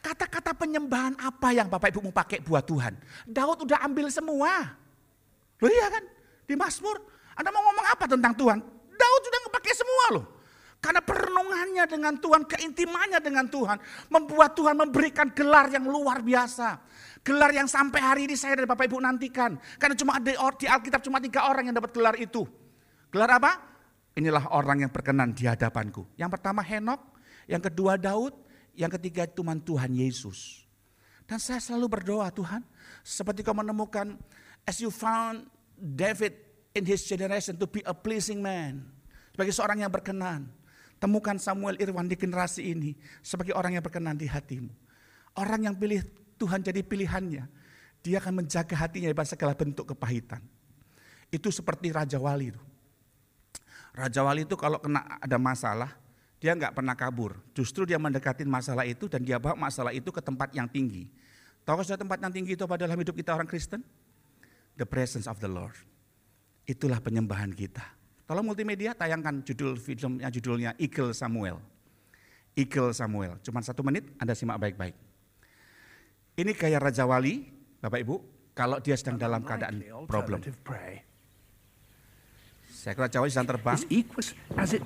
Kata-kata 0.00 0.56
penyembahan 0.56 1.12
apa 1.20 1.52
yang 1.52 1.68
Bapak 1.68 1.92
Ibu 1.92 2.08
mau 2.08 2.14
pakai 2.16 2.40
buat 2.40 2.64
Tuhan? 2.64 2.96
Daud 3.28 3.68
udah 3.68 3.84
ambil 3.84 4.08
semua. 4.08 4.80
Loh 5.60 5.68
iya 5.68 5.92
kan? 5.92 6.04
Di 6.48 6.56
Mazmur, 6.56 6.96
Anda 7.36 7.52
mau 7.52 7.60
ngomong 7.68 7.86
apa 7.92 8.04
tentang 8.08 8.32
Tuhan? 8.32 8.79
Daud 9.00 9.22
sudah 9.24 9.40
ngepakai 9.48 9.72
semua 9.72 10.06
loh. 10.20 10.26
Karena 10.80 11.04
perenungannya 11.04 11.84
dengan 11.84 12.16
Tuhan, 12.16 12.48
keintimannya 12.48 13.20
dengan 13.20 13.44
Tuhan, 13.52 13.76
membuat 14.08 14.56
Tuhan 14.56 14.76
memberikan 14.80 15.28
gelar 15.28 15.68
yang 15.68 15.84
luar 15.84 16.24
biasa. 16.24 16.80
Gelar 17.20 17.52
yang 17.52 17.68
sampai 17.68 18.00
hari 18.00 18.20
ini 18.24 18.32
saya 18.32 18.56
dan 18.56 18.64
Bapak 18.64 18.88
Ibu 18.88 18.96
nantikan. 18.96 19.60
Karena 19.76 19.92
cuma 19.92 20.16
di, 20.16 20.32
di 20.32 20.66
Alkitab 20.66 21.04
cuma 21.04 21.20
tiga 21.20 21.52
orang 21.52 21.68
yang 21.68 21.76
dapat 21.76 21.92
gelar 21.92 22.16
itu. 22.16 22.48
Gelar 23.12 23.28
apa? 23.36 23.60
Inilah 24.16 24.48
orang 24.56 24.88
yang 24.88 24.90
berkenan 24.90 25.36
di 25.36 25.44
hadapanku. 25.44 26.08
Yang 26.16 26.40
pertama 26.40 26.64
Henok, 26.64 27.00
yang 27.44 27.60
kedua 27.60 28.00
Daud, 28.00 28.32
yang 28.72 28.88
ketiga 28.96 29.28
teman 29.28 29.60
Tuhan 29.60 29.92
Yesus. 29.92 30.64
Dan 31.28 31.38
saya 31.38 31.60
selalu 31.60 32.00
berdoa 32.00 32.32
Tuhan, 32.32 32.64
seperti 33.04 33.44
kau 33.44 33.54
menemukan, 33.54 34.16
as 34.64 34.80
you 34.82 34.88
found 34.88 35.44
David 35.76 36.49
in 36.74 36.84
his 36.86 37.02
generation 37.06 37.58
to 37.58 37.66
be 37.66 37.82
a 37.86 37.94
pleasing 37.94 38.38
man. 38.38 38.86
Sebagai 39.34 39.54
seorang 39.54 39.82
yang 39.82 39.92
berkenan. 39.92 40.50
Temukan 41.00 41.40
Samuel 41.40 41.80
Irwan 41.80 42.04
di 42.04 42.12
generasi 42.12 42.76
ini 42.76 42.92
sebagai 43.24 43.56
orang 43.56 43.72
yang 43.72 43.80
berkenan 43.80 44.20
di 44.20 44.28
hatimu. 44.28 44.68
Orang 45.32 45.64
yang 45.64 45.72
pilih 45.72 46.04
Tuhan 46.36 46.60
jadi 46.60 46.84
pilihannya. 46.84 47.48
Dia 48.04 48.20
akan 48.20 48.44
menjaga 48.44 48.76
hatinya 48.76 49.08
dari 49.08 49.24
segala 49.24 49.56
bentuk 49.56 49.88
kepahitan. 49.96 50.44
Itu 51.32 51.48
seperti 51.48 51.88
Raja 51.88 52.20
Wali 52.20 52.52
itu. 52.52 52.60
Raja 53.96 54.20
Wali 54.20 54.44
itu 54.44 54.60
kalau 54.60 54.76
kena 54.76 55.16
ada 55.24 55.40
masalah, 55.40 55.96
dia 56.36 56.52
nggak 56.52 56.76
pernah 56.76 56.92
kabur. 56.92 57.36
Justru 57.56 57.88
dia 57.88 57.96
mendekatin 57.96 58.48
masalah 58.48 58.84
itu 58.84 59.08
dan 59.08 59.24
dia 59.24 59.40
bawa 59.40 59.56
masalah 59.56 59.96
itu 59.96 60.12
ke 60.12 60.20
tempat 60.20 60.52
yang 60.52 60.68
tinggi. 60.68 61.08
Tahu 61.64 61.80
sudah 61.80 62.00
tempat 62.00 62.20
yang 62.20 62.32
tinggi 62.32 62.60
itu 62.60 62.64
pada 62.68 62.84
dalam 62.84 63.00
hidup 63.00 63.16
kita 63.16 63.32
orang 63.32 63.48
Kristen? 63.48 63.80
The 64.76 64.84
presence 64.84 65.24
of 65.24 65.40
the 65.40 65.48
Lord. 65.48 65.76
Itulah 66.70 67.02
penyembahan 67.02 67.50
kita. 67.50 67.82
Tolong 68.30 68.46
multimedia 68.46 68.94
tayangkan 68.94 69.42
judul 69.42 69.74
filmnya 69.74 70.30
judulnya 70.30 70.70
Eagle 70.78 71.10
Samuel. 71.10 71.58
Eagle 72.54 72.94
Samuel. 72.94 73.42
Cuma 73.42 73.58
satu 73.58 73.82
menit, 73.82 74.06
Anda 74.22 74.38
simak 74.38 74.62
baik-baik. 74.62 74.94
Ini 76.38 76.54
kayak 76.54 76.78
Raja 76.78 77.10
Wali, 77.10 77.42
Bapak 77.82 78.06
Ibu, 78.06 78.14
kalau 78.54 78.78
dia 78.78 78.94
sedang 78.94 79.18
dalam 79.18 79.42
keadaan 79.42 79.82
problem. 80.06 80.38
Seekor 82.70 83.10
Raja 83.10 83.18
Wali 83.18 83.34
sedang 83.34 83.50
terbang, 83.50 83.78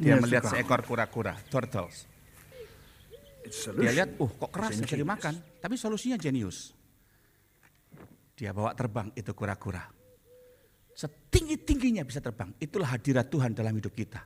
dia 0.00 0.14
melihat 0.16 0.48
seekor 0.48 0.80
kura-kura, 0.88 1.36
turtles. 1.52 2.08
Dia 3.76 3.92
lihat, 3.92 4.16
uh 4.16 4.30
kok 4.40 4.50
keras 4.50 4.80
bisa 4.80 4.96
dimakan, 4.96 5.36
tapi 5.60 5.76
solusinya 5.76 6.16
jenius. 6.16 6.72
Dia 8.34 8.56
bawa 8.56 8.72
terbang 8.72 9.12
itu 9.12 9.30
kura-kura. 9.36 9.93
Setinggi-tingginya 10.94 12.06
bisa 12.06 12.22
terbang. 12.22 12.54
Itulah 12.62 12.94
hadirat 12.94 13.26
Tuhan 13.26 13.50
dalam 13.50 13.74
hidup 13.74 13.90
kita. 13.90 14.22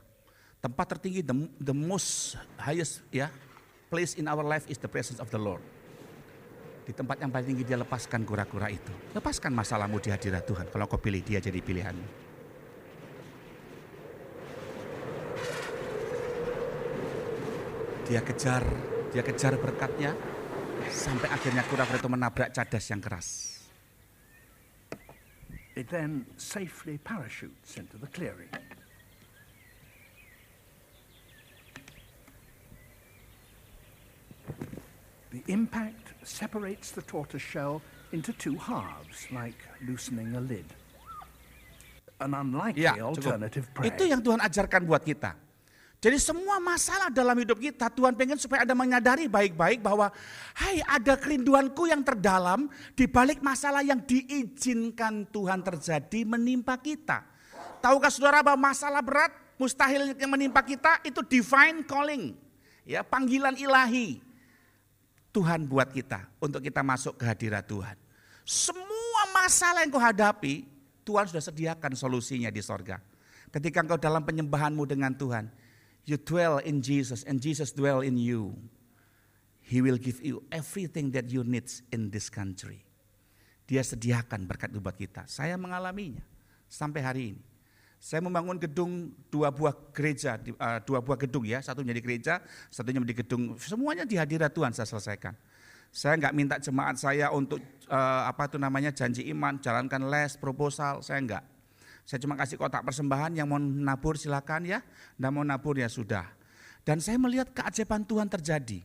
Tempat 0.61 0.97
tertinggi, 0.97 1.25
the, 1.25 1.35
the 1.57 1.73
most 1.73 2.37
highest 2.61 3.01
ya 3.09 3.33
place 3.89 4.21
in 4.21 4.29
our 4.29 4.45
life 4.45 4.69
is 4.69 4.77
the 4.77 4.91
presence 4.91 5.17
of 5.17 5.33
the 5.33 5.41
Lord. 5.41 5.65
Di 6.85 6.93
tempat 6.93 7.21
yang 7.21 7.33
paling 7.33 7.53
tinggi 7.53 7.65
dia 7.69 7.77
lepaskan 7.81 8.25
kura-kura 8.25 8.69
itu. 8.73 8.93
Lepaskan 9.17 9.53
masalahmu 9.53 10.01
di 10.01 10.13
hadirat 10.13 10.45
Tuhan. 10.45 10.69
Kalau 10.69 10.85
kau 10.89 11.01
pilih 11.01 11.21
dia 11.25 11.41
jadi 11.41 11.61
pilihanmu. 11.61 12.09
Dia 18.09 18.25
kejar, 18.25 18.65
dia 19.13 19.21
kejar 19.21 19.61
berkatnya 19.61 20.17
sampai 20.89 21.29
akhirnya 21.29 21.61
kura-kura 21.69 22.01
itu 22.01 22.09
menabrak 22.09 22.57
cadas 22.57 22.89
yang 22.89 23.05
keras. 23.05 23.58
It 25.79 25.87
then 25.87 26.27
safely 26.35 26.99
parachutes 26.99 27.79
into 27.79 28.03
the 28.03 28.11
clearing. 28.11 28.51
The 35.31 35.47
impact 35.47 36.19
separates 36.27 36.91
the 36.91 37.03
tortoise 37.07 37.47
shell 37.47 37.79
into 38.11 38.35
two 38.35 38.59
halves, 38.59 39.31
like 39.31 39.55
loosening 39.87 40.35
a 40.35 40.43
lid. 40.43 40.67
An 42.19 42.35
unlikely 42.35 42.83
ya, 42.83 42.99
alternative. 42.99 43.71
Itu 43.79 44.03
yang 44.03 44.19
Tuhan 44.19 44.43
ajarkan 44.43 44.83
buat 44.83 45.07
kita. 45.07 45.48
Jadi 45.99 46.15
semua 46.23 46.63
masalah 46.63 47.11
dalam 47.11 47.35
hidup 47.35 47.59
kita 47.59 47.91
Tuhan 47.91 48.15
pengen 48.15 48.39
supaya 48.39 48.63
Anda 48.63 48.79
menyadari 48.79 49.27
baik-baik 49.27 49.83
bahwa 49.83 50.15
hai 50.55 50.79
ada 50.87 51.19
kerinduanku 51.19 51.91
yang 51.91 52.07
terdalam 52.07 52.71
di 52.95 53.11
balik 53.11 53.43
masalah 53.43 53.83
yang 53.83 53.99
diizinkan 54.07 55.27
Tuhan 55.35 55.59
terjadi 55.67 56.23
menimpa 56.23 56.79
kita. 56.79 57.27
Tahukah 57.83 58.15
saudara 58.15 58.47
bahwa 58.47 58.71
masalah 58.71 59.03
berat 59.03 59.35
mustahil 59.59 60.15
yang 60.15 60.31
menimpa 60.31 60.63
kita 60.63 61.03
itu 61.03 61.19
divine 61.27 61.83
calling. 61.83 62.39
Ya, 62.87 63.03
panggilan 63.03 63.59
ilahi. 63.59 64.23
Tuhan 65.35 65.67
buat 65.67 65.91
kita 65.91 66.31
untuk 66.39 66.63
kita 66.63 66.81
masuk 66.87 67.19
ke 67.19 67.27
hadirat 67.27 67.67
Tuhan. 67.67 67.99
Semua 68.47 69.23
masalah 69.35 69.83
yang 69.83 69.93
kau 69.93 70.01
hadapi, 70.01 70.63
Tuhan 71.03 71.27
sudah 71.27 71.43
sediakan 71.43 71.93
solusinya 71.99 72.49
di 72.49 72.63
sorga. 72.63 73.03
Ketika 73.53 73.83
engkau 73.83 74.01
dalam 74.01 74.25
penyembahanmu 74.25 74.89
dengan 74.89 75.13
Tuhan, 75.13 75.53
you 76.09 76.17
dwell 76.17 76.59
in 76.65 76.81
Jesus 76.81 77.23
and 77.29 77.39
Jesus 77.39 77.71
dwell 77.71 78.01
in 78.01 78.17
you, 78.17 78.57
He 79.61 79.85
will 79.85 80.01
give 80.01 80.25
you 80.25 80.41
everything 80.49 81.13
that 81.13 81.29
you 81.29 81.45
need 81.45 81.69
in 81.93 82.09
this 82.09 82.33
country. 82.33 82.81
Dia 83.69 83.85
sediakan 83.85 84.49
berkat 84.49 84.73
itu 84.73 84.81
buat 84.81 84.97
kita. 84.97 85.29
Saya 85.29 85.61
mengalaminya 85.61 86.25
sampai 86.65 87.01
hari 87.05 87.23
ini. 87.37 87.43
Saya 88.01 88.23
membangun 88.25 88.57
gedung 88.57 89.13
dua 89.29 89.53
buah 89.53 89.75
gereja, 89.93 90.41
uh, 90.41 90.79
dua 90.87 91.03
buah 91.03 91.19
gedung 91.19 91.45
ya, 91.45 91.59
satu 91.61 91.83
menjadi 91.83 92.01
gereja, 92.01 92.35
satunya 92.73 93.03
menjadi 93.03 93.27
gedung. 93.27 93.59
Semuanya 93.61 94.09
di 94.09 94.17
hadirat 94.17 94.55
Tuhan 94.55 94.73
saya 94.73 94.89
selesaikan. 94.89 95.35
Saya 95.93 96.15
nggak 96.17 96.33
minta 96.33 96.57
jemaat 96.63 96.97
saya 96.97 97.29
untuk 97.35 97.59
uh, 97.91 98.23
apa 98.31 98.47
itu 98.47 98.57
namanya 98.57 98.95
janji 98.95 99.27
iman, 99.35 99.59
jalankan 99.59 100.07
les, 100.09 100.39
proposal, 100.39 101.03
saya 101.03 101.19
enggak. 101.21 101.45
Saya 102.09 102.25
cuma 102.25 102.41
kasih 102.41 102.57
kotak 102.57 102.89
persembahan 102.89 103.37
yang 103.37 103.53
mau 103.53 103.61
nabur 103.61 104.17
silakan 104.17 104.65
ya, 104.65 104.81
dan 105.21 105.29
mau 105.29 105.45
nabur 105.45 105.77
ya 105.77 105.93
sudah. 105.93 106.25
Dan 106.81 107.05
saya 107.05 107.21
melihat 107.21 107.53
keajaiban 107.53 108.09
Tuhan 108.09 108.33
terjadi. 108.33 108.81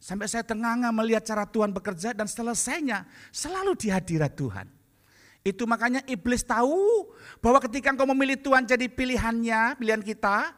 Sampai 0.00 0.24
saya 0.24 0.40
tenganga 0.40 0.88
melihat 0.88 1.20
cara 1.20 1.44
Tuhan 1.44 1.68
bekerja 1.76 2.16
dan 2.16 2.24
selesainya 2.24 3.04
selalu 3.28 3.76
di 3.76 3.92
hadirat 3.92 4.32
Tuhan. 4.40 4.72
Itu 5.44 5.68
makanya 5.68 6.00
iblis 6.08 6.48
tahu 6.48 7.12
bahwa 7.44 7.60
ketika 7.60 7.92
engkau 7.92 8.08
memilih 8.08 8.40
Tuhan 8.40 8.64
jadi 8.64 8.88
pilihannya, 8.88 9.76
pilihan 9.76 10.00
kita, 10.00 10.56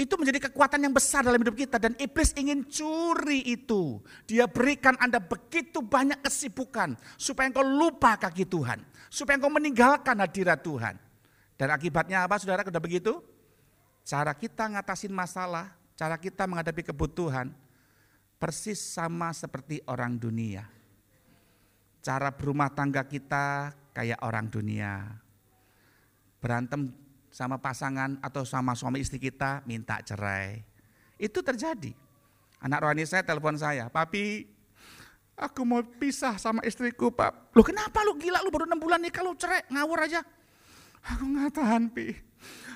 itu 0.00 0.16
menjadi 0.16 0.48
kekuatan 0.48 0.80
yang 0.80 0.96
besar 0.96 1.28
dalam 1.28 1.44
hidup 1.44 1.60
kita 1.60 1.76
dan 1.76 1.92
iblis 2.00 2.32
ingin 2.40 2.64
curi 2.64 3.44
itu. 3.52 4.00
Dia 4.24 4.48
berikan 4.48 4.96
Anda 4.96 5.20
begitu 5.20 5.84
banyak 5.84 6.24
kesibukan 6.24 6.96
supaya 7.20 7.52
engkau 7.52 7.68
lupa 7.68 8.16
kaki 8.16 8.48
Tuhan, 8.48 8.80
supaya 9.12 9.36
engkau 9.36 9.52
meninggalkan 9.52 10.16
hadirat 10.24 10.64
Tuhan. 10.64 11.03
Dan 11.54 11.70
akibatnya 11.70 12.26
apa 12.26 12.38
Saudara 12.38 12.66
sudah 12.66 12.82
begitu? 12.82 13.22
Cara 14.04 14.34
kita 14.36 14.68
ngatasin 14.68 15.14
masalah, 15.14 15.72
cara 15.96 16.18
kita 16.20 16.44
menghadapi 16.44 16.84
kebutuhan 16.92 17.54
persis 18.36 18.76
sama 18.76 19.32
seperti 19.32 19.80
orang 19.88 20.20
dunia. 20.20 20.68
Cara 22.04 22.28
berumah 22.28 22.68
tangga 22.68 23.00
kita 23.08 23.72
kayak 23.96 24.20
orang 24.20 24.52
dunia. 24.52 25.08
Berantem 26.36 26.92
sama 27.32 27.56
pasangan 27.56 28.20
atau 28.20 28.44
sama 28.44 28.76
suami 28.76 29.00
istri 29.00 29.16
kita 29.16 29.64
minta 29.64 29.96
cerai. 30.04 30.60
Itu 31.16 31.40
terjadi. 31.40 31.96
Anak 32.60 32.84
rohani 32.84 33.08
saya 33.08 33.24
telepon 33.24 33.56
saya, 33.56 33.88
papi 33.88 34.44
aku 35.32 35.64
mau 35.64 35.80
pisah 35.80 36.36
sama 36.36 36.60
istriku 36.68 37.08
pak. 37.08 37.56
Lu 37.56 37.64
kenapa 37.64 38.04
lu 38.04 38.20
gila 38.20 38.44
lu 38.44 38.52
baru 38.52 38.68
enam 38.68 38.80
bulan 38.80 39.00
nih 39.00 39.12
kalau 39.12 39.32
cerai 39.32 39.64
ngawur 39.72 40.04
aja. 40.04 40.20
Aku 41.04 41.24
nggak 41.28 41.52
tahan 41.60 41.92
pi. 41.92 42.16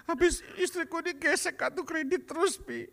Habis 0.08 0.44
istriku 0.60 1.00
digesek 1.04 1.56
kartu 1.56 1.84
kredit 1.84 2.28
terus 2.28 2.56
pi. 2.60 2.88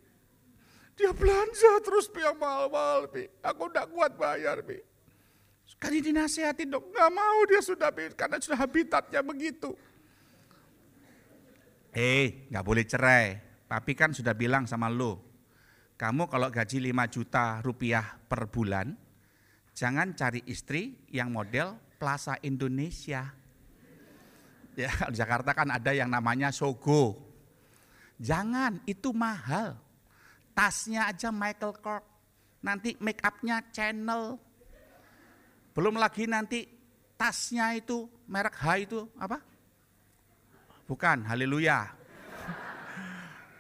Dia 0.95 1.11
belanja 1.11 1.83
terus 1.83 2.07
pi 2.07 2.23
yang 2.23 2.39
mahal-mahal 2.39 3.11
pi. 3.11 3.27
Aku 3.43 3.67
udah 3.67 3.87
kuat 3.87 4.15
bayar 4.15 4.63
pi. 4.63 4.79
Sekali 5.65 5.99
dinasehati 5.99 6.69
dong, 6.69 6.93
nggak 6.93 7.11
mau 7.11 7.39
dia 7.49 7.59
sudah 7.59 7.89
karena 8.13 8.37
sudah 8.37 8.59
habitatnya 8.59 9.19
begitu. 9.25 9.73
Hey, 11.89 12.47
nggak 12.51 12.65
boleh 12.65 12.85
cerai. 12.85 13.39
Papi 13.65 13.97
kan 13.97 14.13
sudah 14.13 14.37
bilang 14.37 14.69
sama 14.69 14.93
lo, 14.93 15.25
kamu 15.97 16.29
kalau 16.29 16.53
gaji 16.53 16.91
5 16.91 17.07
juta 17.09 17.63
rupiah 17.65 18.19
per 18.29 18.45
bulan, 18.51 18.93
jangan 19.73 20.13
cari 20.13 20.43
istri 20.45 21.01
yang 21.09 21.33
model 21.33 21.79
Plaza 21.97 22.37
Indonesia. 22.45 23.44
Ya, 24.75 24.91
di 25.07 25.15
Jakarta 25.15 25.55
kan 25.55 25.71
ada 25.71 25.91
yang 25.95 26.11
namanya 26.11 26.51
Sogo. 26.51 27.15
Jangan, 28.19 28.83
itu 28.87 29.15
mahal. 29.15 29.79
Tasnya 30.55 31.11
aja 31.11 31.31
Michael 31.31 31.75
Kors. 31.79 32.03
Nanti 32.63 32.97
make 32.97 33.21
upnya 33.21 33.61
Channel, 33.69 34.41
belum 35.75 35.99
lagi 35.99 36.23
nanti 36.23 36.63
tasnya 37.19 37.75
itu 37.75 38.07
merek 38.31 38.55
H 38.55 38.65
itu 38.79 39.11
apa? 39.19 39.43
Bukan, 40.87 41.27
haleluya. 41.27 41.91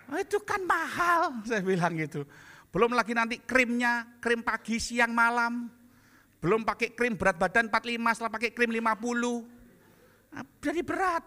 Itu 0.23 0.39
kan 0.45 0.63
mahal, 0.63 1.43
saya 1.43 1.59
bilang 1.59 1.97
gitu. 1.99 2.23
Belum 2.69 2.93
lagi 2.93 3.17
nanti 3.17 3.41
krimnya, 3.41 4.05
krim 4.21 4.45
pagi, 4.45 4.77
siang, 4.77 5.11
malam. 5.11 5.67
Belum 6.39 6.61
pakai 6.61 6.93
krim 6.93 7.17
berat 7.17 7.35
badan 7.35 7.67
45, 7.67 8.15
setelah 8.15 8.31
pakai 8.31 8.53
krim 8.53 8.69
50. 8.69 9.54
Jadi 10.35 10.81
berat. 10.83 11.23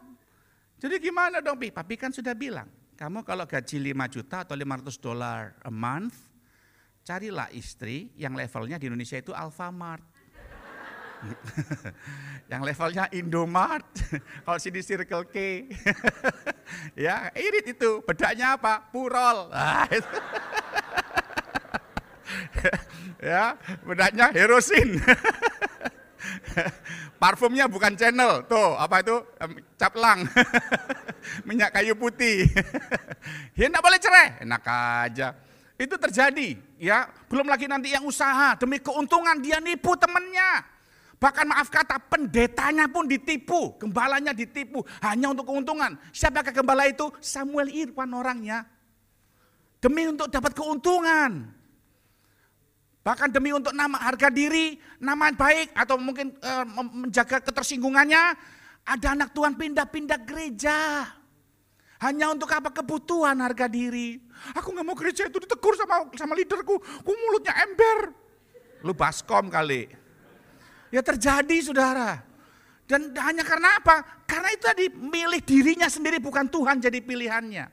Jadi 0.79 0.95
gimana 1.03 1.43
dong, 1.43 1.59
Pi? 1.59 1.75
Papi 1.75 1.99
kan 1.99 2.15
sudah 2.15 2.37
bilang, 2.39 2.71
kamu 2.95 3.27
kalau 3.27 3.47
gaji 3.47 3.83
5 3.91 4.15
juta 4.15 4.47
atau 4.47 4.55
500 4.55 4.95
dolar 5.03 5.59
a 5.67 5.73
month, 5.73 6.15
carilah 7.03 7.51
istri 7.51 8.15
yang 8.15 8.39
levelnya 8.39 8.79
di 8.79 8.87
Indonesia 8.87 9.19
itu 9.19 9.35
Alfamart. 9.35 10.05
yang 12.53 12.63
levelnya 12.63 13.11
Indomart, 13.11 13.91
kalau 14.47 14.59
sini 14.63 14.87
Circle 14.87 15.27
K. 15.35 15.67
ya, 17.07 17.35
irit 17.35 17.75
itu, 17.75 18.07
bedanya 18.07 18.55
apa? 18.55 18.87
Purol. 18.95 19.51
Ya, 23.19 23.59
bedanya 23.83 24.31
Herosin. 24.31 25.03
Parfumnya 27.23 27.67
bukan 27.67 27.95
channel, 27.99 28.47
tuh 28.47 28.77
apa 28.79 29.03
itu 29.03 29.17
caplang, 29.79 30.27
minyak 31.49 31.75
kayu 31.75 31.99
putih. 31.99 32.47
ya 33.59 33.69
boleh 33.69 33.99
cerai, 33.99 34.43
enak 34.43 34.63
aja. 34.67 35.35
Itu 35.79 35.95
terjadi, 35.95 36.59
ya. 36.79 37.07
Belum 37.31 37.47
lagi 37.47 37.71
nanti 37.71 37.95
yang 37.95 38.03
usaha 38.03 38.59
demi 38.59 38.83
keuntungan 38.83 39.39
dia 39.39 39.63
nipu 39.63 39.95
temennya 39.95 40.79
Bahkan 41.19 41.51
maaf 41.51 41.67
kata 41.67 41.99
pendetanya 42.07 42.87
pun 42.87 43.11
ditipu, 43.11 43.75
gembalanya 43.75 44.31
ditipu 44.31 44.87
hanya 45.03 45.35
untuk 45.35 45.51
keuntungan. 45.51 45.99
Siapakah 46.15 46.55
gembala 46.55 46.87
itu? 46.87 47.11
Samuel 47.19 47.75
Irwan 47.75 48.15
orangnya. 48.15 48.63
Demi 49.83 50.07
untuk 50.07 50.31
dapat 50.31 50.55
keuntungan. 50.55 51.58
Bahkan 53.09 53.33
demi 53.33 53.57
untuk 53.57 53.73
nama 53.73 53.97
harga 54.05 54.29
diri, 54.29 54.77
nama 55.01 55.33
baik 55.33 55.73
atau 55.73 55.97
mungkin 55.97 56.29
e, 56.29 56.53
menjaga 56.93 57.41
ketersinggungannya, 57.41 58.37
ada 58.85 59.07
anak 59.17 59.33
Tuhan 59.33 59.57
pindah-pindah 59.57 60.29
gereja. 60.29 61.09
Hanya 62.05 62.29
untuk 62.29 62.53
apa 62.53 62.69
kebutuhan 62.69 63.41
harga 63.41 63.65
diri. 63.65 64.21
Aku 64.53 64.77
nggak 64.77 64.85
mau 64.85 64.93
gereja 64.93 65.25
itu 65.25 65.41
ditegur 65.41 65.73
sama 65.81 66.05
sama 66.21 66.37
leaderku, 66.37 66.77
ku 67.01 67.13
mulutnya 67.17 67.57
ember. 67.65 68.13
Lu 68.85 68.93
baskom 68.93 69.49
kali. 69.49 69.89
Ya 70.93 71.01
terjadi 71.01 71.65
saudara. 71.65 72.21
Dan 72.85 73.17
hanya 73.25 73.41
karena 73.41 73.81
apa? 73.81 74.05
Karena 74.29 74.53
itu 74.53 74.69
tadi 74.69 74.85
milih 74.93 75.41
dirinya 75.49 75.89
sendiri 75.89 76.21
bukan 76.21 76.45
Tuhan 76.45 76.77
jadi 76.77 77.01
pilihannya. 77.01 77.73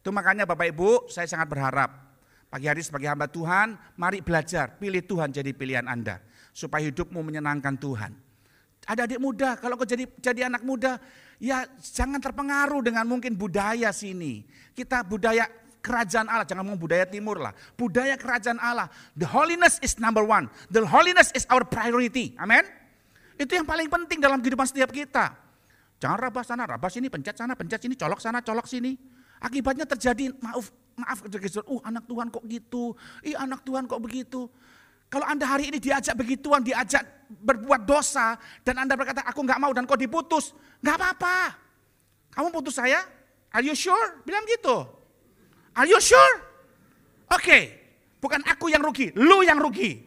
Itu 0.00 0.08
makanya 0.08 0.48
Bapak 0.48 0.72
Ibu 0.72 1.12
saya 1.12 1.28
sangat 1.28 1.52
berharap 1.52 2.09
pagi 2.50 2.66
hari 2.66 2.82
sebagai 2.82 3.06
hamba 3.06 3.30
Tuhan 3.30 3.78
mari 3.94 4.18
belajar 4.20 4.76
pilih 4.76 5.00
Tuhan 5.06 5.30
jadi 5.30 5.54
pilihan 5.54 5.86
Anda. 5.86 6.18
Supaya 6.50 6.90
hidupmu 6.90 7.22
menyenangkan 7.22 7.78
Tuhan. 7.78 8.12
Ada 8.90 9.06
adik 9.06 9.22
muda 9.22 9.54
kalau 9.54 9.78
kau 9.78 9.86
jadi 9.86 10.02
jadi 10.18 10.50
anak 10.50 10.66
muda 10.66 10.98
ya 11.38 11.62
jangan 11.78 12.18
terpengaruh 12.18 12.82
dengan 12.82 13.06
mungkin 13.06 13.38
budaya 13.38 13.94
sini. 13.94 14.42
Kita 14.74 15.06
budaya 15.06 15.46
kerajaan 15.80 16.28
Allah, 16.28 16.44
jangan 16.44 16.66
ngomong 16.66 16.82
budaya 16.82 17.06
timur 17.06 17.38
lah. 17.38 17.54
Budaya 17.78 18.18
kerajaan 18.18 18.58
Allah. 18.58 18.90
The 19.14 19.30
holiness 19.30 19.78
is 19.80 19.96
number 20.02 20.26
one. 20.26 20.50
The 20.68 20.84
holiness 20.84 21.30
is 21.32 21.48
our 21.48 21.62
priority. 21.62 22.36
Amin. 22.36 22.66
Itu 23.40 23.56
yang 23.56 23.64
paling 23.64 23.88
penting 23.88 24.20
dalam 24.20 24.44
kehidupan 24.44 24.68
setiap 24.68 24.92
kita. 24.92 25.32
Jangan 26.00 26.18
rabas 26.20 26.48
sana, 26.48 26.64
rabas 26.68 26.92
sini, 26.96 27.08
pencet 27.12 27.36
sana, 27.36 27.56
pencet 27.56 27.80
sini, 27.80 27.96
colok 27.96 28.20
sana, 28.20 28.44
colok 28.44 28.68
sini. 28.68 28.96
Akibatnya 29.40 29.88
terjadi, 29.88 30.32
maaf, 30.40 30.68
maaf, 31.02 31.24
uh 31.24 31.80
anak 31.84 32.04
Tuhan 32.04 32.26
kok 32.28 32.44
gitu, 32.46 32.94
ih 33.24 33.36
anak 33.36 33.64
Tuhan 33.64 33.88
kok 33.88 34.00
begitu. 34.00 34.46
Kalau 35.10 35.26
Anda 35.26 35.42
hari 35.42 35.74
ini 35.74 35.82
diajak 35.82 36.14
begituan, 36.14 36.62
diajak 36.62 37.02
berbuat 37.26 37.82
dosa, 37.82 38.38
dan 38.62 38.78
Anda 38.78 38.94
berkata, 38.94 39.26
aku 39.26 39.42
nggak 39.42 39.58
mau 39.58 39.74
dan 39.74 39.82
kau 39.82 39.98
diputus, 39.98 40.54
nggak 40.78 40.96
apa-apa. 40.96 41.58
Kamu 42.30 42.54
putus 42.54 42.78
saya? 42.78 43.02
Are 43.50 43.66
you 43.66 43.74
sure? 43.74 44.22
Bilang 44.22 44.46
gitu. 44.46 44.86
Are 45.74 45.88
you 45.90 45.98
sure? 45.98 46.46
Oke, 47.30 47.42
okay. 47.42 47.62
bukan 48.22 48.38
aku 48.46 48.70
yang 48.70 48.82
rugi, 48.82 49.10
lu 49.18 49.42
yang 49.42 49.58
rugi. 49.58 49.98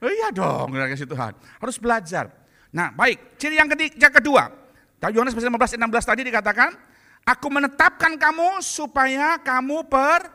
oh 0.00 0.12
iya 0.20 0.28
dong, 0.32 0.72
kasih 0.72 1.08
Tuhan. 1.08 1.32
Harus 1.60 1.76
belajar. 1.80 2.28
Nah, 2.72 2.92
baik. 2.92 3.40
Ciri 3.40 3.56
yang 3.56 3.68
yang 3.72 4.12
kedua. 4.12 4.52
Yohanes 5.00 5.32
pasal 5.36 5.52
15 5.52 5.80
16 5.80 6.10
tadi 6.12 6.20
dikatakan, 6.24 6.76
aku 7.26 7.46
menetapkan 7.50 8.14
kamu 8.14 8.62
supaya 8.62 9.36
kamu 9.42 9.82
per 9.90 10.30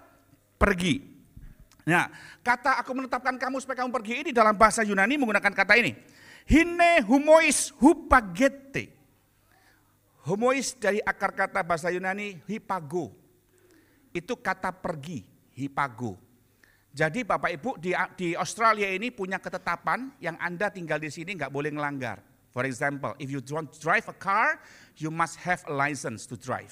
pergi. 0.60 1.08
Nah, 1.88 2.12
kata 2.44 2.78
aku 2.84 2.92
menetapkan 2.94 3.40
kamu 3.40 3.64
supaya 3.64 3.82
kamu 3.82 3.92
pergi 3.96 4.14
ini 4.28 4.30
dalam 4.36 4.54
bahasa 4.54 4.84
Yunani 4.84 5.16
menggunakan 5.18 5.56
kata 5.56 5.80
ini. 5.80 5.96
Hine 6.46 7.02
humois 7.08 7.72
hupagete. 7.80 8.92
Homois 10.28 10.78
dari 10.78 11.02
akar 11.02 11.34
kata 11.34 11.66
bahasa 11.66 11.90
Yunani 11.90 12.38
hipago 12.46 13.10
itu 14.14 14.38
kata 14.38 14.70
pergi, 14.70 15.26
hipago. 15.56 16.20
Jadi 16.92 17.24
Bapak 17.24 17.56
Ibu 17.56 17.80
di, 17.80 17.96
di 18.20 18.36
Australia 18.36 18.92
ini 18.92 19.10
punya 19.10 19.40
ketetapan 19.40 20.12
yang 20.20 20.36
Anda 20.38 20.68
tinggal 20.68 21.00
di 21.00 21.08
sini 21.08 21.40
nggak 21.40 21.50
boleh 21.50 21.72
ngelanggar. 21.72 22.20
For 22.52 22.68
example, 22.68 23.16
if 23.16 23.32
you 23.32 23.40
don't 23.40 23.72
drive 23.80 24.04
a 24.12 24.18
car, 24.20 24.60
you 25.02 25.10
must 25.10 25.42
have 25.42 25.66
a 25.66 25.74
license 25.74 26.30
to 26.30 26.38
drive. 26.38 26.72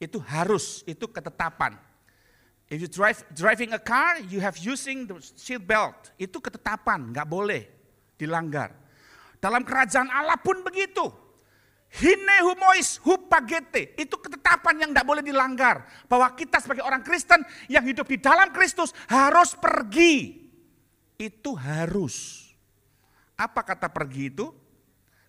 Itu 0.00 0.16
harus, 0.24 0.80
itu 0.88 1.04
ketetapan. 1.04 1.76
If 2.72 2.80
you 2.80 2.88
drive 2.88 3.20
driving 3.36 3.76
a 3.76 3.82
car, 3.82 4.22
you 4.24 4.40
have 4.40 4.56
using 4.56 5.04
the 5.04 5.20
seat 5.20 5.60
belt. 5.60 6.14
Itu 6.16 6.40
ketetapan, 6.40 7.12
nggak 7.12 7.28
boleh 7.28 7.68
dilanggar. 8.16 8.72
Dalam 9.36 9.60
kerajaan 9.66 10.08
Allah 10.08 10.40
pun 10.40 10.64
begitu. 10.64 11.10
Hine 11.90 12.46
humois 12.46 13.02
hupagete. 13.02 13.98
Itu 13.98 14.14
ketetapan 14.22 14.86
yang 14.86 14.90
tidak 14.94 15.08
boleh 15.10 15.24
dilanggar. 15.26 15.82
Bahwa 16.06 16.30
kita 16.38 16.62
sebagai 16.62 16.86
orang 16.86 17.02
Kristen 17.02 17.42
yang 17.66 17.82
hidup 17.82 18.06
di 18.06 18.22
dalam 18.22 18.54
Kristus 18.54 18.94
harus 19.10 19.58
pergi. 19.58 20.46
Itu 21.18 21.58
harus. 21.58 22.46
Apa 23.34 23.66
kata 23.66 23.90
pergi 23.90 24.30
itu? 24.30 24.46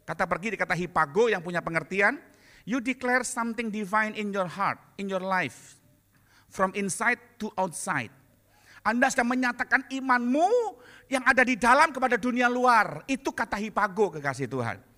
Kata 0.05 0.25
pergi 0.25 0.53
di 0.53 0.57
kata 0.57 0.73
hipago 0.73 1.29
yang 1.29 1.45
punya 1.45 1.61
pengertian. 1.61 2.17
You 2.65 2.77
declare 2.77 3.25
something 3.25 3.73
divine 3.73 4.13
in 4.13 4.29
your 4.29 4.45
heart, 4.45 4.77
in 5.01 5.09
your 5.09 5.23
life. 5.23 5.77
From 6.51 6.75
inside 6.77 7.17
to 7.41 7.49
outside. 7.57 8.11
Anda 8.81 9.13
sedang 9.13 9.29
menyatakan 9.29 9.87
imanmu 9.93 10.49
yang 11.09 11.21
ada 11.25 11.45
di 11.45 11.55
dalam 11.57 11.93
kepada 11.93 12.17
dunia 12.17 12.49
luar. 12.49 13.05
Itu 13.05 13.29
kata 13.31 13.61
hipago 13.61 14.17
kekasih 14.17 14.49
Tuhan. 14.49 14.91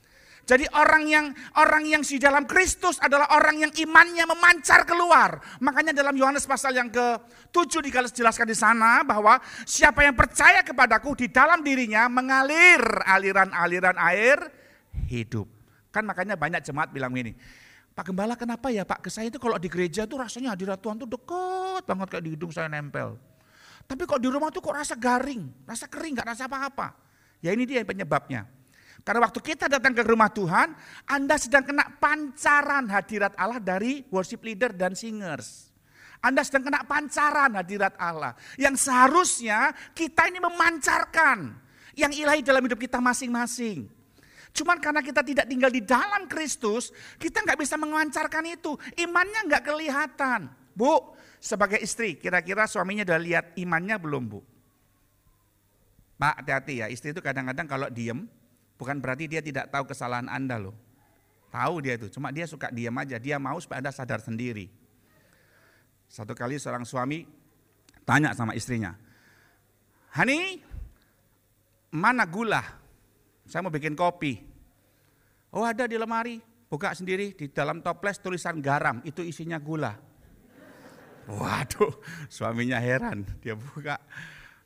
Jadi 0.43 0.67
orang 0.75 1.07
yang 1.07 1.25
orang 1.55 1.87
yang 1.87 2.03
di 2.03 2.19
dalam 2.19 2.43
Kristus 2.43 2.99
adalah 2.99 3.31
orang 3.31 3.63
yang 3.63 3.71
imannya 3.71 4.27
memancar 4.27 4.83
keluar. 4.83 5.39
Makanya 5.63 5.95
dalam 5.95 6.11
Yohanes 6.19 6.43
pasal 6.43 6.75
yang 6.75 6.91
ke-7 6.91 7.79
dijelaskan 7.79 8.47
di 8.51 8.57
sana 8.57 9.07
bahwa 9.07 9.39
siapa 9.63 10.03
yang 10.03 10.19
percaya 10.19 10.59
kepadaku 10.59 11.15
di 11.15 11.27
dalam 11.31 11.63
dirinya 11.63 12.11
mengalir 12.11 12.83
aliran-aliran 13.07 13.95
air 14.03 14.62
hidup. 15.09 15.47
Kan 15.93 16.05
makanya 16.09 16.33
banyak 16.33 16.61
jemaat 16.65 16.89
bilang 16.89 17.13
ini, 17.13 17.37
Pak 17.93 18.09
Gembala 18.09 18.33
kenapa 18.33 18.73
ya 18.73 18.81
Pak, 18.81 19.05
ke 19.05 19.09
saya 19.13 19.29
itu 19.29 19.37
kalau 19.37 19.61
di 19.61 19.69
gereja 19.69 20.09
tuh 20.09 20.17
rasanya 20.17 20.57
hadirat 20.57 20.81
Tuhan 20.81 20.97
tuh 20.97 21.05
dekat 21.05 21.85
banget 21.85 22.07
kayak 22.09 22.23
di 22.25 22.31
hidung 22.33 22.49
saya 22.49 22.65
nempel. 22.65 23.21
Tapi 23.85 24.09
kok 24.09 24.17
di 24.17 24.25
rumah 24.31 24.49
tuh 24.49 24.65
kok 24.65 24.73
rasa 24.73 24.97
garing, 24.97 25.45
rasa 25.69 25.85
kering, 25.85 26.17
gak 26.17 26.33
rasa 26.33 26.49
apa-apa. 26.49 26.97
Ya 27.43 27.53
ini 27.53 27.69
dia 27.69 27.85
penyebabnya. 27.85 28.49
Karena 29.03 29.27
waktu 29.27 29.39
kita 29.43 29.67
datang 29.67 29.91
ke 29.91 30.01
rumah 30.01 30.31
Tuhan, 30.31 30.73
Anda 31.05 31.35
sedang 31.35 31.67
kena 31.67 31.99
pancaran 31.99 32.87
hadirat 32.87 33.35
Allah 33.35 33.59
dari 33.59 34.07
worship 34.09 34.41
leader 34.47 34.71
dan 34.71 34.95
singers. 34.95 35.69
Anda 36.23 36.41
sedang 36.47 36.71
kena 36.71 36.87
pancaran 36.87 37.51
hadirat 37.51 37.99
Allah. 37.99 38.31
Yang 38.55 38.87
seharusnya 38.87 39.75
kita 39.91 40.31
ini 40.31 40.39
memancarkan 40.39 41.51
yang 41.99 42.15
ilahi 42.15 42.39
dalam 42.39 42.63
hidup 42.63 42.79
kita 42.79 43.03
masing-masing. 43.03 43.91
Cuman 44.53 44.77
karena 44.77 45.01
kita 45.01 45.25
tidak 45.25 45.49
tinggal 45.49 45.73
di 45.73 45.81
dalam 45.81 46.29
Kristus, 46.29 46.93
kita 47.17 47.41
nggak 47.41 47.57
bisa 47.57 47.73
memancarkan 47.75 48.45
itu. 48.45 48.77
Imannya 49.01 49.49
nggak 49.49 49.63
kelihatan. 49.65 50.47
Bu, 50.77 51.17
sebagai 51.41 51.81
istri, 51.81 52.17
kira-kira 52.17 52.69
suaminya 52.69 53.01
udah 53.05 53.19
lihat 53.21 53.45
imannya 53.57 53.97
belum 53.97 54.23
bu? 54.29 54.39
Pak, 56.21 56.45
hati-hati 56.45 56.73
ya, 56.79 56.87
istri 56.87 57.11
itu 57.11 57.19
kadang-kadang 57.19 57.65
kalau 57.65 57.89
diem, 57.89 58.29
Bukan 58.83 58.99
berarti 58.99 59.29
dia 59.29 59.39
tidak 59.39 59.69
tahu 59.69 59.87
kesalahan 59.87 60.27
Anda 60.27 60.59
loh. 60.59 60.75
Tahu 61.53 61.85
dia 61.85 61.93
itu, 61.95 62.09
cuma 62.09 62.33
dia 62.33 62.49
suka 62.49 62.73
diam 62.73 62.91
aja. 62.97 63.21
Dia 63.21 63.37
mau 63.37 63.55
supaya 63.61 63.79
Anda 63.79 63.93
sadar 63.93 64.19
sendiri. 64.19 64.67
Satu 66.09 66.33
kali 66.33 66.57
seorang 66.57 66.83
suami 66.83 67.23
tanya 68.03 68.33
sama 68.35 68.51
istrinya, 68.57 68.91
Hani, 70.13 70.61
mana 71.95 72.27
gula? 72.27 72.61
Saya 73.53 73.61
mau 73.61 73.69
bikin 73.69 73.93
kopi. 73.93 74.41
Oh 75.53 75.61
ada 75.61 75.85
di 75.85 75.93
lemari, 75.93 76.41
buka 76.73 76.89
sendiri 76.97 77.37
di 77.37 77.53
dalam 77.53 77.85
toples 77.85 78.17
tulisan 78.17 78.57
garam, 78.57 78.97
itu 79.05 79.21
isinya 79.21 79.61
gula. 79.61 79.93
Waduh, 81.29 81.93
suaminya 82.33 82.81
heran. 82.81 83.21
Dia 83.45 83.53
buka, 83.53 84.01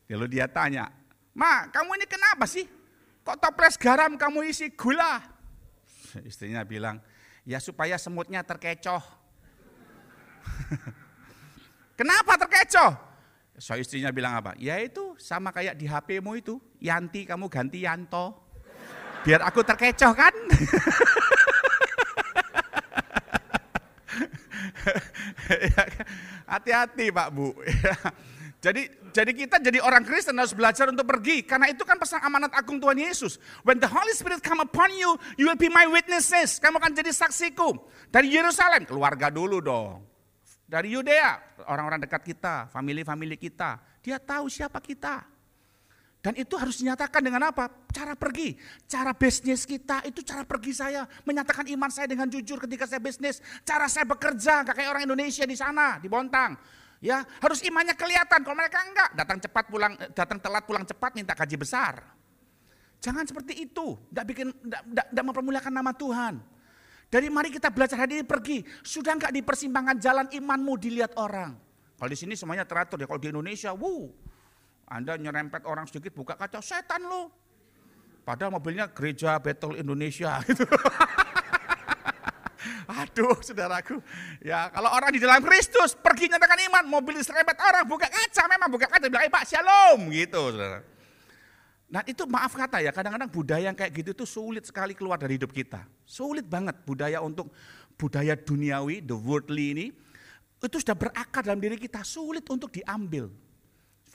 lalu 0.08 0.40
dia 0.40 0.48
tanya, 0.48 0.88
Ma, 1.36 1.68
kamu 1.68 2.00
ini 2.00 2.08
kenapa 2.08 2.48
sih? 2.48 2.64
Kok 3.28 3.36
toples 3.44 3.76
garam 3.76 4.16
kamu 4.16 4.48
isi 4.48 4.72
gula? 4.72 5.20
Istrinya 6.24 6.64
bilang, 6.64 7.04
ya 7.44 7.60
supaya 7.60 8.00
semutnya 8.00 8.40
terkecoh. 8.40 9.04
Kenapa 12.00 12.40
terkecoh? 12.40 12.96
So 13.60 13.76
istrinya 13.76 14.16
bilang 14.16 14.40
apa? 14.40 14.56
Ya 14.56 14.80
itu 14.80 15.20
sama 15.20 15.52
kayak 15.52 15.76
di 15.76 15.92
HPmu 15.92 16.40
itu, 16.40 16.64
Yanti 16.80 17.28
kamu 17.28 17.52
ganti 17.52 17.84
Yanto. 17.84 18.47
Biar 19.28 19.44
aku 19.44 19.60
terkecoh 19.60 20.16
kan? 20.16 20.32
Hati-hati 26.48 27.12
Pak 27.12 27.28
Bu. 27.36 27.52
Jadi 28.64 28.88
jadi 29.12 29.32
kita 29.36 29.60
jadi 29.60 29.84
orang 29.84 30.08
Kristen 30.08 30.40
harus 30.40 30.56
belajar 30.56 30.88
untuk 30.88 31.04
pergi 31.04 31.44
karena 31.44 31.68
itu 31.68 31.84
kan 31.84 32.00
pesan 32.00 32.24
amanat 32.24 32.56
agung 32.56 32.80
Tuhan 32.80 32.96
Yesus. 32.96 33.36
When 33.68 33.84
the 33.84 33.92
Holy 33.92 34.16
Spirit 34.16 34.40
come 34.40 34.64
upon 34.64 34.96
you, 34.96 35.20
you 35.36 35.52
will 35.52 35.60
be 35.60 35.68
my 35.68 35.84
witnesses. 35.92 36.56
Kamu 36.64 36.80
akan 36.80 36.96
jadi 36.96 37.12
saksiku. 37.12 37.76
Dari 38.08 38.32
Yerusalem, 38.32 38.88
keluarga 38.88 39.28
dulu 39.28 39.60
dong. 39.60 40.08
Dari 40.64 40.96
Yudea, 40.96 41.64
orang-orang 41.68 42.00
dekat 42.08 42.24
kita, 42.24 42.72
family-family 42.72 43.36
kita. 43.36 43.80
Dia 44.00 44.24
tahu 44.24 44.48
siapa 44.48 44.80
kita. 44.80 45.37
Dan 46.28 46.36
itu 46.36 46.60
harus 46.60 46.76
dinyatakan 46.84 47.24
dengan 47.24 47.48
apa? 47.48 47.88
Cara 47.88 48.12
pergi, 48.20 48.60
cara 48.84 49.16
bisnis 49.16 49.64
kita, 49.64 50.04
itu 50.04 50.20
cara 50.28 50.44
pergi 50.44 50.76
saya. 50.76 51.08
Menyatakan 51.24 51.72
iman 51.72 51.88
saya 51.88 52.12
dengan 52.12 52.28
jujur 52.28 52.60
ketika 52.68 52.84
saya 52.84 53.00
bisnis. 53.00 53.40
Cara 53.64 53.88
saya 53.88 54.04
bekerja, 54.04 54.68
kayak 54.68 54.92
orang 54.92 55.08
Indonesia 55.08 55.48
di 55.48 55.56
sana, 55.56 55.96
di 56.04 56.12
Bontang 56.12 56.60
Ya, 56.98 57.22
harus 57.46 57.62
imannya 57.62 57.94
kelihatan. 57.94 58.42
Kalau 58.42 58.58
mereka 58.58 58.82
enggak, 58.82 59.10
datang 59.14 59.38
cepat 59.38 59.64
pulang, 59.70 59.94
datang 60.18 60.42
telat 60.42 60.64
pulang 60.66 60.82
cepat 60.82 61.14
minta 61.14 61.38
gaji 61.38 61.56
besar. 61.56 62.02
Jangan 62.98 63.24
seperti 63.30 63.70
itu. 63.70 63.94
Enggak 64.10 64.26
bikin, 64.26 64.48
enggak 64.66 65.24
mempermuliakan 65.24 65.74
nama 65.74 65.94
Tuhan. 65.94 66.42
Dari 67.08 67.30
mari 67.30 67.54
kita 67.54 67.70
belajar 67.70 68.02
hari 68.02 68.20
ini 68.20 68.26
pergi. 68.26 68.66
Sudah 68.82 69.14
enggak 69.14 69.30
di 69.30 69.46
persimpangan 69.46 70.02
jalan 70.02 70.28
imanmu 70.34 70.74
dilihat 70.82 71.14
orang. 71.22 71.54
Kalau 72.02 72.10
di 72.10 72.18
sini 72.18 72.34
semuanya 72.34 72.66
teratur 72.66 72.98
ya. 72.98 73.06
Kalau 73.06 73.22
di 73.22 73.30
Indonesia, 73.30 73.70
wuh, 73.78 74.10
Anda 74.88 75.20
nyerempet 75.20 75.68
orang 75.68 75.84
sedikit 75.86 76.16
buka 76.16 76.40
kaca, 76.40 76.64
setan 76.64 77.04
lo. 77.04 77.28
Padahal 78.24 78.56
mobilnya 78.56 78.88
gereja 78.92 79.36
Battle 79.40 79.76
Indonesia 79.80 80.40
gitu. 80.48 80.64
Aduh 82.88 83.36
saudaraku, 83.44 84.00
ya 84.40 84.72
kalau 84.72 84.88
orang 84.96 85.12
di 85.12 85.20
dalam 85.20 85.44
Kristus 85.44 85.92
pergi 85.92 86.32
nyatakan 86.32 86.60
iman, 86.72 86.84
mobil 86.88 87.20
diserempet 87.20 87.60
orang, 87.60 87.84
buka 87.84 88.08
kaca, 88.08 88.44
memang 88.48 88.70
buka 88.72 88.88
kaca, 88.88 89.12
bilang, 89.12 89.28
eh 89.28 89.32
Pak 89.32 89.44
Shalom, 89.44 90.08
gitu 90.08 90.56
saudara. 90.56 90.80
Nah 91.88 92.04
itu 92.04 92.24
maaf 92.28 92.52
kata 92.56 92.84
ya, 92.84 92.92
kadang-kadang 92.96 93.32
budaya 93.32 93.72
yang 93.72 93.76
kayak 93.76 93.92
gitu 93.92 94.12
itu 94.12 94.26
sulit 94.28 94.64
sekali 94.68 94.92
keluar 94.96 95.20
dari 95.20 95.36
hidup 95.40 95.52
kita. 95.52 95.84
Sulit 96.04 96.48
banget 96.48 96.80
budaya 96.84 97.20
untuk 97.24 97.52
budaya 98.00 98.36
duniawi, 98.40 99.04
the 99.04 99.16
worldly 99.16 99.76
ini, 99.76 99.86
itu 100.64 100.78
sudah 100.80 100.96
berakar 100.96 101.44
dalam 101.44 101.60
diri 101.60 101.76
kita, 101.80 102.04
sulit 102.08 102.44
untuk 102.48 102.72
diambil. 102.72 103.32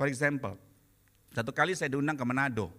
For 0.03 0.11
example, 0.11 0.59
satu 1.31 1.55
kali 1.55 1.79
saya 1.79 1.87
diundang 1.87 2.19
ke 2.19 2.27
Manado. 2.27 2.75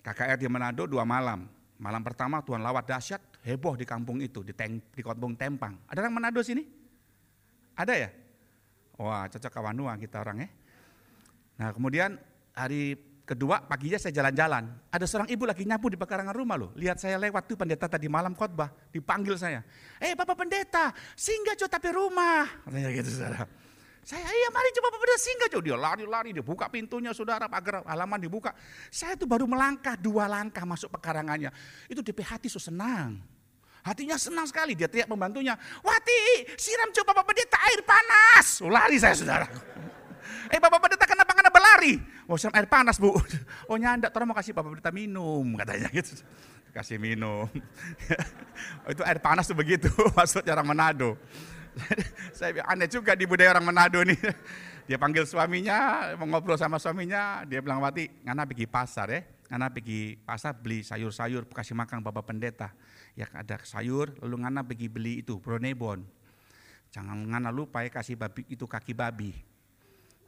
KKR 0.00 0.40
di 0.40 0.48
Manado 0.48 0.88
dua 0.88 1.04
malam. 1.04 1.44
Malam 1.76 2.00
pertama 2.00 2.40
Tuhan 2.40 2.64
lawat 2.64 2.88
dahsyat, 2.88 3.20
heboh 3.44 3.76
di 3.76 3.84
kampung 3.84 4.24
itu, 4.24 4.40
di, 4.40 4.56
teng, 4.56 4.80
di 4.80 5.04
kampung 5.04 5.36
Tempang. 5.36 5.76
Ada 5.84 6.00
orang 6.00 6.16
Manado 6.16 6.40
sini? 6.40 6.64
Ada 7.76 8.08
ya? 8.08 8.08
Wah, 8.96 9.28
cocok 9.28 9.52
kawanua 9.52 10.00
kita 10.00 10.24
orang 10.24 10.48
ya. 10.48 10.50
Nah, 11.60 11.76
kemudian 11.76 12.16
hari 12.56 12.96
kedua 13.28 13.60
paginya 13.60 14.00
saya 14.00 14.16
jalan-jalan. 14.16 14.64
Ada 14.96 15.04
seorang 15.04 15.28
ibu 15.28 15.44
lagi 15.44 15.68
nyapu 15.68 15.92
di 15.92 16.00
pekarangan 16.00 16.32
rumah 16.32 16.56
loh. 16.56 16.72
Lihat 16.72 17.04
saya 17.04 17.20
lewat 17.20 17.52
tuh 17.52 17.60
pendeta 17.60 17.84
tadi 17.84 18.08
malam 18.08 18.32
khotbah, 18.32 18.72
dipanggil 18.88 19.36
saya. 19.36 19.60
Eh 20.00 20.16
Bapak 20.16 20.40
pendeta, 20.40 20.88
singgah 21.20 21.52
jo 21.52 21.68
tapi 21.68 21.92
rumah. 21.92 22.48
Katanya 22.64 22.88
gitu 22.96 23.12
saudara. 23.12 23.44
Saya, 24.04 24.20
iya 24.20 24.48
mari 24.52 24.68
coba 24.76 24.92
Bapak 24.92 25.16
singgah 25.16 25.48
jo. 25.48 25.64
Dia 25.64 25.80
lari-lari, 25.80 26.36
dia 26.36 26.44
buka 26.44 26.68
pintunya 26.68 27.16
saudara, 27.16 27.48
pagar 27.48 27.80
halaman 27.88 28.20
dibuka. 28.20 28.52
Saya 28.92 29.16
tuh 29.16 29.24
baru 29.24 29.48
melangkah 29.48 29.96
dua 29.96 30.28
langkah 30.28 30.68
masuk 30.68 30.92
pekarangannya. 30.92 31.48
Itu 31.88 32.04
DP 32.04 32.20
hati 32.20 32.52
so 32.52 32.60
senang. 32.60 33.16
Hatinya 33.84 34.16
senang 34.16 34.48
sekali, 34.48 34.72
dia 34.72 34.88
teriak 34.88 35.08
membantunya, 35.12 35.52
Wati, 35.84 36.48
siram 36.56 36.88
coba 36.88 37.20
Bapak 37.20 37.36
Pendeta 37.36 37.60
air 37.68 37.84
panas. 37.84 38.64
Oh, 38.64 38.72
lari 38.72 38.96
saya 38.96 39.12
saudara. 39.12 39.44
eh 40.48 40.56
Bapak 40.56 40.80
Pendeta 40.80 41.04
kenapa 41.04 41.36
kena 41.36 41.52
berlari? 41.52 42.00
Oh 42.24 42.40
siram 42.40 42.56
air 42.56 42.64
panas 42.64 42.96
bu. 42.96 43.12
Oh 43.68 43.76
nyandak, 43.76 44.08
tolong 44.12 44.32
mau 44.32 44.36
kasih 44.36 44.56
Bapak 44.56 44.72
Pendeta 44.72 44.92
minum, 44.92 45.44
katanya 45.60 45.92
gitu. 45.92 46.16
Kasih 46.72 46.96
minum. 46.96 47.44
oh, 48.84 48.90
itu 48.92 49.04
air 49.04 49.20
panas 49.20 49.44
tuh 49.48 49.56
begitu, 49.56 49.92
maksudnya 50.16 50.56
orang 50.56 50.68
Manado. 50.68 51.20
saya 52.38 52.62
aneh 52.66 52.88
juga 52.88 53.14
di 53.18 53.26
budaya 53.26 53.54
orang 53.56 53.66
Manado 53.66 54.00
nih. 54.02 54.18
Dia 54.88 55.00
panggil 55.00 55.24
suaminya, 55.24 56.12
mau 56.20 56.28
ngobrol 56.28 56.60
sama 56.60 56.76
suaminya, 56.76 57.40
dia 57.48 57.64
bilang, 57.64 57.80
Wati, 57.80 58.04
ngana 58.20 58.44
pergi 58.44 58.68
pasar 58.68 59.08
ya, 59.08 59.24
ngana 59.48 59.72
pergi 59.72 60.12
pasar 60.20 60.60
beli 60.60 60.84
sayur-sayur, 60.84 61.48
kasih 61.48 61.72
makan 61.72 62.04
bapak 62.04 62.28
pendeta. 62.28 62.68
Ya 63.16 63.24
ada 63.32 63.56
sayur, 63.64 64.12
lalu 64.20 64.44
ngana 64.44 64.60
pergi 64.60 64.92
beli 64.92 65.24
itu, 65.24 65.40
bronebon. 65.40 66.04
Jangan 66.92 67.16
ngana 67.16 67.48
lupa 67.48 67.80
ya 67.80 67.88
kasih 67.88 68.20
babi 68.20 68.44
itu 68.44 68.68
kaki 68.68 68.92
babi. 68.92 69.32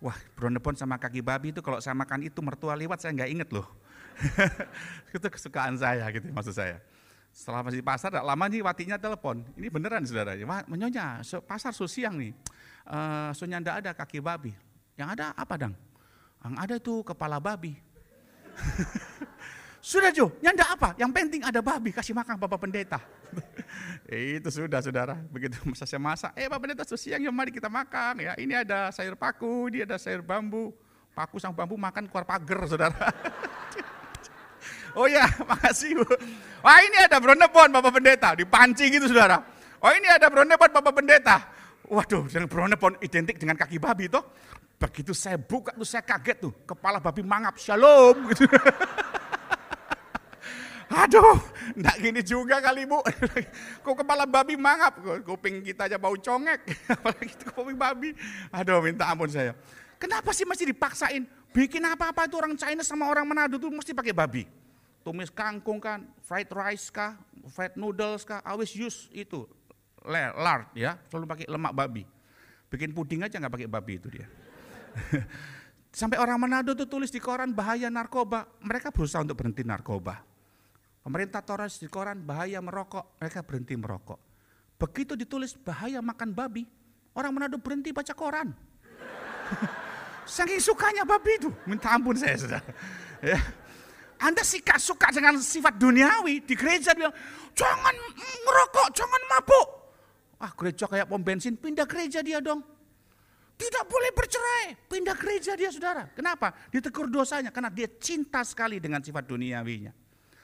Wah, 0.00 0.16
bronebon 0.32 0.72
sama 0.72 0.96
kaki 0.96 1.20
babi 1.20 1.52
itu 1.52 1.60
kalau 1.60 1.76
saya 1.84 1.92
makan 1.92 2.24
itu 2.24 2.40
mertua 2.40 2.72
lewat 2.80 3.04
saya 3.04 3.12
nggak 3.12 3.30
inget 3.36 3.48
loh. 3.52 3.68
itu 5.12 5.28
kesukaan 5.28 5.76
saya 5.76 6.08
gitu 6.16 6.32
maksud 6.32 6.56
saya. 6.56 6.80
Setelah 7.36 7.60
masih 7.60 7.84
pasar, 7.84 8.08
tak 8.08 8.24
lama 8.24 8.48
nih 8.48 8.64
watinya 8.64 8.96
telepon. 8.96 9.44
Ini 9.60 9.68
beneran 9.68 10.00
saudara. 10.08 10.32
Menyonya, 10.64 11.20
pasar 11.44 11.76
susiang 11.76 12.16
nih. 12.16 12.32
Uh, 12.88 13.28
soalnya 13.36 13.60
ndak 13.60 13.76
ada 13.84 13.90
kaki 13.92 14.24
babi. 14.24 14.56
Yang 14.96 15.20
ada 15.20 15.36
apa 15.36 15.54
dang? 15.60 15.76
Yang 16.40 16.54
ada 16.56 16.74
itu 16.80 16.94
kepala 17.04 17.36
babi. 17.36 17.76
sudah 19.84 20.08
Jo, 20.16 20.32
nyanda 20.40 20.64
apa? 20.64 20.96
Yang 20.96 21.12
penting 21.12 21.44
ada 21.44 21.60
babi, 21.60 21.92
kasih 21.92 22.16
makan 22.16 22.40
Bapak 22.40 22.56
Pendeta. 22.56 23.04
itu 24.40 24.48
sudah 24.48 24.80
saudara, 24.80 25.20
begitu 25.28 25.60
masa 25.68 25.84
saya 25.84 26.00
masak, 26.00 26.32
eh 26.40 26.48
Bapak 26.48 26.72
Pendeta 26.72 26.88
siang 26.96 27.20
ya 27.20 27.28
mari 27.28 27.52
kita 27.52 27.68
makan. 27.68 28.16
ya 28.16 28.32
Ini 28.40 28.64
ada 28.64 28.88
sayur 28.88 29.12
paku, 29.12 29.76
dia 29.76 29.84
ada 29.84 30.00
sayur 30.00 30.24
bambu. 30.24 30.72
Paku 31.12 31.36
sang 31.36 31.52
bambu 31.52 31.76
makan 31.76 32.08
keluar 32.08 32.24
pagar 32.24 32.64
saudara. 32.64 32.96
Oh 34.96 35.04
ya, 35.04 35.28
makasih 35.50 36.00
Bu. 36.00 36.08
Wah 36.64 36.80
ini 36.80 36.96
ada 37.04 37.20
bronebon 37.20 37.68
Bapak 37.68 37.92
Pendeta, 38.00 38.32
dipancing 38.32 38.88
gitu 38.96 39.12
saudara. 39.12 39.44
Oh 39.84 39.92
ini 39.92 40.08
ada 40.08 40.32
bronebon 40.32 40.72
Bapak 40.72 40.92
Pendeta. 40.96 41.36
Waduh, 41.86 42.26
dengan 42.26 42.48
bronebon 42.48 42.96
identik 43.04 43.36
dengan 43.36 43.54
kaki 43.60 43.76
babi 43.76 44.08
toh. 44.08 44.24
Begitu 44.80 45.12
saya 45.12 45.36
buka 45.38 45.76
tuh 45.76 45.86
saya 45.86 46.02
kaget 46.02 46.48
tuh, 46.48 46.52
kepala 46.64 46.98
babi 46.98 47.22
mangap, 47.22 47.60
shalom 47.60 48.32
gitu. 48.32 48.48
Aduh, 50.86 51.38
enggak 51.76 51.96
gini 51.98 52.20
juga 52.24 52.56
kali 52.58 52.88
bu. 52.88 52.98
Kok 53.84 53.94
kepala 54.02 54.24
babi 54.24 54.56
mangap, 54.56 54.96
kuping 55.28 55.60
kita 55.60 55.92
aja 55.92 56.00
bau 56.00 56.16
congek. 56.16 56.66
Apalagi 56.88 57.36
itu 57.36 57.46
kuping 57.52 57.76
babi. 57.76 58.10
Aduh, 58.48 58.80
minta 58.80 59.06
ampun 59.12 59.28
saya. 59.28 59.52
Kenapa 60.00 60.32
sih 60.32 60.48
masih 60.48 60.72
dipaksain? 60.72 61.24
Bikin 61.52 61.84
apa-apa 61.84 62.28
itu 62.28 62.36
orang 62.36 62.52
China 62.56 62.84
sama 62.84 63.08
orang 63.08 63.24
Manado 63.24 63.56
tuh 63.56 63.72
mesti 63.72 63.96
pakai 63.96 64.12
babi 64.12 64.44
tumis 65.06 65.30
kangkung 65.30 65.78
kan, 65.78 66.02
fried 66.26 66.50
rice 66.50 66.90
kah, 66.90 67.14
fried 67.54 67.78
noodles 67.78 68.26
kah, 68.26 68.42
always 68.42 68.74
use 68.74 69.06
itu 69.14 69.46
lard 70.02 70.66
ya, 70.74 70.98
selalu 71.06 71.30
pakai 71.30 71.46
lemak 71.46 71.70
babi. 71.70 72.02
Bikin 72.66 72.90
puding 72.90 73.22
aja 73.22 73.38
nggak 73.38 73.54
pakai 73.54 73.70
babi 73.70 74.02
itu 74.02 74.10
dia. 74.10 74.26
Sampai 75.94 76.18
orang 76.18 76.42
Manado 76.42 76.74
tuh 76.74 76.90
tulis 76.90 77.14
di 77.14 77.22
koran 77.22 77.54
bahaya 77.54 77.86
narkoba, 77.86 78.50
mereka 78.66 78.90
berusaha 78.90 79.22
untuk 79.22 79.38
berhenti 79.38 79.62
narkoba. 79.62 80.26
Pemerintah 81.06 81.38
Torres 81.46 81.78
di 81.78 81.86
koran 81.86 82.26
bahaya 82.26 82.58
merokok, 82.58 83.22
mereka 83.22 83.46
berhenti 83.46 83.78
merokok. 83.78 84.18
Begitu 84.74 85.14
ditulis 85.14 85.54
bahaya 85.54 86.02
makan 86.02 86.34
babi, 86.34 86.66
orang 87.14 87.30
Manado 87.30 87.62
berhenti 87.62 87.94
baca 87.94 88.10
koran. 88.10 88.50
Saking 90.26 90.58
sukanya 90.58 91.06
babi 91.06 91.38
itu, 91.38 91.54
minta 91.62 91.94
ampun 91.94 92.18
saya 92.18 92.34
sudah. 92.34 92.62
Ya. 93.24 93.40
Anda 94.16 94.40
suka 94.40 94.80
suka 94.80 95.12
dengan 95.12 95.36
sifat 95.36 95.76
duniawi 95.76 96.44
di 96.44 96.54
gereja 96.56 96.96
bilang 96.96 97.12
jangan 97.52 97.94
merokok, 98.44 98.88
jangan 98.96 99.22
mabuk. 99.28 99.68
Ah 100.40 100.52
gereja 100.52 100.84
kayak 100.88 101.08
pom 101.08 101.20
bensin, 101.20 101.56
pindah 101.56 101.84
gereja 101.88 102.20
dia 102.24 102.40
dong. 102.40 102.60
Tidak 103.56 103.84
boleh 103.88 104.12
bercerai, 104.12 104.76
pindah 104.84 105.16
gereja 105.16 105.56
dia 105.56 105.72
saudara. 105.72 106.12
Kenapa? 106.12 106.52
Ditegur 106.68 107.08
dosanya 107.08 107.48
karena 107.48 107.72
dia 107.72 107.88
cinta 107.96 108.44
sekali 108.44 108.76
dengan 108.76 109.00
sifat 109.00 109.24
duniawinya. 109.24 109.92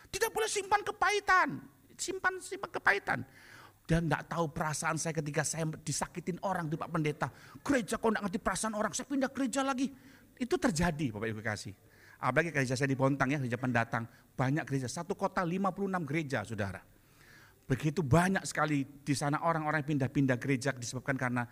Tidak 0.08 0.32
boleh 0.32 0.48
simpan 0.48 0.80
kepahitan, 0.80 1.60
simpan 1.96 2.40
simpan 2.40 2.70
kepahitan. 2.72 3.20
Dan 3.84 4.08
tidak 4.08 4.32
tahu 4.32 4.48
perasaan 4.48 4.96
saya 4.96 5.12
ketika 5.12 5.44
saya 5.44 5.68
disakitin 5.84 6.40
orang 6.46 6.72
di 6.72 6.80
Pak 6.80 6.88
Pendeta. 6.88 7.28
Gereja 7.60 8.00
kok 8.00 8.08
tidak 8.08 8.22
ngerti 8.24 8.38
perasaan 8.40 8.74
orang, 8.78 8.92
saya 8.96 9.04
pindah 9.04 9.28
gereja 9.28 9.60
lagi. 9.60 9.92
Itu 10.40 10.56
terjadi 10.56 11.12
Bapak 11.12 11.28
Ibu 11.28 11.40
kasih. 11.44 11.74
Apalagi 12.22 12.54
gereja 12.54 12.78
saya 12.78 12.86
di 12.86 12.94
Bontang 12.94 13.34
ya, 13.34 13.42
gereja 13.42 13.58
pendatang. 13.58 14.06
Banyak 14.38 14.62
gereja, 14.62 14.86
satu 14.86 15.18
kota 15.18 15.42
56 15.42 16.06
gereja 16.06 16.46
saudara. 16.46 16.78
Begitu 17.66 17.98
banyak 18.06 18.46
sekali 18.46 18.86
di 18.86 19.14
sana 19.18 19.42
orang-orang 19.42 19.82
pindah-pindah 19.82 20.38
gereja 20.38 20.70
disebabkan 20.70 21.18
karena 21.18 21.42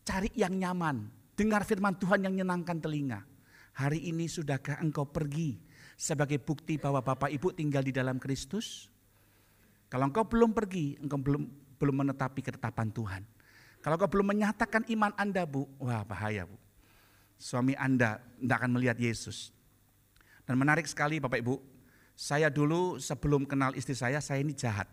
cari 0.00 0.32
yang 0.32 0.56
nyaman. 0.56 1.12
Dengar 1.36 1.68
firman 1.68 2.00
Tuhan 2.00 2.24
yang 2.24 2.32
menyenangkan 2.32 2.80
telinga. 2.80 3.20
Hari 3.76 4.08
ini 4.08 4.24
sudahkah 4.24 4.80
engkau 4.80 5.04
pergi 5.04 5.60
sebagai 6.00 6.40
bukti 6.40 6.80
bahwa 6.80 7.04
Bapak 7.04 7.28
Ibu 7.28 7.52
tinggal 7.52 7.84
di 7.84 7.92
dalam 7.92 8.16
Kristus? 8.16 8.88
Kalau 9.92 10.08
engkau 10.08 10.24
belum 10.24 10.56
pergi, 10.56 10.96
engkau 10.96 11.20
belum 11.20 11.44
belum 11.76 11.96
menetapi 12.04 12.40
ketetapan 12.40 12.88
Tuhan. 12.88 13.22
Kalau 13.84 14.00
engkau 14.00 14.10
belum 14.10 14.32
menyatakan 14.32 14.88
iman 14.88 15.12
Anda, 15.20 15.44
Bu, 15.44 15.68
wah 15.76 16.02
bahaya, 16.08 16.48
Bu. 16.48 16.56
Suami 17.36 17.76
Anda 17.76 18.16
tidak 18.40 18.56
akan 18.64 18.70
melihat 18.80 18.96
Yesus. 18.96 19.52
Dan 20.46 20.56
menarik 20.56 20.86
sekali 20.86 21.18
Bapak 21.18 21.42
Ibu, 21.42 21.58
saya 22.14 22.48
dulu 22.48 23.02
sebelum 23.02 23.44
kenal 23.44 23.74
istri 23.74 23.92
saya, 23.92 24.22
saya 24.22 24.40
ini 24.40 24.54
jahat. 24.54 24.86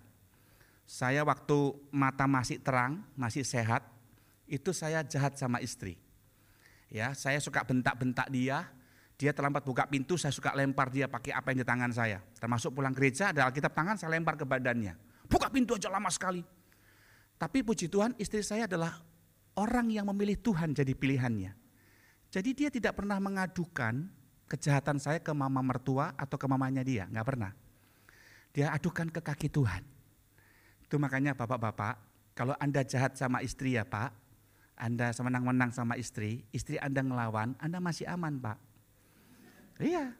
Saya 0.83 1.23
waktu 1.23 1.77
mata 1.93 2.27
masih 2.27 2.59
terang, 2.59 3.05
masih 3.15 3.47
sehat, 3.47 3.85
itu 4.49 4.75
saya 4.75 5.05
jahat 5.05 5.39
sama 5.39 5.63
istri. 5.63 5.95
Ya, 6.91 7.15
saya 7.15 7.39
suka 7.39 7.63
bentak-bentak 7.63 8.27
dia, 8.27 8.67
dia 9.15 9.31
terlambat 9.31 9.63
buka 9.63 9.87
pintu, 9.87 10.19
saya 10.19 10.35
suka 10.35 10.51
lempar 10.51 10.91
dia 10.91 11.07
pakai 11.07 11.31
apa 11.31 11.53
yang 11.55 11.63
di 11.63 11.67
tangan 11.69 11.91
saya. 11.95 12.19
Termasuk 12.37 12.75
pulang 12.75 12.91
gereja, 12.91 13.31
ada 13.31 13.47
Alkitab 13.47 13.71
tangan, 13.71 13.95
saya 13.95 14.11
lempar 14.17 14.35
ke 14.35 14.43
badannya. 14.43 14.97
Buka 15.29 15.47
pintu 15.47 15.79
aja 15.79 15.87
lama 15.87 16.11
sekali. 16.11 16.43
Tapi 17.39 17.63
puji 17.63 17.87
Tuhan, 17.87 18.17
istri 18.19 18.43
saya 18.43 18.67
adalah 18.67 18.99
orang 19.57 19.89
yang 19.89 20.09
memilih 20.11 20.37
Tuhan 20.41 20.75
jadi 20.75 20.93
pilihannya. 20.93 21.51
Jadi 22.33 22.49
dia 22.51 22.69
tidak 22.73 22.97
pernah 22.97 23.21
mengadukan 23.21 24.09
kejahatan 24.53 25.01
saya 25.01 25.17
ke 25.17 25.33
mama 25.33 25.65
mertua 25.65 26.13
atau 26.13 26.37
ke 26.37 26.45
mamanya 26.45 26.85
dia, 26.85 27.09
nggak 27.09 27.25
pernah. 27.25 27.49
Dia 28.53 28.69
adukan 28.69 29.09
ke 29.09 29.17
kaki 29.17 29.49
Tuhan. 29.49 29.81
Itu 30.85 31.01
makanya 31.01 31.33
bapak-bapak, 31.33 31.97
kalau 32.37 32.53
Anda 32.61 32.85
jahat 32.85 33.17
sama 33.17 33.41
istri 33.41 33.73
ya 33.73 33.81
pak, 33.81 34.13
Anda 34.77 35.09
semenang-menang 35.09 35.73
sama 35.73 35.97
istri, 35.97 36.45
istri 36.53 36.77
Anda 36.77 37.01
ngelawan, 37.01 37.57
Anda 37.57 37.81
masih 37.81 38.05
aman 38.05 38.37
pak. 38.37 38.61
Iya, 39.81 40.13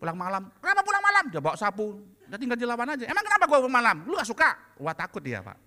pulang 0.00 0.16
malam, 0.16 0.48
kenapa 0.64 0.80
pulang 0.80 1.04
malam? 1.04 1.24
Dia 1.28 1.44
bawa 1.44 1.56
sapu, 1.60 2.00
dia 2.24 2.40
tinggal 2.40 2.56
dilawan 2.56 2.88
aja. 2.88 3.04
Emang 3.04 3.20
kenapa 3.20 3.44
gue 3.44 3.58
pulang 3.68 3.76
malam? 3.84 3.96
Lu 4.08 4.16
gak 4.16 4.32
suka? 4.32 4.80
Wah 4.80 4.96
takut 4.96 5.20
dia 5.20 5.44
pak. 5.44 5.60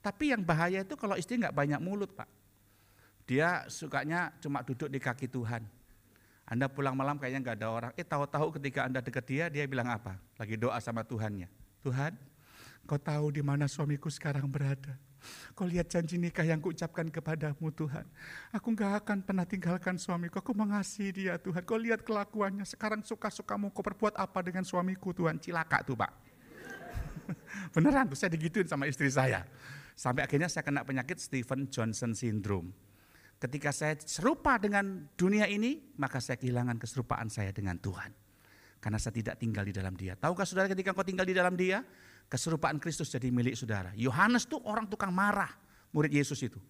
Tapi 0.00 0.32
yang 0.32 0.40
bahaya 0.40 0.80
itu 0.80 0.96
kalau 0.96 1.12
istri 1.12 1.36
nggak 1.36 1.52
banyak 1.52 1.76
mulut 1.76 2.08
pak. 2.16 2.24
Dia 3.28 3.68
sukanya 3.68 4.32
cuma 4.40 4.64
duduk 4.64 4.88
di 4.88 4.96
kaki 4.96 5.28
Tuhan. 5.28 5.79
Anda 6.50 6.66
pulang 6.66 6.98
malam 6.98 7.14
kayaknya 7.14 7.46
nggak 7.46 7.56
ada 7.62 7.68
orang. 7.70 7.92
Eh 7.94 8.02
tahu-tahu 8.02 8.58
ketika 8.58 8.82
Anda 8.82 8.98
dekat 8.98 9.22
dia, 9.22 9.46
dia 9.46 9.62
bilang 9.70 9.86
apa? 9.86 10.18
Lagi 10.34 10.58
doa 10.58 10.82
sama 10.82 11.06
Tuhannya. 11.06 11.46
Tuhan, 11.86 12.18
kau 12.90 12.98
tahu 12.98 13.30
di 13.30 13.38
mana 13.38 13.70
suamiku 13.70 14.10
sekarang 14.10 14.50
berada. 14.50 14.98
Kau 15.54 15.62
lihat 15.62 15.86
janji 15.86 16.18
nikah 16.18 16.42
yang 16.42 16.58
kuucapkan 16.58 17.06
kepadamu 17.06 17.70
Tuhan. 17.70 18.02
Aku 18.50 18.74
nggak 18.74 19.04
akan 19.04 19.18
pernah 19.22 19.46
tinggalkan 19.46 19.94
suamiku. 19.94 20.42
Aku 20.42 20.50
mengasihi 20.50 21.14
dia 21.14 21.38
Tuhan. 21.38 21.62
Kau 21.62 21.78
lihat 21.78 22.02
kelakuannya. 22.02 22.66
Sekarang 22.66 22.98
suka-sukamu 23.06 23.70
kau 23.70 23.86
perbuat 23.86 24.18
apa 24.18 24.42
dengan 24.42 24.66
suamiku 24.66 25.14
Tuhan. 25.14 25.38
Cilaka 25.38 25.86
tuh 25.86 25.94
Pak. 25.94 26.12
Beneran 27.78 28.10
tuh 28.10 28.18
saya 28.18 28.34
digituin 28.34 28.66
sama 28.66 28.90
istri 28.90 29.06
saya. 29.06 29.46
Sampai 29.94 30.26
akhirnya 30.26 30.50
saya 30.50 30.66
kena 30.66 30.82
penyakit 30.82 31.20
Stephen 31.20 31.70
Johnson 31.70 32.16
Syndrome. 32.16 32.89
Ketika 33.40 33.72
saya 33.72 33.96
serupa 34.04 34.60
dengan 34.60 35.08
dunia 35.16 35.48
ini, 35.48 35.96
maka 35.96 36.20
saya 36.20 36.36
kehilangan 36.36 36.76
keserupaan 36.76 37.32
saya 37.32 37.56
dengan 37.56 37.80
Tuhan. 37.80 38.12
Karena 38.76 39.00
saya 39.00 39.16
tidak 39.16 39.40
tinggal 39.40 39.64
di 39.64 39.72
dalam 39.72 39.96
dia. 39.96 40.12
Tahukah 40.12 40.44
saudara 40.44 40.68
ketika 40.68 40.92
kau 40.92 41.00
tinggal 41.00 41.24
di 41.24 41.32
dalam 41.32 41.56
dia, 41.56 41.80
keserupaan 42.28 42.76
Kristus 42.76 43.08
jadi 43.08 43.32
milik 43.32 43.56
saudara. 43.56 43.96
Yohanes 43.96 44.44
tuh 44.44 44.60
orang 44.68 44.84
tukang 44.92 45.08
marah, 45.08 45.48
murid 45.96 46.12
Yesus 46.12 46.36
itu. 46.44 46.60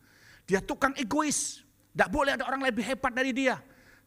Dia 0.47 0.63
tukang 0.63 0.95
egois, 0.95 1.67
tidak 1.91 2.09
boleh 2.15 2.39
ada 2.39 2.47
orang 2.47 2.63
lebih 2.63 2.87
hebat 2.87 3.11
dari 3.11 3.35
dia. 3.35 3.59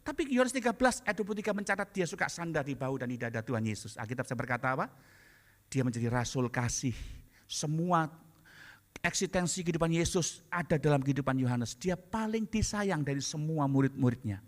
Tapi 0.03 0.31
Yohanes 0.31 0.55
13 0.55 1.03
ayat 1.03 1.15
23 1.19 1.51
mencatat 1.51 1.87
dia 1.91 2.07
suka 2.07 2.31
sandar 2.31 2.63
di 2.63 2.79
bau 2.79 2.95
dan 2.95 3.11
di 3.11 3.19
dada 3.19 3.43
Tuhan 3.43 3.63
Yesus. 3.63 3.99
Alkitab 3.99 4.23
saya 4.23 4.39
berkata 4.39 4.71
apa? 4.71 4.87
Dia 5.67 5.83
menjadi 5.83 6.07
rasul 6.11 6.47
kasih. 6.47 6.95
Semua 7.47 8.07
eksistensi 9.01 9.65
kehidupan 9.65 9.89
Yesus 9.89 10.45
ada 10.51 10.77
dalam 10.77 11.01
kehidupan 11.01 11.39
Yohanes. 11.39 11.73
Dia 11.79 11.97
paling 11.97 12.45
disayang 12.45 13.01
dari 13.01 13.23
semua 13.23 13.65
murid-muridnya 13.65 14.43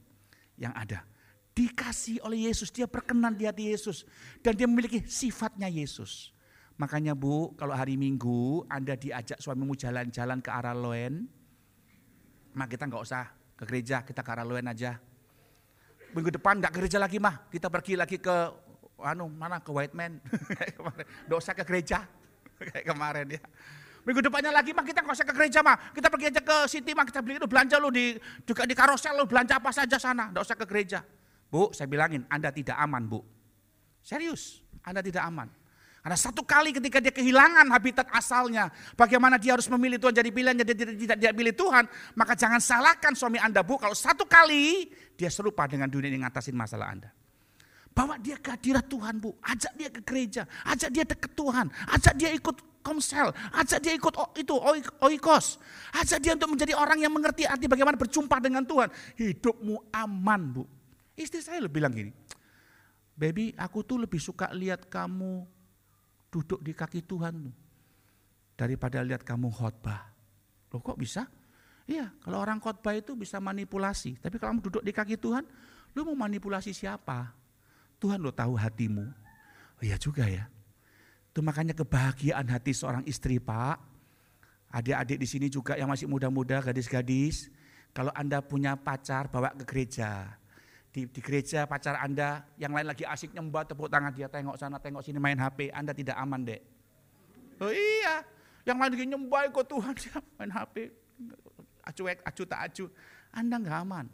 yang 0.60 0.76
ada. 0.76 1.02
Dikasih 1.56 2.20
oleh 2.28 2.52
Yesus, 2.52 2.68
dia 2.70 2.84
berkenan 2.84 3.34
di 3.34 3.48
hati 3.48 3.72
Yesus. 3.72 4.04
Dan 4.44 4.60
dia 4.60 4.68
memiliki 4.68 5.02
sifatnya 5.08 5.72
Yesus. 5.72 6.36
Makanya 6.76 7.16
Bu, 7.16 7.56
kalau 7.56 7.72
hari 7.72 7.96
Minggu 7.96 8.68
Anda 8.68 9.00
diajak 9.00 9.40
suamimu 9.40 9.80
jalan-jalan 9.80 10.44
ke 10.44 10.52
arah 10.52 10.76
Loen, 10.76 11.32
mah 12.52 12.68
kita 12.68 12.88
nggak 12.88 13.04
usah 13.04 13.32
ke 13.56 13.64
gereja, 13.64 14.04
kita 14.04 14.20
ke 14.24 14.32
Araluen 14.32 14.68
aja. 14.68 15.00
Minggu 16.16 16.32
depan 16.32 16.60
nggak 16.60 16.74
gereja 16.76 17.00
lagi 17.00 17.20
mah, 17.20 17.48
kita 17.52 17.68
pergi 17.68 18.00
lagi 18.00 18.20
ke 18.20 18.36
anu 19.04 19.28
mana 19.28 19.60
ke 19.60 19.72
White 19.72 19.92
Man. 19.92 20.24
Nggak 21.28 21.40
usah 21.40 21.52
ke 21.52 21.68
gereja 21.68 22.08
kayak 22.72 22.88
kemarin 22.88 23.36
ya. 23.36 23.44
Minggu 24.06 24.22
depannya 24.22 24.54
lagi 24.54 24.70
mah 24.70 24.86
kita 24.86 25.02
nggak 25.02 25.18
usah 25.18 25.26
ke 25.26 25.34
gereja 25.34 25.66
mah, 25.66 25.90
kita 25.90 26.14
pergi 26.14 26.26
aja 26.30 26.42
ke 26.46 26.58
City 26.70 26.94
mah 26.94 27.10
kita 27.10 27.26
beli 27.26 27.42
itu 27.42 27.50
belanja 27.50 27.82
lu 27.82 27.90
di 27.90 28.14
juga 28.46 28.70
di 28.70 28.78
karosel 28.78 29.18
lu 29.18 29.26
belanja 29.26 29.58
apa 29.58 29.74
saja 29.74 29.98
sana, 29.98 30.30
nggak 30.30 30.44
usah 30.46 30.58
ke 30.62 30.66
gereja. 30.70 31.02
Bu, 31.50 31.74
saya 31.74 31.90
bilangin 31.90 32.22
Anda 32.30 32.54
tidak 32.54 32.78
aman 32.78 33.10
bu. 33.10 33.26
Serius, 34.06 34.62
Anda 34.86 35.02
tidak 35.02 35.26
aman. 35.26 35.50
Karena 36.06 36.22
satu 36.22 36.46
kali 36.46 36.70
ketika 36.70 37.02
dia 37.02 37.10
kehilangan 37.10 37.66
habitat 37.74 38.06
asalnya, 38.14 38.70
bagaimana 38.94 39.42
dia 39.42 39.58
harus 39.58 39.66
memilih 39.74 39.98
Tuhan 39.98 40.14
jadi 40.14 40.30
pilihannya, 40.30 40.62
dia 40.62 40.78
tidak, 40.78 40.96
tidak, 41.02 41.18
tidak 41.18 41.34
pilih 41.34 41.54
Tuhan, 41.58 41.84
maka 42.14 42.38
jangan 42.38 42.62
salahkan 42.62 43.18
suami 43.18 43.42
Anda 43.42 43.66
bu, 43.66 43.82
kalau 43.82 43.98
satu 43.98 44.30
kali 44.30 44.94
dia 45.18 45.34
serupa 45.34 45.66
dengan 45.66 45.90
dunia 45.90 46.14
yang 46.14 46.30
ngatasin 46.30 46.54
masalah 46.54 46.94
Anda. 46.94 47.10
Bawa 47.96 48.20
dia 48.20 48.36
ke 48.36 48.52
hadirat 48.52 48.92
Tuhan 48.92 49.24
bu, 49.24 49.40
ajak 49.40 49.72
dia 49.80 49.88
ke 49.88 50.04
gereja, 50.04 50.44
ajak 50.68 50.92
dia 50.92 51.08
deket 51.08 51.32
Tuhan, 51.32 51.72
ajak 51.96 52.14
dia 52.20 52.28
ikut 52.36 52.84
komsel, 52.84 53.32
ajak 53.56 53.80
dia 53.80 53.96
ikut 53.96 54.14
itu 54.36 54.52
oikos, 55.00 55.64
ajak 55.96 56.20
dia 56.20 56.36
untuk 56.36 56.52
menjadi 56.52 56.76
orang 56.76 57.00
yang 57.00 57.16
mengerti 57.16 57.48
arti 57.48 57.72
bagaimana 57.72 57.96
berjumpa 57.96 58.36
dengan 58.44 58.68
Tuhan. 58.68 58.92
Hidupmu 59.16 59.96
aman 59.96 60.42
bu. 60.52 60.64
Istri 61.16 61.40
saya 61.40 61.64
lebih 61.64 61.80
bilang 61.80 61.96
gini, 61.96 62.12
baby 63.16 63.56
aku 63.56 63.88
tuh 63.88 64.04
lebih 64.04 64.20
suka 64.20 64.52
lihat 64.52 64.92
kamu 64.92 65.48
duduk 66.28 66.60
di 66.60 66.76
kaki 66.76 67.00
Tuhan 67.00 67.48
daripada 68.60 69.00
lihat 69.08 69.24
kamu 69.24 69.48
khotbah. 69.56 70.12
Loh 70.68 70.84
kok 70.84 71.00
bisa? 71.00 71.32
Iya, 71.88 72.12
kalau 72.20 72.44
orang 72.44 72.60
khotbah 72.60 72.92
itu 72.92 73.16
bisa 73.16 73.40
manipulasi. 73.40 74.20
Tapi 74.20 74.36
kalau 74.36 74.60
kamu 74.60 74.64
duduk 74.68 74.84
di 74.84 74.92
kaki 74.92 75.16
Tuhan, 75.16 75.48
lu 75.96 76.04
mau 76.12 76.28
manipulasi 76.28 76.76
siapa? 76.76 77.45
Tuhan 78.06 78.22
lo 78.22 78.30
tahu 78.30 78.54
hatimu. 78.54 79.02
Oh 79.02 79.82
iya 79.82 79.98
juga 79.98 80.30
ya. 80.30 80.46
Itu 81.34 81.42
makanya 81.42 81.74
kebahagiaan 81.74 82.46
hati 82.54 82.70
seorang 82.70 83.02
istri 83.10 83.42
pak. 83.42 83.82
Adik-adik 84.70 85.18
di 85.18 85.26
sini 85.26 85.48
juga 85.50 85.74
yang 85.74 85.90
masih 85.90 86.06
muda-muda, 86.06 86.62
gadis-gadis. 86.62 87.50
Kalau 87.98 88.14
Anda 88.14 88.46
punya 88.46 88.78
pacar, 88.78 89.26
bawa 89.34 89.58
ke 89.58 89.66
gereja. 89.66 90.38
Di, 90.94 91.10
di 91.10 91.18
gereja 91.18 91.66
pacar 91.66 91.98
Anda, 91.98 92.46
yang 92.62 92.78
lain 92.78 92.94
lagi 92.94 93.10
asik 93.10 93.34
nyembah, 93.34 93.66
tepuk 93.66 93.90
tangan 93.90 94.14
dia 94.14 94.30
tengok 94.30 94.54
sana, 94.54 94.78
tengok 94.78 95.02
sini 95.02 95.18
main 95.18 95.42
HP. 95.42 95.74
Anda 95.74 95.98
tidak 95.98 96.14
aman 96.22 96.46
dek. 96.46 96.62
Oh 97.58 97.74
iya, 97.74 98.22
yang 98.70 98.78
lain 98.78 98.94
lagi 98.94 99.06
nyembah 99.10 99.50
kok 99.50 99.66
Tuhan, 99.66 99.98
main 100.38 100.52
HP. 100.54 100.94
Acuek, 101.90 102.22
acu 102.22 102.44
tak 102.46 102.70
acu. 102.70 102.86
Anda 103.34 103.58
nggak 103.58 103.78
aman. 103.82 104.06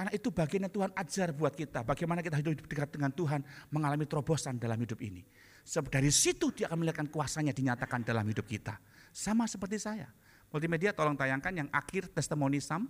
Karena 0.00 0.16
itu 0.16 0.32
bagian 0.32 0.64
Tuhan 0.72 0.96
ajar 0.96 1.28
buat 1.36 1.52
kita. 1.52 1.84
Bagaimana 1.84 2.24
kita 2.24 2.40
hidup 2.40 2.64
dekat 2.64 2.96
dengan 2.96 3.12
Tuhan, 3.12 3.44
mengalami 3.68 4.08
terobosan 4.08 4.56
dalam 4.56 4.80
hidup 4.80 4.96
ini. 5.04 5.20
Sebab 5.60 5.92
dari 5.92 6.08
situ 6.08 6.48
dia 6.56 6.72
akan 6.72 6.80
melihatkan 6.80 7.12
kuasanya 7.12 7.52
dinyatakan 7.52 8.00
dalam 8.00 8.24
hidup 8.24 8.48
kita. 8.48 8.80
Sama 9.12 9.44
seperti 9.44 9.76
saya. 9.76 10.08
Multimedia 10.48 10.96
tolong 10.96 11.20
tayangkan 11.20 11.52
yang 11.52 11.68
akhir 11.68 12.16
testimoni 12.16 12.64
Sam, 12.64 12.88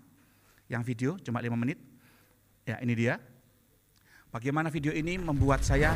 yang 0.70 0.86
video 0.86 1.18
cuma 1.18 1.42
lima 1.42 1.58
menit. 1.58 1.82
Ya 2.62 2.78
ini 2.78 2.94
dia. 2.94 3.18
Bagaimana 4.30 4.70
video 4.70 4.94
ini 4.94 5.18
membuat 5.18 5.66
saya 5.66 5.90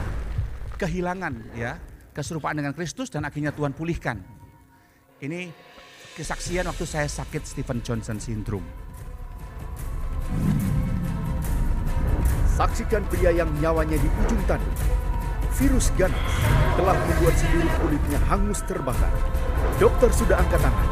kehilangan 0.82 1.54
ya 1.54 1.78
keserupaan 2.10 2.58
dengan 2.58 2.74
Kristus 2.74 3.06
dan 3.06 3.22
akhirnya 3.22 3.54
Tuhan 3.54 3.70
pulihkan. 3.70 4.18
Ini 5.22 5.46
kesaksian 6.18 6.66
waktu 6.66 6.82
saya 6.90 7.06
sakit 7.06 7.46
Stephen 7.46 7.86
Johnson 7.86 8.18
syndrome. 8.18 8.66
Saksikan 12.54 13.02
pria 13.10 13.34
yang 13.34 13.50
nyawanya 13.58 13.98
di 13.98 14.06
ujung 14.22 14.38
tanduk. 14.46 14.78
Virus 15.58 15.90
ganas 15.98 16.22
telah 16.78 16.94
membuat 16.94 17.34
seluruh 17.34 17.72
kulitnya 17.82 18.18
hangus 18.30 18.62
terbakar. 18.62 19.10
Dokter 19.82 20.06
sudah 20.14 20.38
angkat 20.38 20.62
tangan 20.62 20.88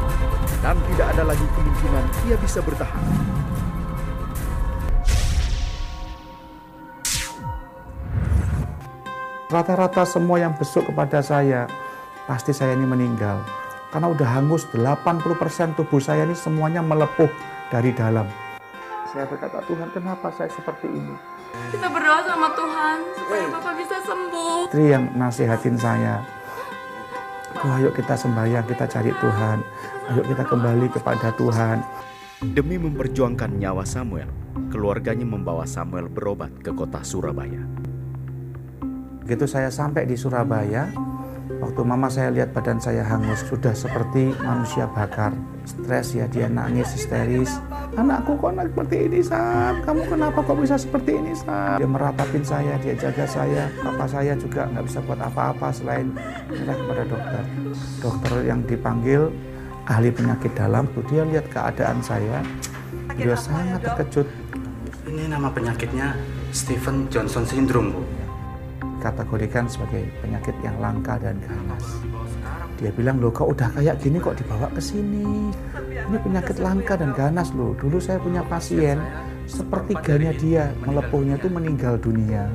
dan 0.59 0.75
tidak 0.91 1.07
ada 1.15 1.23
lagi 1.23 1.47
kemungkinan 1.55 2.05
ia 2.27 2.35
bisa 2.35 2.59
bertahan. 2.59 3.03
Rata-rata 9.47 10.03
semua 10.03 10.43
yang 10.43 10.59
besuk 10.59 10.91
kepada 10.91 11.23
saya, 11.23 11.71
pasti 12.27 12.51
saya 12.51 12.75
ini 12.75 12.83
meninggal. 12.83 13.39
Karena 13.87 14.11
udah 14.11 14.27
hangus 14.35 14.67
80% 14.75 15.79
tubuh 15.79 16.03
saya 16.03 16.27
ini 16.27 16.35
semuanya 16.35 16.83
melepuh 16.83 17.31
dari 17.71 17.95
dalam. 17.95 18.27
Saya 19.07 19.23
berkata, 19.31 19.63
Tuhan 19.63 19.93
kenapa 19.95 20.27
saya 20.35 20.51
seperti 20.51 20.91
ini? 20.91 21.15
Kita 21.53 21.85
berdoa 21.85 22.21
sama 22.25 22.49
Tuhan 22.57 22.97
supaya 23.13 23.45
Bapak 23.45 23.73
bisa 23.77 23.97
sembuh. 24.01 24.73
Istri 24.73 24.85
yang 24.89 25.05
nasihatin 25.13 25.77
saya, 25.77 26.25
oh, 27.61 27.77
ayo 27.77 27.93
kita 27.93 28.17
sembahyang, 28.17 28.65
kita 28.65 28.89
cari 28.89 29.13
Tuhan. 29.13 29.57
Ayo 30.09 30.21
kita 30.25 30.43
kembali 30.49 30.89
kepada 30.89 31.29
Tuhan. 31.37 31.77
Demi 32.43 32.81
memperjuangkan 32.81 33.55
nyawa 33.55 33.85
Samuel, 33.85 34.27
keluarganya 34.73 35.23
membawa 35.23 35.63
Samuel 35.69 36.09
berobat 36.09 36.51
ke 36.59 36.73
kota 36.73 37.05
Surabaya. 37.05 37.61
Begitu 39.23 39.47
saya 39.47 39.69
sampai 39.71 40.09
di 40.09 40.17
Surabaya, 40.19 40.89
waktu 41.61 41.81
mama 41.85 42.07
saya 42.09 42.31
lihat 42.31 42.55
badan 42.55 42.79
saya 42.79 43.03
hangus, 43.05 43.43
sudah 43.45 43.75
seperti 43.75 44.31
manusia 44.41 44.87
bakar. 44.89 45.35
Stres 45.67 46.15
ya, 46.15 46.25
dia 46.25 46.47
nangis 46.49 46.89
histeris. 46.95 47.59
Anakku 47.93 48.39
kok 48.39 48.55
anak 48.55 48.73
seperti 48.73 48.97
ini, 49.05 49.19
Sam? 49.21 49.83
Kamu 49.85 50.01
kenapa 50.09 50.39
kok 50.41 50.57
bisa 50.57 50.75
seperti 50.79 51.11
ini, 51.19 51.31
Sam? 51.37 51.77
Dia 51.77 51.89
meratapin 51.89 52.43
saya, 52.43 52.73
dia 52.81 52.95
jaga 52.97 53.25
saya. 53.27 53.69
Papa 53.83 54.05
saya 54.09 54.33
juga 54.33 54.65
nggak 54.71 54.85
bisa 54.87 54.99
buat 55.05 55.19
apa-apa 55.21 55.67
selain 55.69 56.07
minta 56.49 56.73
kepada 56.73 57.03
dokter. 57.05 57.43
Dokter 58.01 58.33
yang 58.47 58.59
dipanggil 58.65 59.29
ahli 59.85 60.09
penyakit 60.09 60.51
dalam, 60.55 60.87
dia 61.11 61.21
lihat 61.27 61.45
keadaan 61.51 61.99
saya. 61.99 62.39
Dia 63.13 63.35
sangat 63.37 63.83
terkejut. 63.83 64.25
Ini 65.03 65.29
nama 65.29 65.51
penyakitnya 65.51 66.17
Stephen 66.49 67.05
Johnson 67.11 67.45
Syndrome, 67.45 67.91
Bu 67.93 68.22
dikategorikan 69.03 69.67
sebagai 69.67 70.07
penyakit 70.23 70.55
yang 70.63 70.79
langka 70.79 71.19
dan 71.19 71.35
ganas. 71.43 71.99
Dia 72.79 72.87
bilang, 72.95 73.19
loh 73.19 73.35
kok 73.35 73.51
udah 73.51 73.67
kayak 73.75 73.99
gini 73.99 74.15
kok 74.15 74.39
dibawa 74.39 74.71
ke 74.71 74.79
sini. 74.79 75.51
Ini 76.07 76.17
penyakit 76.23 76.63
langka 76.63 76.95
dan 76.95 77.11
ganas 77.11 77.51
loh. 77.51 77.75
Dulu 77.75 77.99
saya 77.99 78.15
punya 78.23 78.47
pasien, 78.47 79.03
sepertiganya 79.43 80.31
dia 80.39 80.71
melepuhnya 80.87 81.35
itu 81.35 81.51
meninggal 81.51 81.99
dunia. 81.99 82.47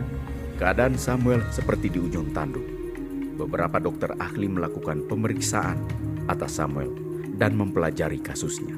Keadaan 0.57 0.97
Samuel 0.97 1.45
seperti 1.53 1.93
di 1.93 2.01
ujung 2.01 2.33
tanduk. 2.33 2.65
Beberapa 3.37 3.77
dokter 3.77 4.17
ahli 4.17 4.49
melakukan 4.49 5.05
pemeriksaan 5.05 5.77
atas 6.33 6.57
Samuel 6.57 6.97
dan 7.37 7.61
mempelajari 7.61 8.25
kasusnya. 8.25 8.73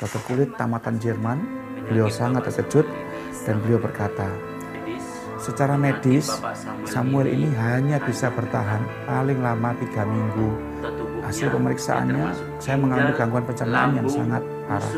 Dokter 0.00 0.24
kulit 0.24 0.50
tamatan 0.56 0.96
Jerman, 0.96 1.38
beliau 1.84 2.08
sangat 2.08 2.48
terkejut 2.48 2.88
dan 3.44 3.60
beliau 3.62 3.78
berkata, 3.78 4.51
Secara 5.42 5.74
medis, 5.74 6.30
Samuel 6.86 7.34
ini 7.34 7.50
hanya 7.58 7.98
bisa 7.98 8.30
bertahan 8.30 8.78
paling 9.10 9.42
lama 9.42 9.74
tiga 9.74 10.06
minggu. 10.06 10.54
Hasil 11.26 11.50
pemeriksaannya, 11.50 12.30
saya 12.62 12.78
mengalami 12.78 13.10
gangguan 13.18 13.42
pencernaan 13.42 13.98
yang 13.98 14.06
sangat 14.06 14.38
parah. 14.70 14.94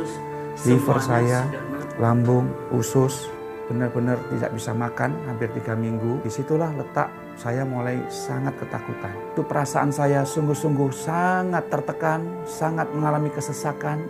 Liver 0.68 1.00
saya, 1.00 1.48
lambung, 1.96 2.52
usus, 2.76 3.32
benar-benar 3.72 4.20
tidak 4.36 4.52
bisa 4.52 4.76
makan 4.76 5.16
hampir 5.24 5.48
tiga 5.56 5.72
minggu. 5.72 6.20
Di 6.20 6.28
situlah 6.28 6.76
letak 6.76 7.08
saya 7.40 7.64
mulai 7.64 8.04
sangat 8.12 8.52
ketakutan. 8.60 9.16
Itu 9.32 9.48
perasaan 9.48 9.96
saya 9.96 10.28
sungguh-sungguh 10.28 10.92
sangat 10.92 11.72
tertekan, 11.72 12.20
sangat 12.44 12.92
mengalami 12.92 13.32
kesesakan. 13.32 14.04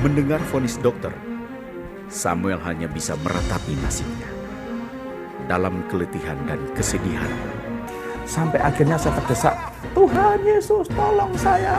Mendengar 0.00 0.40
vonis 0.48 0.80
dokter, 0.80 1.12
Samuel 2.08 2.56
hanya 2.64 2.88
bisa 2.88 3.12
meratapi 3.20 3.76
nasibnya 3.84 4.33
dalam 5.46 5.84
keletihan 5.92 6.36
dan 6.48 6.60
kesedihan. 6.72 7.28
Sampai 8.24 8.60
akhirnya 8.64 8.96
saya 8.96 9.20
terdesak, 9.20 9.54
Tuhan 9.92 10.40
Yesus 10.42 10.88
tolong 10.96 11.32
saya. 11.36 11.76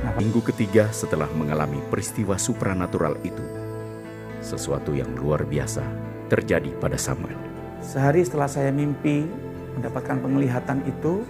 Nah, 0.00 0.12
minggu 0.16 0.40
ketiga 0.48 0.88
setelah 0.94 1.28
mengalami 1.36 1.82
peristiwa 1.92 2.40
supranatural 2.40 3.20
itu, 3.20 3.44
sesuatu 4.40 4.96
yang 4.96 5.12
luar 5.12 5.44
biasa 5.44 5.84
terjadi 6.32 6.72
pada 6.80 6.96
Samuel. 6.96 7.36
Sehari 7.84 8.24
setelah 8.24 8.48
saya 8.48 8.72
mimpi 8.72 9.28
mendapatkan 9.76 10.16
penglihatan 10.18 10.80
itu, 10.88 11.20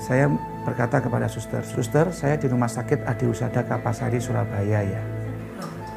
saya 0.00 0.32
berkata 0.64 0.98
kepada 1.04 1.28
suster, 1.28 1.60
suster 1.62 2.08
saya 2.10 2.40
di 2.40 2.48
rumah 2.48 2.68
sakit 2.72 3.04
Adi 3.04 3.28
Usada 3.28 3.62
Kapasari 3.62 4.16
Surabaya 4.18 4.80
ya. 4.80 5.02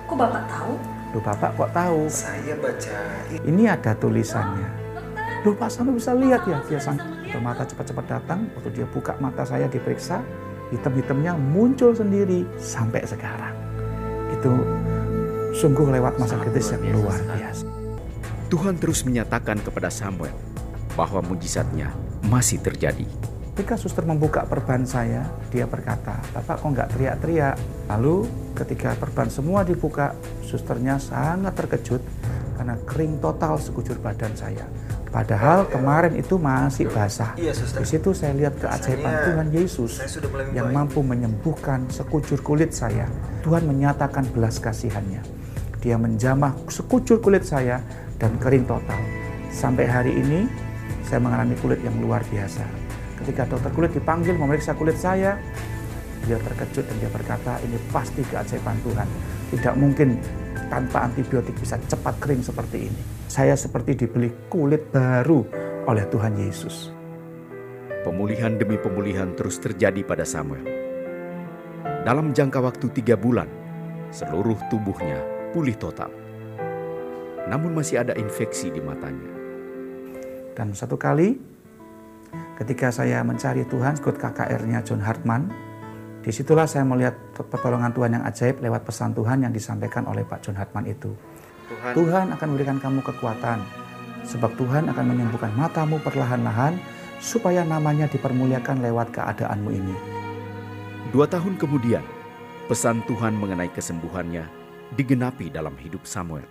Kok 0.06 0.18
Bapak 0.20 0.44
tahu? 0.52 0.99
Loh 1.10 1.24
Bapak 1.26 1.58
kok 1.58 1.72
tahu? 1.74 2.06
Saya 2.06 2.54
baca 2.62 2.98
Ini 3.42 3.64
ada 3.66 3.92
tulisannya. 3.98 4.70
Loh 5.42 5.56
Pak 5.58 5.70
Sanu 5.74 5.98
bisa 5.98 6.14
lihat 6.14 6.46
ya, 6.46 6.62
dia 6.68 6.78
sang 6.78 7.00
mata 7.40 7.62
cepat-cepat 7.62 8.06
datang, 8.10 8.50
waktu 8.58 8.70
dia 8.74 8.86
buka 8.90 9.14
mata 9.22 9.46
saya 9.46 9.70
diperiksa, 9.70 10.20
hitam-hitamnya 10.74 11.38
muncul 11.38 11.94
sendiri 11.94 12.44
sampai 12.58 13.06
sekarang. 13.06 13.54
Itu 14.34 14.52
sungguh 15.56 15.94
lewat 15.94 16.18
masa 16.18 16.36
kritis 16.42 16.74
yang 16.74 16.90
luar 16.94 17.22
biasa. 17.26 17.66
Tuhan 18.50 18.82
terus 18.82 19.06
menyatakan 19.06 19.62
kepada 19.62 19.94
Samuel 19.94 20.34
bahwa 20.98 21.22
mujizatnya 21.22 21.94
masih 22.26 22.58
terjadi. 22.60 23.06
Ketika 23.60 23.76
suster 23.76 24.08
membuka 24.08 24.48
perban 24.48 24.88
saya, 24.88 25.28
dia 25.52 25.68
berkata, 25.68 26.16
Bapak 26.32 26.64
kok 26.64 26.70
nggak 26.72 26.96
teriak-teriak? 26.96 27.60
Lalu 27.92 28.24
ketika 28.56 28.96
perban 28.96 29.28
semua 29.28 29.68
dibuka, 29.68 30.16
susternya 30.48 30.96
sangat 30.96 31.60
terkejut 31.60 32.00
karena 32.56 32.80
kering 32.88 33.20
total 33.20 33.60
sekujur 33.60 34.00
badan 34.00 34.32
saya. 34.32 34.64
Padahal 35.12 35.68
kemarin 35.68 36.16
itu 36.16 36.40
masih 36.40 36.88
basah. 36.88 37.36
Iya. 37.36 37.52
Di 37.52 37.84
situ 37.84 38.16
saya 38.16 38.32
lihat 38.32 38.56
keajaiban 38.64 39.12
Rasanya 39.12 39.28
Tuhan 39.28 39.48
Yesus 39.52 39.92
yang 40.56 40.72
mampu 40.72 41.04
menyembuhkan 41.04 41.84
sekujur 41.92 42.40
kulit 42.40 42.72
saya. 42.72 43.12
Tuhan 43.44 43.68
menyatakan 43.68 44.24
belas 44.32 44.56
kasihannya. 44.64 45.20
Dia 45.84 46.00
menjamah 46.00 46.56
sekujur 46.72 47.20
kulit 47.20 47.44
saya 47.44 47.84
dan 48.24 48.40
kering 48.40 48.64
total. 48.64 49.04
Sampai 49.52 49.84
hari 49.84 50.16
ini 50.16 50.48
saya 51.04 51.20
mengalami 51.20 51.60
kulit 51.60 51.84
yang 51.84 52.00
luar 52.00 52.24
biasa. 52.24 52.79
Ketika 53.20 53.44
dokter 53.48 53.72
kulit 53.76 53.92
dipanggil 53.92 54.36
memeriksa 54.36 54.72
kulit 54.74 54.96
saya, 54.96 55.36
dia 56.24 56.38
terkejut 56.40 56.86
dan 56.88 56.96
dia 57.00 57.12
berkata 57.12 57.60
ini 57.64 57.76
pasti 57.92 58.24
keajaiban 58.24 58.80
Tuhan. 58.84 59.08
Tidak 59.56 59.76
mungkin 59.76 60.20
tanpa 60.70 61.10
antibiotik 61.10 61.58
bisa 61.58 61.76
cepat 61.90 62.16
kering 62.22 62.46
seperti 62.46 62.88
ini. 62.88 63.02
Saya 63.28 63.58
seperti 63.58 64.06
dibeli 64.06 64.30
kulit 64.48 64.94
baru 64.94 65.44
oleh 65.90 66.06
Tuhan 66.08 66.38
Yesus. 66.38 66.94
Pemulihan 68.06 68.56
demi 68.56 68.80
pemulihan 68.80 69.36
terus 69.36 69.60
terjadi 69.60 70.06
pada 70.08 70.24
Samuel. 70.24 70.64
Dalam 72.08 72.32
jangka 72.32 72.64
waktu 72.64 72.88
tiga 72.96 73.20
bulan, 73.20 73.50
seluruh 74.14 74.56
tubuhnya 74.72 75.20
pulih 75.52 75.76
total. 75.76 76.08
Namun 77.50 77.74
masih 77.76 78.06
ada 78.06 78.14
infeksi 78.16 78.70
di 78.70 78.80
matanya. 78.80 79.34
Dan 80.54 80.72
satu 80.78 80.96
kali 80.96 81.49
ketika 82.60 82.92
saya 82.92 83.24
mencari 83.24 83.64
Tuhan 83.64 83.96
ikut 83.96 84.20
KKR-nya 84.20 84.84
John 84.84 85.00
Hartman, 85.00 85.48
di 86.20 86.36
situlah 86.36 86.68
saya 86.68 86.84
melihat 86.84 87.16
pertolongan 87.32 87.96
Tuhan 87.96 88.20
yang 88.20 88.24
ajaib 88.28 88.60
lewat 88.60 88.84
pesan 88.84 89.16
Tuhan 89.16 89.48
yang 89.48 89.56
disampaikan 89.56 90.04
oleh 90.12 90.28
Pak 90.28 90.44
John 90.44 90.60
Hartman 90.60 90.84
itu. 90.92 91.16
Tuhan, 91.96 92.36
akan 92.36 92.48
memberikan 92.52 92.82
kamu 92.82 93.00
kekuatan, 93.06 93.64
sebab 94.28 94.52
Tuhan 94.60 94.92
akan 94.92 95.06
menyembuhkan 95.08 95.56
matamu 95.56 96.02
perlahan-lahan, 96.04 96.76
supaya 97.24 97.64
namanya 97.64 98.12
dipermuliakan 98.12 98.84
lewat 98.84 99.16
keadaanmu 99.16 99.70
ini. 99.72 99.96
Dua 101.16 101.30
tahun 101.30 101.56
kemudian, 101.56 102.04
pesan 102.68 103.00
Tuhan 103.08 103.40
mengenai 103.40 103.72
kesembuhannya 103.72 104.44
digenapi 105.00 105.48
dalam 105.48 105.78
hidup 105.80 106.04
Samuel. 106.04 106.48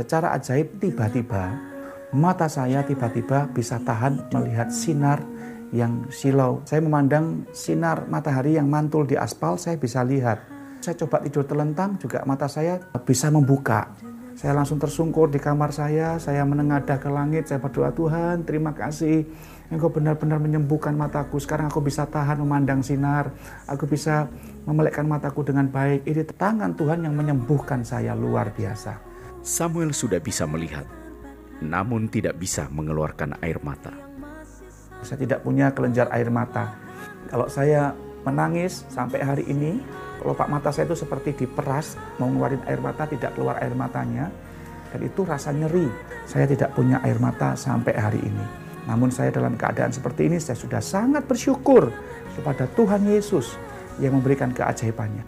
Secara 0.00 0.32
ajaib 0.36 0.80
tiba-tiba 0.80 1.75
mata 2.14 2.46
saya 2.46 2.86
tiba-tiba 2.86 3.50
bisa 3.50 3.82
tahan 3.82 4.30
melihat 4.30 4.70
sinar 4.70 5.22
yang 5.74 6.06
silau. 6.12 6.62
Saya 6.62 6.82
memandang 6.84 7.48
sinar 7.50 8.06
matahari 8.06 8.54
yang 8.54 8.70
mantul 8.70 9.06
di 9.08 9.18
aspal 9.18 9.58
saya 9.58 9.74
bisa 9.74 10.06
lihat. 10.06 10.38
Saya 10.78 10.94
coba 11.02 11.18
tidur 11.24 11.42
telentang 11.42 11.98
juga 11.98 12.22
mata 12.22 12.46
saya 12.46 12.78
bisa 13.02 13.26
membuka. 13.32 13.90
Saya 14.36 14.52
langsung 14.52 14.76
tersungkur 14.76 15.32
di 15.32 15.40
kamar 15.40 15.72
saya, 15.72 16.20
saya 16.20 16.44
menengadah 16.44 17.00
ke 17.00 17.08
langit, 17.08 17.48
saya 17.48 17.56
berdoa 17.56 17.88
Tuhan 17.96 18.44
terima 18.44 18.76
kasih. 18.76 19.24
Engkau 19.72 19.90
benar-benar 19.90 20.38
menyembuhkan 20.38 20.94
mataku. 20.94 21.40
Sekarang 21.40 21.72
aku 21.72 21.82
bisa 21.82 22.06
tahan 22.06 22.38
memandang 22.38 22.84
sinar. 22.84 23.32
Aku 23.66 23.88
bisa 23.88 24.30
memelekkan 24.68 25.08
mataku 25.08 25.42
dengan 25.42 25.66
baik. 25.66 26.06
Ini 26.06 26.22
tangan 26.36 26.76
Tuhan 26.78 27.02
yang 27.02 27.16
menyembuhkan 27.16 27.82
saya 27.82 28.14
luar 28.14 28.52
biasa. 28.54 29.00
Samuel 29.42 29.90
sudah 29.90 30.20
bisa 30.22 30.44
melihat, 30.46 30.84
namun 31.64 32.12
tidak 32.12 32.36
bisa 32.36 32.68
mengeluarkan 32.68 33.40
air 33.40 33.56
mata. 33.64 33.92
Saya 35.00 35.18
tidak 35.22 35.40
punya 35.46 35.72
kelenjar 35.72 36.10
air 36.12 36.28
mata. 36.28 36.76
Kalau 37.30 37.46
saya 37.48 37.94
menangis 38.26 38.84
sampai 38.90 39.22
hari 39.22 39.44
ini, 39.46 39.78
kelopak 40.20 40.50
mata 40.50 40.74
saya 40.74 40.90
itu 40.90 40.98
seperti 40.98 41.46
diperas, 41.46 41.94
mau 42.18 42.28
ngeluarin 42.28 42.64
air 42.66 42.80
mata 42.82 43.06
tidak 43.06 43.36
keluar 43.38 43.60
air 43.62 43.72
matanya. 43.72 44.28
Dan 44.90 45.00
itu 45.06 45.26
rasa 45.26 45.52
nyeri. 45.52 45.86
Saya 46.26 46.46
tidak 46.48 46.74
punya 46.74 47.02
air 47.04 47.20
mata 47.20 47.54
sampai 47.54 47.94
hari 47.94 48.20
ini. 48.22 48.46
Namun 48.86 49.10
saya 49.10 49.34
dalam 49.34 49.58
keadaan 49.58 49.90
seperti 49.90 50.30
ini, 50.30 50.38
saya 50.38 50.54
sudah 50.54 50.78
sangat 50.78 51.26
bersyukur 51.26 51.90
kepada 52.38 52.70
Tuhan 52.70 53.02
Yesus 53.10 53.58
yang 53.98 54.14
memberikan 54.14 54.54
keajaibannya. 54.54 55.26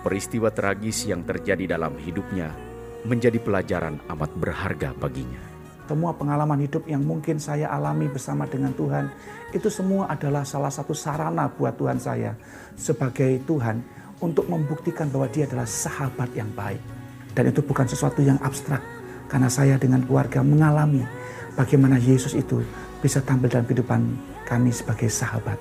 Peristiwa 0.00 0.48
tragis 0.54 1.04
yang 1.04 1.26
terjadi 1.26 1.76
dalam 1.76 1.98
hidupnya 2.00 2.65
menjadi 3.06 3.38
pelajaran 3.38 4.02
amat 4.10 4.30
berharga 4.36 4.90
baginya. 4.98 5.38
Semua 5.86 6.10
pengalaman 6.18 6.58
hidup 6.66 6.82
yang 6.90 7.06
mungkin 7.06 7.38
saya 7.38 7.70
alami 7.70 8.10
bersama 8.10 8.42
dengan 8.50 8.74
Tuhan, 8.74 9.06
itu 9.54 9.70
semua 9.70 10.10
adalah 10.10 10.42
salah 10.42 10.70
satu 10.74 10.90
sarana 10.90 11.46
buat 11.46 11.78
Tuhan 11.78 12.02
saya 12.02 12.34
sebagai 12.74 13.38
Tuhan 13.46 13.86
untuk 14.18 14.50
membuktikan 14.50 15.06
bahwa 15.06 15.30
dia 15.30 15.46
adalah 15.46 15.62
sahabat 15.62 16.34
yang 16.34 16.50
baik. 16.58 16.82
Dan 17.30 17.54
itu 17.54 17.62
bukan 17.62 17.86
sesuatu 17.86 18.18
yang 18.18 18.34
abstrak, 18.42 18.82
karena 19.30 19.46
saya 19.46 19.78
dengan 19.78 20.02
keluarga 20.02 20.42
mengalami 20.42 21.06
bagaimana 21.54 22.02
Yesus 22.02 22.34
itu 22.34 22.66
bisa 22.98 23.22
tampil 23.22 23.46
dalam 23.46 23.68
kehidupan 23.70 24.00
kami 24.42 24.74
sebagai 24.74 25.06
sahabat. 25.06 25.60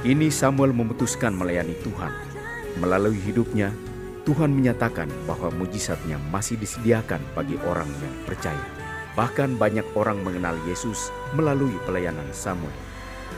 Kini 0.00 0.30
Samuel 0.32 0.72
memutuskan 0.72 1.34
melayani 1.34 1.74
Tuhan. 1.82 2.14
Melalui 2.78 3.18
hidupnya, 3.18 3.74
Tuhan 4.28 4.52
menyatakan 4.52 5.08
bahwa 5.24 5.48
mujizatnya 5.56 6.20
masih 6.28 6.60
disediakan 6.60 7.16
bagi 7.32 7.56
orang 7.64 7.88
yang 8.04 8.12
percaya. 8.28 8.60
Bahkan 9.16 9.56
banyak 9.56 9.96
orang 9.96 10.20
mengenal 10.20 10.52
Yesus 10.68 11.08
melalui 11.32 11.72
pelayanan 11.88 12.28
Samuel. 12.36 12.68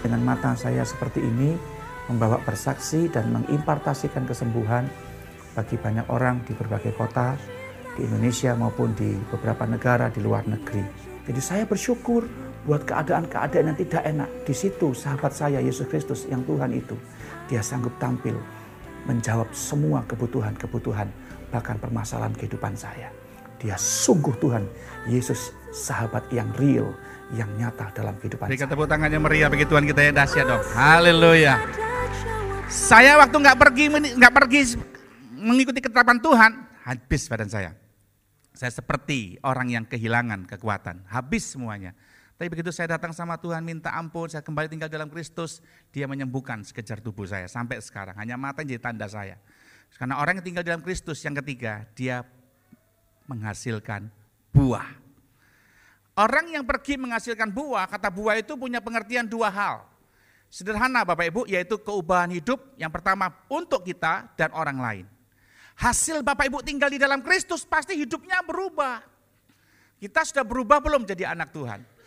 Dengan 0.02 0.26
mata 0.26 0.50
saya 0.58 0.82
seperti 0.82 1.22
ini, 1.22 1.54
membawa 2.10 2.42
bersaksi 2.42 3.06
dan 3.06 3.30
mengimpartasikan 3.30 4.26
kesembuhan 4.26 4.90
bagi 5.54 5.78
banyak 5.78 6.10
orang 6.10 6.42
di 6.42 6.58
berbagai 6.58 6.98
kota, 6.98 7.38
di 7.94 8.10
Indonesia 8.10 8.50
maupun 8.58 8.90
di 8.98 9.14
beberapa 9.30 9.70
negara 9.70 10.10
di 10.10 10.18
luar 10.18 10.42
negeri. 10.50 10.82
Jadi 11.22 11.38
saya 11.38 11.70
bersyukur 11.70 12.26
buat 12.66 12.82
keadaan-keadaan 12.82 13.70
yang 13.70 13.78
tidak 13.78 14.02
enak. 14.02 14.30
Di 14.42 14.58
situ 14.58 14.90
sahabat 14.90 15.30
saya 15.38 15.62
Yesus 15.62 15.86
Kristus 15.86 16.26
yang 16.26 16.42
Tuhan 16.42 16.74
itu, 16.74 16.98
dia 17.46 17.62
sanggup 17.62 17.94
tampil 18.02 18.34
menjawab 19.08 19.48
semua 19.56 20.04
kebutuhan-kebutuhan 20.04 21.08
bahkan 21.50 21.76
permasalahan 21.76 22.34
kehidupan 22.34 22.76
saya. 22.78 23.10
Dia 23.60 23.76
sungguh 23.76 24.32
Tuhan, 24.40 24.64
Yesus 25.04 25.52
sahabat 25.68 26.24
yang 26.32 26.48
real, 26.56 26.96
yang 27.36 27.50
nyata 27.60 27.92
dalam 27.92 28.16
kehidupan 28.16 28.48
Berikan 28.48 28.66
saya. 28.66 28.74
tepuk 28.74 28.88
tangannya 28.88 29.20
meriah 29.20 29.52
bagi 29.52 29.68
Tuhan 29.68 29.84
kita 29.84 30.00
yang 30.00 30.16
dahsyat 30.16 30.46
dong. 30.48 30.62
Haleluya. 30.72 31.60
Saya 32.70 33.18
waktu 33.20 33.36
nggak 33.36 33.58
pergi 33.58 33.84
nggak 34.16 34.32
pergi 34.32 34.60
mengikuti 35.36 35.82
ketetapan 35.82 36.22
Tuhan, 36.22 36.50
habis 36.86 37.26
badan 37.26 37.50
saya. 37.50 37.70
Saya 38.54 38.70
seperti 38.70 39.40
orang 39.40 39.72
yang 39.72 39.84
kehilangan 39.88 40.44
kekuatan, 40.44 41.04
habis 41.08 41.48
semuanya. 41.48 41.96
Tapi 42.40 42.56
begitu 42.56 42.72
saya 42.72 42.96
datang 42.96 43.12
sama 43.12 43.36
Tuhan 43.36 43.60
minta 43.60 43.92
ampun, 43.92 44.32
saya 44.32 44.40
kembali 44.40 44.64
tinggal 44.64 44.88
dalam 44.88 45.12
Kristus, 45.12 45.60
dia 45.92 46.08
menyembuhkan 46.08 46.64
sekejar 46.64 46.96
tubuh 47.04 47.28
saya 47.28 47.44
sampai 47.44 47.76
sekarang. 47.84 48.16
Hanya 48.16 48.40
mata 48.40 48.64
jadi 48.64 48.80
tanda 48.80 49.04
saya. 49.12 49.36
Karena 50.00 50.16
orang 50.16 50.40
yang 50.40 50.46
tinggal 50.48 50.64
dalam 50.64 50.80
Kristus 50.80 51.20
yang 51.20 51.36
ketiga, 51.36 51.84
dia 51.92 52.24
menghasilkan 53.28 54.08
buah. 54.56 54.88
Orang 56.16 56.48
yang 56.48 56.64
pergi 56.64 56.96
menghasilkan 56.96 57.52
buah, 57.52 57.84
kata 57.84 58.08
buah 58.08 58.40
itu 58.40 58.56
punya 58.56 58.80
pengertian 58.80 59.28
dua 59.28 59.52
hal. 59.52 59.84
Sederhana 60.48 61.04
Bapak 61.04 61.28
Ibu, 61.28 61.44
yaitu 61.44 61.76
keubahan 61.76 62.32
hidup 62.32 62.72
yang 62.80 62.88
pertama 62.88 63.36
untuk 63.52 63.84
kita 63.84 64.32
dan 64.40 64.48
orang 64.56 64.80
lain. 64.80 65.04
Hasil 65.76 66.24
Bapak 66.24 66.48
Ibu 66.48 66.64
tinggal 66.64 66.88
di 66.88 66.96
dalam 66.96 67.20
Kristus 67.20 67.68
pasti 67.68 68.00
hidupnya 68.00 68.40
berubah. 68.40 69.04
Kita 70.00 70.24
sudah 70.24 70.40
berubah 70.48 70.80
belum 70.80 71.04
jadi 71.04 71.36
anak 71.36 71.52
Tuhan? 71.52 71.99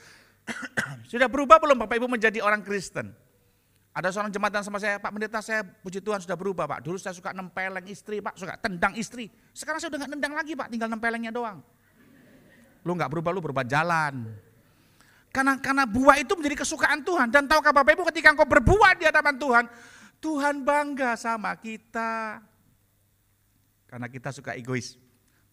sudah 1.12 1.28
berubah 1.32 1.58
belum 1.60 1.78
Bapak 1.84 1.96
Ibu 2.00 2.08
menjadi 2.12 2.40
orang 2.44 2.62
Kristen? 2.62 3.12
Ada 3.94 4.10
seorang 4.10 4.34
jembatan 4.34 4.66
sama 4.66 4.82
saya, 4.82 4.98
Pak 4.98 5.14
Pendeta 5.14 5.38
saya 5.38 5.62
puji 5.62 6.02
Tuhan 6.02 6.18
sudah 6.18 6.34
berubah 6.34 6.66
Pak. 6.66 6.82
Dulu 6.82 6.98
saya 6.98 7.14
suka 7.14 7.30
nempeleng 7.30 7.86
istri 7.86 8.26
Pak, 8.26 8.42
suka 8.42 8.58
tendang 8.58 8.98
istri. 8.98 9.30
Sekarang 9.54 9.78
saya 9.78 9.94
udah 9.94 10.02
gak 10.02 10.12
nendang 10.18 10.34
lagi 10.34 10.58
Pak, 10.58 10.68
tinggal 10.74 10.90
nempelengnya 10.90 11.30
doang. 11.30 11.62
Lu 12.82 12.98
gak 12.98 13.14
berubah, 13.14 13.30
lu 13.30 13.40
berubah 13.46 13.62
jalan. 13.62 14.34
Karena 15.30 15.62
karena 15.62 15.86
buah 15.86 16.18
itu 16.18 16.34
menjadi 16.34 16.66
kesukaan 16.66 17.06
Tuhan. 17.06 17.30
Dan 17.30 17.46
tahukah 17.46 17.70
Bapak 17.70 17.94
Ibu 17.94 18.04
ketika 18.10 18.34
engkau 18.34 18.50
berbuah 18.50 18.98
di 18.98 19.06
hadapan 19.06 19.38
Tuhan, 19.38 19.66
Tuhan 20.18 20.56
bangga 20.66 21.14
sama 21.14 21.54
kita. 21.58 22.42
Karena 23.86 24.10
kita 24.10 24.34
suka 24.34 24.58
egois. 24.58 24.98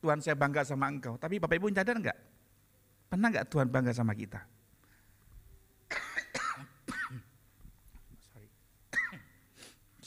Tuhan 0.00 0.24
saya 0.24 0.32
bangga 0.32 0.64
sama 0.64 0.88
engkau. 0.88 1.20
Tapi 1.20 1.36
Bapak 1.36 1.60
Ibu 1.60 1.68
sadar 1.76 1.92
enggak? 1.92 2.18
Pernah 3.12 3.28
enggak 3.28 3.46
Tuhan 3.52 3.68
bangga 3.68 3.92
sama 3.92 4.16
kita? 4.16 4.40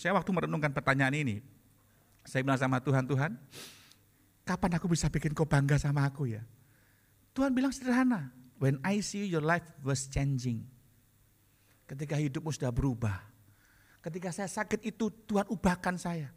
Saya 0.04 0.20
waktu 0.20 0.36
merenungkan 0.36 0.76
pertanyaan 0.76 1.16
ini, 1.16 1.40
saya 2.28 2.44
bilang 2.44 2.60
sama 2.60 2.84
Tuhan, 2.84 3.08
Tuhan, 3.08 3.40
kapan 4.44 4.76
aku 4.76 4.92
bisa 4.92 5.08
bikin 5.08 5.32
kau 5.32 5.48
bangga 5.48 5.80
sama 5.80 6.04
aku 6.04 6.28
ya? 6.28 6.44
Tuhan 7.32 7.56
bilang 7.56 7.72
sederhana, 7.72 8.28
when 8.60 8.84
I 8.84 9.00
see 9.00 9.24
you, 9.24 9.40
your 9.40 9.46
life 9.48 9.64
was 9.80 10.12
changing. 10.12 10.68
Ketika 11.88 12.20
hidupmu 12.20 12.52
sudah 12.52 12.68
berubah. 12.68 13.16
Ketika 14.04 14.36
saya 14.36 14.52
sakit 14.52 14.84
itu, 14.84 15.08
Tuhan 15.24 15.48
ubahkan 15.48 15.96
saya. 15.96 16.36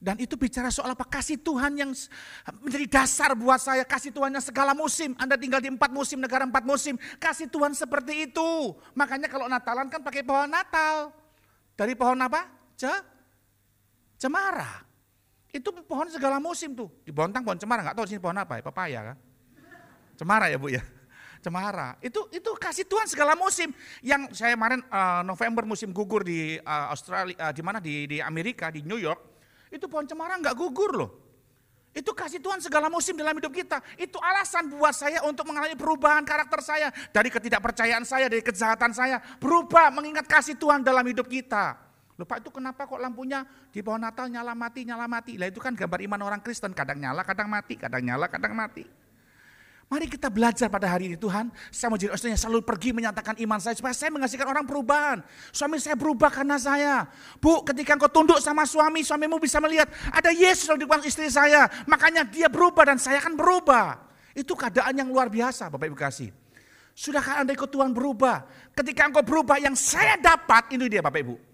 Dan 0.00 0.16
itu 0.16 0.40
bicara 0.40 0.72
soal 0.72 0.96
apa? 0.96 1.04
Kasih 1.04 1.36
Tuhan 1.36 1.76
yang 1.76 1.92
menjadi 2.64 2.88
dasar 2.88 3.36
buat 3.36 3.60
saya. 3.60 3.84
Kasih 3.84 4.16
Tuhan 4.16 4.32
yang 4.32 4.40
segala 4.40 4.72
musim. 4.72 5.12
Anda 5.20 5.36
tinggal 5.36 5.60
di 5.60 5.68
empat 5.68 5.92
musim, 5.92 6.24
negara 6.24 6.48
empat 6.48 6.64
musim. 6.64 6.96
Kasih 7.20 7.52
Tuhan 7.52 7.76
seperti 7.76 8.32
itu. 8.32 8.72
Makanya 8.96 9.28
kalau 9.28 9.44
Natalan 9.44 9.92
kan 9.92 10.00
pakai 10.00 10.24
pohon 10.24 10.48
Natal. 10.48 11.12
Dari 11.76 11.92
pohon 11.92 12.16
apa? 12.24 12.57
Ce? 12.78 12.94
Cemara. 14.22 14.86
Itu 15.50 15.74
pohon 15.82 16.06
segala 16.06 16.38
musim 16.38 16.78
tuh. 16.78 16.86
Di 17.02 17.10
Bontang 17.10 17.42
pohon 17.42 17.58
cemara, 17.58 17.82
nggak 17.82 17.98
tahu 17.98 18.06
sini 18.06 18.22
pohon 18.22 18.38
apa 18.38 18.62
ya? 18.62 18.62
Pepaya 18.62 19.00
kan? 19.12 19.16
Cemara 20.14 20.46
ya 20.46 20.58
Bu 20.62 20.70
ya? 20.70 20.82
Cemara. 21.44 21.98
Itu 21.98 22.30
itu 22.30 22.50
kasih 22.54 22.86
Tuhan 22.86 23.10
segala 23.10 23.34
musim. 23.34 23.74
Yang 23.98 24.38
saya 24.38 24.54
kemarin 24.54 24.86
uh, 24.86 25.26
November 25.26 25.66
musim 25.66 25.90
gugur 25.90 26.22
di 26.22 26.62
uh, 26.62 26.94
Australia, 26.94 27.34
uh, 27.42 27.52
di 27.54 27.62
mana 27.66 27.82
di, 27.82 28.06
di 28.06 28.18
Amerika, 28.22 28.70
di 28.70 28.86
New 28.86 28.98
York 28.98 29.38
itu 29.74 29.84
pohon 29.90 30.06
cemara 30.06 30.38
nggak 30.38 30.54
gugur 30.54 30.94
loh. 30.94 31.10
Itu 31.90 32.14
kasih 32.14 32.38
Tuhan 32.38 32.62
segala 32.62 32.86
musim 32.86 33.18
dalam 33.18 33.34
hidup 33.34 33.50
kita. 33.50 33.82
Itu 33.98 34.22
alasan 34.22 34.70
buat 34.70 34.94
saya 34.94 35.24
untuk 35.26 35.48
mengalami 35.50 35.74
perubahan 35.74 36.22
karakter 36.22 36.60
saya. 36.62 36.88
Dari 37.10 37.26
ketidakpercayaan 37.32 38.04
saya, 38.06 38.30
dari 38.30 38.44
kejahatan 38.44 38.94
saya. 38.94 39.18
Berubah 39.40 39.90
mengingat 39.90 40.28
kasih 40.30 40.54
Tuhan 40.54 40.86
dalam 40.86 41.02
hidup 41.02 41.26
kita. 41.26 41.87
Lupa 42.18 42.42
itu 42.42 42.50
kenapa 42.50 42.82
kok 42.82 42.98
lampunya 42.98 43.46
di 43.70 43.78
pohon 43.78 44.02
Natal 44.02 44.26
nyala 44.26 44.50
mati, 44.50 44.82
nyala 44.82 45.06
mati. 45.06 45.38
Lah 45.38 45.46
itu 45.46 45.62
kan 45.62 45.78
gambar 45.78 46.02
iman 46.02 46.20
orang 46.26 46.40
Kristen. 46.42 46.74
Kadang 46.74 46.98
nyala, 46.98 47.22
kadang 47.22 47.46
mati, 47.46 47.78
kadang 47.78 48.02
nyala, 48.02 48.26
kadang 48.26 48.58
mati. 48.58 48.82
Mari 49.88 50.04
kita 50.04 50.28
belajar 50.28 50.68
pada 50.68 50.90
hari 50.90 51.08
ini 51.08 51.16
Tuhan. 51.16 51.48
Saya 51.70 51.88
mau 51.88 51.96
jadi 51.96 52.12
yang 52.12 52.36
selalu 52.36 52.60
pergi 52.66 52.90
menyatakan 52.90 53.38
iman 53.38 53.62
saya. 53.62 53.78
Supaya 53.78 53.94
saya 53.94 54.10
menghasilkan 54.10 54.50
orang 54.50 54.66
perubahan. 54.66 55.22
Suami 55.54 55.78
saya 55.78 55.94
berubah 55.94 56.28
karena 56.28 56.58
saya. 56.58 57.06
Bu 57.38 57.62
ketika 57.62 57.94
engkau 57.94 58.10
tunduk 58.10 58.42
sama 58.42 58.66
suami, 58.66 59.06
suamimu 59.06 59.38
bisa 59.38 59.62
melihat. 59.62 59.86
Ada 60.10 60.34
Yesus 60.34 60.74
di 60.74 60.84
depan 60.84 60.98
istri 61.06 61.30
saya. 61.30 61.70
Makanya 61.86 62.26
dia 62.26 62.50
berubah 62.50 62.82
dan 62.82 62.98
saya 62.98 63.22
akan 63.22 63.38
berubah. 63.38 63.94
Itu 64.34 64.58
keadaan 64.58 64.92
yang 64.92 65.08
luar 65.08 65.30
biasa 65.30 65.70
Bapak 65.70 65.86
Ibu 65.86 65.96
kasih. 65.96 66.34
Sudahkah 66.98 67.46
Anda 67.46 67.54
ikut 67.54 67.70
Tuhan 67.70 67.94
berubah? 67.94 68.42
Ketika 68.74 69.06
engkau 69.06 69.22
berubah 69.22 69.56
yang 69.62 69.78
saya 69.78 70.18
dapat, 70.18 70.74
ini 70.74 70.90
dia 70.90 70.98
Bapak 70.98 71.22
Ibu. 71.22 71.47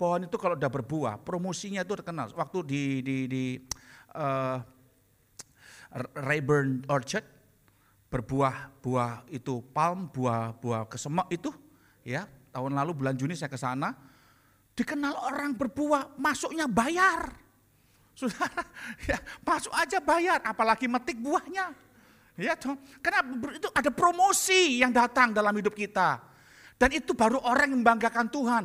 Pohon 0.00 0.24
itu 0.24 0.40
kalau 0.40 0.56
udah 0.56 0.72
berbuah, 0.72 1.20
promosinya 1.20 1.84
itu 1.84 1.92
terkenal. 1.92 2.32
Waktu 2.32 2.58
di, 2.64 2.82
di, 3.04 3.16
di 3.28 3.44
uh, 4.16 4.56
Rayburn 6.16 6.88
Orchard, 6.88 7.28
berbuah 8.08 8.80
buah 8.80 9.28
itu 9.28 9.60
palm, 9.76 10.08
buah 10.08 10.56
buah 10.56 10.88
kesemak 10.88 11.28
itu 11.28 11.52
ya. 12.00 12.24
Tahun 12.50 12.72
lalu 12.72 12.96
bulan 12.96 13.14
Juni 13.14 13.36
saya 13.36 13.52
ke 13.52 13.60
sana 13.60 13.92
dikenal 14.72 15.14
orang 15.20 15.52
berbuah 15.52 16.16
masuknya 16.16 16.64
bayar. 16.64 17.36
Sudah 18.16 18.48
ya, 19.10 19.20
masuk 19.44 19.70
aja 19.76 20.00
bayar 20.00 20.40
apalagi 20.48 20.88
metik 20.88 21.20
buahnya. 21.20 21.76
Ya 22.40 22.56
dong. 22.56 22.80
Karena 23.04 23.20
itu 23.52 23.68
ada 23.68 23.92
promosi 23.92 24.80
yang 24.80 24.96
datang 24.96 25.36
dalam 25.36 25.52
hidup 25.52 25.76
kita. 25.76 26.24
Dan 26.80 26.96
itu 26.96 27.12
baru 27.12 27.36
orang 27.44 27.68
yang 27.68 27.84
membanggakan 27.84 28.32
Tuhan. 28.32 28.64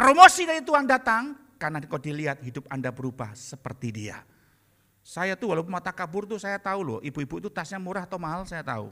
Promosi 0.00 0.48
dari 0.48 0.64
Tuhan 0.64 0.88
datang 0.88 1.36
karena 1.60 1.76
kau 1.84 2.00
dilihat 2.00 2.40
hidup 2.40 2.64
Anda 2.72 2.88
berubah 2.88 3.36
seperti 3.36 3.92
dia. 3.92 4.24
Saya 5.04 5.36
tuh 5.36 5.52
walaupun 5.52 5.68
mata 5.68 5.92
kabur 5.92 6.24
tuh 6.24 6.40
saya 6.40 6.56
tahu 6.56 6.80
loh, 6.80 6.98
ibu-ibu 7.04 7.36
itu 7.36 7.52
tasnya 7.52 7.76
murah 7.76 8.08
atau 8.08 8.16
mahal 8.16 8.48
saya 8.48 8.64
tahu. 8.64 8.88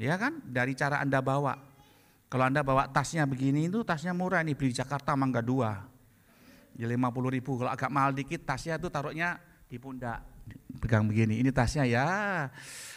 Ya 0.00 0.16
kan, 0.16 0.40
dari 0.48 0.72
cara 0.72 1.04
Anda 1.04 1.20
bawa. 1.20 1.60
Kalau 2.32 2.48
Anda 2.48 2.64
bawa 2.64 2.88
tasnya 2.88 3.28
begini 3.28 3.68
itu 3.68 3.84
tasnya 3.84 4.16
murah 4.16 4.40
nih 4.40 4.56
beli 4.56 4.72
di 4.72 4.80
Jakarta 4.80 5.12
Mangga 5.12 5.44
dua, 5.44 5.84
Ya 6.80 6.88
50 6.88 7.36
ribu, 7.36 7.60
kalau 7.60 7.68
agak 7.68 7.92
mahal 7.92 8.16
dikit 8.16 8.40
tasnya 8.40 8.80
tuh 8.80 8.88
taruhnya 8.88 9.36
di 9.68 9.76
pundak. 9.76 10.24
Pegang 10.80 11.04
begini, 11.04 11.44
ini 11.44 11.52
tasnya 11.52 11.84
ya 11.84 12.08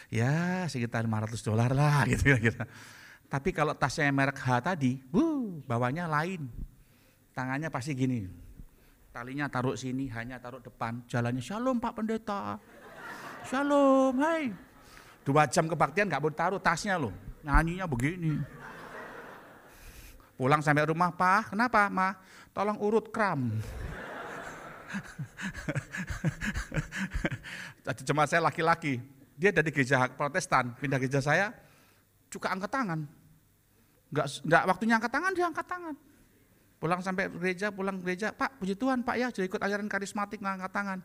ya 0.08 0.64
sekitar 0.64 1.04
500 1.04 1.36
dolar 1.44 1.70
lah 1.76 2.04
gitu 2.16 2.32
kira-kira. 2.32 2.64
Tapi 3.28 3.52
kalau 3.52 3.76
tasnya 3.76 4.08
merek 4.08 4.40
H 4.40 4.72
tadi, 4.72 5.04
wuh, 5.12 5.60
bawahnya 5.68 6.08
lain. 6.08 6.48
Tangannya 7.38 7.70
pasti 7.70 7.94
gini. 7.94 8.26
Talinya 9.14 9.46
taruh 9.46 9.78
sini, 9.78 10.10
hanya 10.10 10.42
taruh 10.42 10.58
depan. 10.58 11.06
Jalannya, 11.06 11.38
shalom 11.38 11.78
Pak 11.78 11.94
Pendeta. 11.94 12.58
Shalom, 13.46 14.18
hai. 14.18 14.50
Dua 15.22 15.46
jam 15.46 15.70
kebaktian 15.70 16.10
nggak 16.10 16.18
boleh 16.18 16.34
taruh 16.34 16.58
tasnya 16.58 16.98
loh. 16.98 17.14
Nyanyinya 17.46 17.86
begini. 17.86 18.42
Pulang 20.34 20.58
sampai 20.66 20.90
rumah, 20.90 21.14
Pak, 21.14 21.54
kenapa, 21.54 21.86
Ma? 21.86 22.18
Tolong 22.50 22.74
urut 22.82 23.06
kram. 23.14 23.54
Jadi 27.86 28.02
cuma 28.02 28.26
saya 28.26 28.42
laki-laki. 28.50 28.98
Dia 29.38 29.54
dari 29.54 29.70
gereja 29.70 30.10
protestan, 30.10 30.74
pindah 30.74 30.98
gereja 30.98 31.22
saya, 31.22 31.54
juga 32.34 32.50
angkat 32.50 32.70
tangan. 32.74 33.06
Enggak, 34.10 34.26
enggak 34.42 34.62
waktunya 34.74 34.94
angkat 34.98 35.12
tangan, 35.14 35.30
dia 35.38 35.46
angkat 35.46 35.66
tangan. 35.70 36.07
Pulang 36.78 37.02
sampai 37.02 37.26
gereja, 37.26 37.74
pulang 37.74 37.98
gereja, 37.98 38.30
Pak 38.30 38.62
puji 38.62 38.78
Tuhan 38.78 39.02
Pak 39.02 39.16
ya, 39.18 39.28
jadi 39.34 39.50
ikut 39.50 39.58
ajaran 39.58 39.90
karismatik 39.90 40.38
ngangkat 40.38 40.70
tangan. 40.70 40.98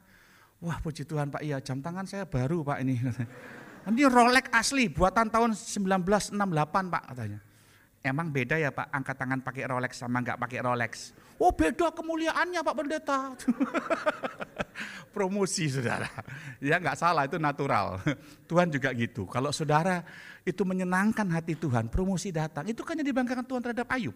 Wah 0.61 0.78
puji 0.78 1.01
Tuhan 1.03 1.34
Pak 1.34 1.41
iya, 1.41 1.57
jam 1.57 1.82
tangan 1.82 2.05
saya 2.05 2.30
baru 2.30 2.61
Pak 2.61 2.78
ini. 2.86 3.01
Ini 3.84 4.07
Rolex 4.07 4.47
asli, 4.55 4.88
buatan 4.88 5.28
tahun 5.28 5.51
1968 5.59 6.39
Pak 6.88 7.03
katanya. 7.11 7.39
Emang 8.03 8.32
beda 8.32 8.55
ya 8.59 8.71
Pak, 8.71 8.91
angkat 8.91 9.15
tangan 9.15 9.39
pakai 9.43 9.63
Rolex 9.67 9.99
sama 9.99 10.24
enggak 10.24 10.39
pakai 10.39 10.59
Rolex. 10.63 11.11
Oh 11.39 11.51
beda 11.51 11.91
kemuliaannya 11.91 12.59
Pak 12.63 12.76
Pendeta. 12.76 13.19
Promosi 15.15 15.67
saudara. 15.71 16.07
Ya 16.63 16.80
nggak 16.80 16.95
salah, 16.99 17.28
itu 17.28 17.36
natural. 17.39 17.99
Tuhan 18.49 18.71
juga 18.71 18.91
gitu. 18.95 19.24
Kalau 19.28 19.51
saudara 19.51 20.03
itu 20.43 20.63
menyenangkan 20.67 21.28
hati 21.32 21.55
Tuhan, 21.55 21.88
promosi 21.88 22.32
datang. 22.32 22.67
Itu 22.67 22.84
kan 22.84 22.99
yang 22.99 23.07
dibanggakan 23.07 23.47
Tuhan 23.47 23.61
terhadap 23.63 23.88
Ayub. 23.91 24.15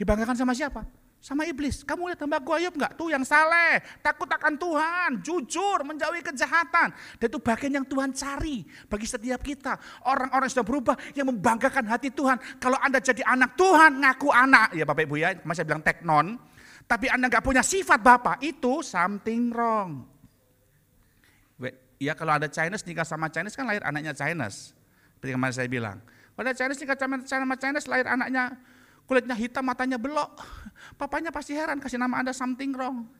Dibanggakan 0.00 0.32
sama 0.32 0.56
siapa? 0.56 0.88
Sama 1.20 1.44
iblis. 1.44 1.84
Kamu 1.84 2.08
lihat 2.08 2.24
hamba 2.24 2.40
Ayub 2.40 2.72
enggak? 2.72 2.96
Tuh 2.96 3.12
yang 3.12 3.20
saleh, 3.20 3.84
takut 4.00 4.24
akan 4.24 4.56
Tuhan, 4.56 5.20
jujur, 5.20 5.84
menjauhi 5.84 6.24
kejahatan. 6.24 6.88
Dan 7.20 7.26
itu 7.28 7.36
bagian 7.36 7.72
yang 7.76 7.84
Tuhan 7.84 8.08
cari 8.16 8.64
bagi 8.88 9.04
setiap 9.04 9.44
kita. 9.44 9.76
Orang-orang 10.08 10.48
yang 10.48 10.54
sudah 10.56 10.64
berubah, 10.64 10.96
yang 11.12 11.28
membanggakan 11.28 11.84
hati 11.92 12.08
Tuhan. 12.08 12.40
Kalau 12.56 12.80
Anda 12.80 13.04
jadi 13.04 13.20
anak 13.28 13.52
Tuhan, 13.60 14.00
ngaku 14.00 14.32
anak. 14.32 14.72
Ya 14.72 14.88
Bapak 14.88 15.04
Ibu 15.04 15.20
ya, 15.20 15.36
saya 15.52 15.68
bilang 15.68 15.84
teknon. 15.84 16.40
Tapi 16.88 17.12
Anda 17.12 17.28
nggak 17.28 17.44
punya 17.44 17.60
sifat 17.60 18.00
Bapak, 18.00 18.40
itu 18.40 18.80
something 18.80 19.52
wrong. 19.52 20.08
Ya 22.00 22.16
kalau 22.16 22.32
ada 22.32 22.48
Chinese 22.48 22.80
nikah 22.88 23.04
sama 23.04 23.28
Chinese 23.28 23.52
kan 23.52 23.68
lahir 23.68 23.84
anaknya 23.84 24.16
Chinese. 24.16 24.72
Seperti 25.20 25.36
kemarin 25.36 25.52
saya 25.52 25.68
bilang. 25.68 26.00
Kalau 26.32 26.56
Chinese 26.56 26.80
nikah 26.80 26.96
sama 26.96 27.56
Chinese 27.60 27.84
lahir 27.84 28.08
anaknya 28.08 28.56
kulitnya 29.10 29.34
hitam, 29.34 29.66
matanya 29.66 29.98
belok. 29.98 30.38
Papanya 30.94 31.34
pasti 31.34 31.58
heran 31.58 31.82
kasih 31.82 31.98
nama 31.98 32.22
Anda 32.22 32.30
something 32.30 32.70
wrong. 32.78 33.10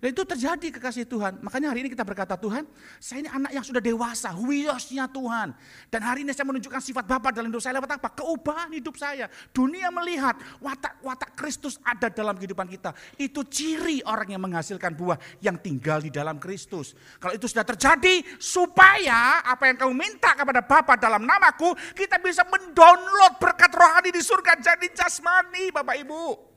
Dan 0.00 0.16
itu 0.16 0.24
terjadi 0.24 0.80
kekasih 0.80 1.04
Tuhan. 1.04 1.44
Makanya 1.44 1.76
hari 1.76 1.84
ini 1.84 1.92
kita 1.92 2.08
berkata, 2.08 2.32
Tuhan, 2.40 2.64
saya 2.96 3.20
ini 3.20 3.28
anak 3.28 3.52
yang 3.52 3.60
sudah 3.60 3.84
dewasa, 3.84 4.32
wiosnya 4.32 5.04
Tuhan. 5.12 5.52
Dan 5.92 6.00
hari 6.00 6.24
ini 6.24 6.32
saya 6.32 6.48
menunjukkan 6.48 6.80
sifat 6.80 7.04
Bapak 7.04 7.36
dalam 7.36 7.52
hidup 7.52 7.60
saya 7.60 7.76
lewat 7.76 8.00
apa? 8.00 8.08
Keubahan 8.16 8.72
hidup 8.72 8.96
saya. 8.96 9.28
Dunia 9.52 9.92
melihat 9.92 10.40
watak-watak 10.64 11.36
Kristus 11.36 11.76
ada 11.84 12.08
dalam 12.08 12.32
kehidupan 12.40 12.64
kita. 12.72 12.96
Itu 13.20 13.44
ciri 13.44 14.00
orang 14.08 14.32
yang 14.32 14.40
menghasilkan 14.40 14.96
buah 14.96 15.20
yang 15.44 15.60
tinggal 15.60 16.00
di 16.00 16.08
dalam 16.08 16.40
Kristus. 16.40 16.96
Kalau 17.20 17.36
itu 17.36 17.44
sudah 17.44 17.68
terjadi, 17.68 18.24
supaya 18.40 19.44
apa 19.44 19.68
yang 19.68 19.76
kamu 19.76 19.92
minta 19.92 20.32
kepada 20.32 20.64
Bapak 20.64 20.96
dalam 20.96 21.28
namaku, 21.28 21.76
kita 21.92 22.16
bisa 22.24 22.40
mendownload 22.48 23.36
berkat 23.36 23.68
rohani 23.76 24.08
di 24.16 24.24
surga 24.24 24.56
jadi 24.56 24.96
jasmani 24.96 25.68
Bapak 25.68 26.00
Ibu. 26.00 26.49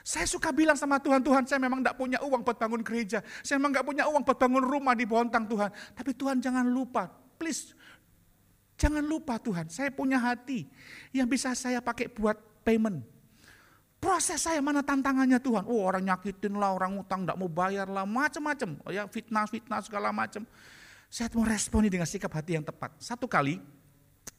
Saya 0.00 0.24
suka 0.24 0.48
bilang 0.50 0.76
sama 0.76 0.96
Tuhan, 0.96 1.20
Tuhan 1.20 1.44
saya 1.44 1.60
memang 1.60 1.84
tidak 1.84 1.96
punya 2.00 2.18
uang 2.24 2.40
buat 2.40 2.56
bangun 2.56 2.80
gereja. 2.80 3.20
Saya 3.44 3.60
memang 3.60 3.76
tidak 3.76 3.86
punya 3.86 4.04
uang 4.08 4.22
buat 4.24 4.38
bangun 4.40 4.64
rumah 4.64 4.94
di 4.96 5.04
Bontang 5.04 5.44
Tuhan. 5.44 5.70
Tapi 5.92 6.10
Tuhan 6.16 6.40
jangan 6.40 6.64
lupa, 6.64 7.08
please. 7.36 7.76
Jangan 8.80 9.04
lupa 9.04 9.36
Tuhan, 9.36 9.68
saya 9.68 9.92
punya 9.92 10.16
hati 10.16 10.64
yang 11.12 11.28
bisa 11.28 11.52
saya 11.52 11.84
pakai 11.84 12.08
buat 12.08 12.40
payment. 12.64 13.04
Proses 14.00 14.40
saya 14.40 14.64
mana 14.64 14.80
tantangannya 14.80 15.36
Tuhan? 15.36 15.68
Oh 15.68 15.84
orang 15.84 16.00
nyakitin 16.08 16.56
lah, 16.56 16.72
orang 16.72 16.96
utang 16.96 17.28
tidak 17.28 17.36
mau 17.36 17.52
bayar 17.52 17.84
lah, 17.84 18.08
macam-macam. 18.08 18.80
Oh, 18.80 18.88
ya 18.88 19.04
fitnah-fitnah 19.04 19.84
segala 19.84 20.08
macam. 20.08 20.48
Saya 21.12 21.28
mau 21.36 21.44
responi 21.44 21.92
dengan 21.92 22.08
sikap 22.08 22.32
hati 22.32 22.56
yang 22.56 22.64
tepat. 22.64 22.96
Satu 22.96 23.28
kali, 23.28 23.60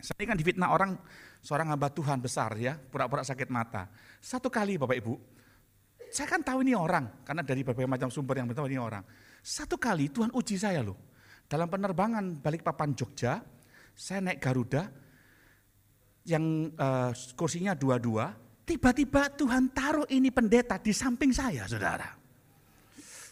saya 0.02 0.26
kan 0.26 0.34
difitnah 0.34 0.74
orang, 0.74 0.98
seorang 1.46 1.70
hamba 1.70 1.94
Tuhan 1.94 2.18
besar 2.18 2.58
ya, 2.58 2.74
pura-pura 2.74 3.22
sakit 3.22 3.54
mata. 3.54 3.86
Satu 4.18 4.50
kali 4.50 4.82
Bapak 4.82 4.98
Ibu, 4.98 5.14
saya 6.12 6.28
kan 6.28 6.44
tahu 6.44 6.60
ini 6.68 6.76
orang, 6.76 7.24
karena 7.24 7.40
dari 7.40 7.64
berbagai 7.64 7.88
macam 7.88 8.12
sumber 8.12 8.44
yang 8.44 8.52
tahu 8.52 8.68
ini 8.68 8.76
orang. 8.76 9.00
Satu 9.40 9.80
kali 9.80 10.12
Tuhan 10.12 10.36
uji 10.36 10.60
saya 10.60 10.84
loh. 10.84 11.00
Dalam 11.48 11.72
penerbangan 11.72 12.44
balik 12.44 12.68
papan 12.68 12.92
Jogja, 12.92 13.40
saya 13.96 14.20
naik 14.20 14.44
Garuda, 14.44 14.92
yang 16.28 16.70
uh, 16.76 17.16
kursinya 17.34 17.72
dua-dua, 17.72 18.28
tiba-tiba 18.68 19.32
Tuhan 19.34 19.72
taruh 19.72 20.06
ini 20.12 20.30
pendeta 20.36 20.76
di 20.78 20.92
samping 20.92 21.32
saya, 21.32 21.64
saudara. 21.66 22.12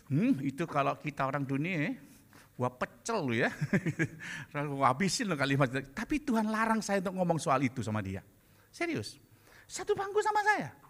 Hmm, 0.09 0.39
itu 0.41 0.63
kalau 0.65 0.97
kita 0.97 1.27
orang 1.27 1.45
dunia, 1.45 1.93
wah 2.57 2.71
pecel 2.73 3.27
lu 3.27 3.35
ya, 3.37 3.51
habisin 4.89 5.29
lo 5.29 5.35
kalimat. 5.35 5.69
Tapi 5.93 6.23
Tuhan 6.23 6.49
larang 6.49 6.81
saya 6.81 7.03
untuk 7.03 7.19
ngomong 7.21 7.37
soal 7.37 7.61
itu 7.61 7.83
sama 7.85 8.01
dia. 8.01 8.25
Serius, 8.71 9.19
satu 9.67 9.93
bangku 9.93 10.23
sama 10.23 10.41
saya. 10.47 10.88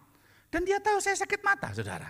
Dan 0.50 0.66
dia 0.66 0.82
tahu 0.82 0.98
saya 0.98 1.14
sakit 1.14 1.42
mata, 1.46 1.70
saudara. 1.74 2.10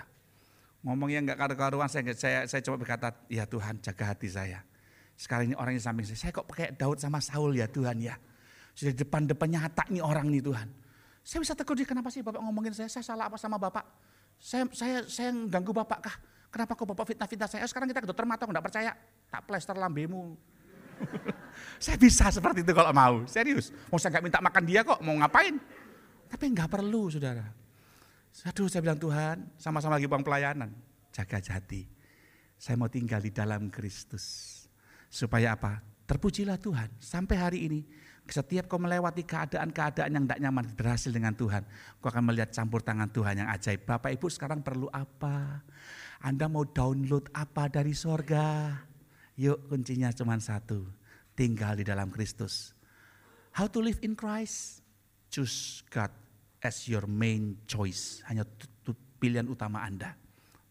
Ngomongnya 0.80 1.20
nggak 1.28 1.38
karu-karuan, 1.38 1.92
saya, 1.92 2.16
saya, 2.16 2.48
saya 2.48 2.62
coba 2.64 2.88
berkata, 2.88 3.12
ya 3.28 3.44
Tuhan 3.44 3.84
jaga 3.84 4.16
hati 4.16 4.32
saya. 4.32 4.64
Sekarang 5.20 5.52
ini 5.52 5.56
orang 5.60 5.76
di 5.76 5.84
samping 5.84 6.08
saya, 6.08 6.16
saya 6.16 6.32
kok 6.32 6.48
pakai 6.48 6.72
Daud 6.72 7.04
sama 7.04 7.20
Saul 7.20 7.60
ya 7.60 7.68
Tuhan 7.68 8.00
ya. 8.00 8.16
Sudah 8.72 8.96
depan-depan 8.96 9.48
nyata 9.52 9.84
nih 9.92 10.00
orang 10.00 10.32
nih 10.32 10.40
Tuhan. 10.40 10.72
Saya 11.20 11.40
bisa 11.44 11.52
tegur 11.52 11.76
dia, 11.76 11.84
kenapa 11.84 12.08
sih 12.08 12.24
Bapak 12.24 12.40
ngomongin 12.40 12.72
saya, 12.72 12.88
saya 12.88 13.04
salah 13.04 13.28
apa 13.28 13.36
sama 13.36 13.60
Bapak? 13.60 13.84
Saya 14.40 14.72
saya 14.72 15.04
saya 15.04 15.36
ganggu 15.52 15.76
Bapak 15.76 16.00
kah? 16.00 16.16
Kenapa 16.48 16.80
kok 16.80 16.88
Bapak 16.88 17.12
fitnah-fitnah 17.12 17.52
saya? 17.52 17.68
Sekarang 17.68 17.92
kita 17.92 18.00
ke 18.00 18.08
dokter 18.08 18.24
mata, 18.24 18.48
enggak 18.48 18.64
percaya. 18.64 18.96
Tak 19.28 19.44
plester 19.44 19.76
lambemu. 19.76 20.40
saya 21.84 22.00
bisa 22.00 22.32
seperti 22.32 22.64
itu 22.64 22.72
kalau 22.72 22.96
mau, 22.96 23.28
serius. 23.28 23.76
Mau 23.92 24.00
saya 24.00 24.16
nggak 24.16 24.24
minta 24.24 24.40
makan 24.40 24.64
dia 24.64 24.88
kok, 24.88 25.04
mau 25.04 25.20
ngapain? 25.20 25.60
Tapi 26.32 26.44
nggak 26.56 26.72
perlu 26.72 27.12
saudara. 27.12 27.59
Aduh 28.48 28.72
saya 28.72 28.80
bilang 28.80 29.00
Tuhan, 29.00 29.52
sama-sama 29.60 30.00
lagi 30.00 30.08
bang 30.08 30.24
pelayanan. 30.24 30.72
Jaga 31.12 31.44
jati. 31.44 31.84
Saya 32.56 32.80
mau 32.80 32.88
tinggal 32.88 33.20
di 33.20 33.32
dalam 33.36 33.68
Kristus. 33.68 34.56
Supaya 35.12 35.60
apa? 35.60 35.84
Terpujilah 36.08 36.56
Tuhan. 36.56 36.88
Sampai 37.04 37.36
hari 37.36 37.60
ini, 37.68 37.80
setiap 38.30 38.72
kau 38.72 38.80
melewati 38.80 39.28
keadaan-keadaan 39.28 40.12
yang 40.16 40.24
tidak 40.24 40.40
nyaman 40.40 40.66
berhasil 40.72 41.12
dengan 41.12 41.36
Tuhan, 41.36 41.68
kau 42.00 42.08
akan 42.08 42.24
melihat 42.32 42.54
campur 42.56 42.80
tangan 42.80 43.12
Tuhan 43.12 43.44
yang 43.44 43.50
ajaib. 43.52 43.84
Bapak 43.84 44.16
Ibu 44.16 44.28
sekarang 44.32 44.64
perlu 44.64 44.88
apa? 44.94 45.66
Anda 46.24 46.48
mau 46.48 46.64
download 46.64 47.32
apa 47.36 47.68
dari 47.68 47.92
sorga? 47.92 48.76
Yuk 49.40 49.72
kuncinya 49.72 50.12
cuma 50.12 50.36
satu, 50.40 50.84
tinggal 51.36 51.80
di 51.80 51.84
dalam 51.88 52.12
Kristus. 52.12 52.76
How 53.56 53.68
to 53.72 53.80
live 53.84 54.00
in 54.04 54.16
Christ? 54.16 54.84
Choose 55.32 55.84
God 55.92 56.29
as 56.64 56.88
your 56.88 57.08
main 57.08 57.60
choice. 57.66 58.24
Hanya 58.28 58.44
pilihan 59.20 59.48
utama 59.48 59.84
Anda. 59.84 60.16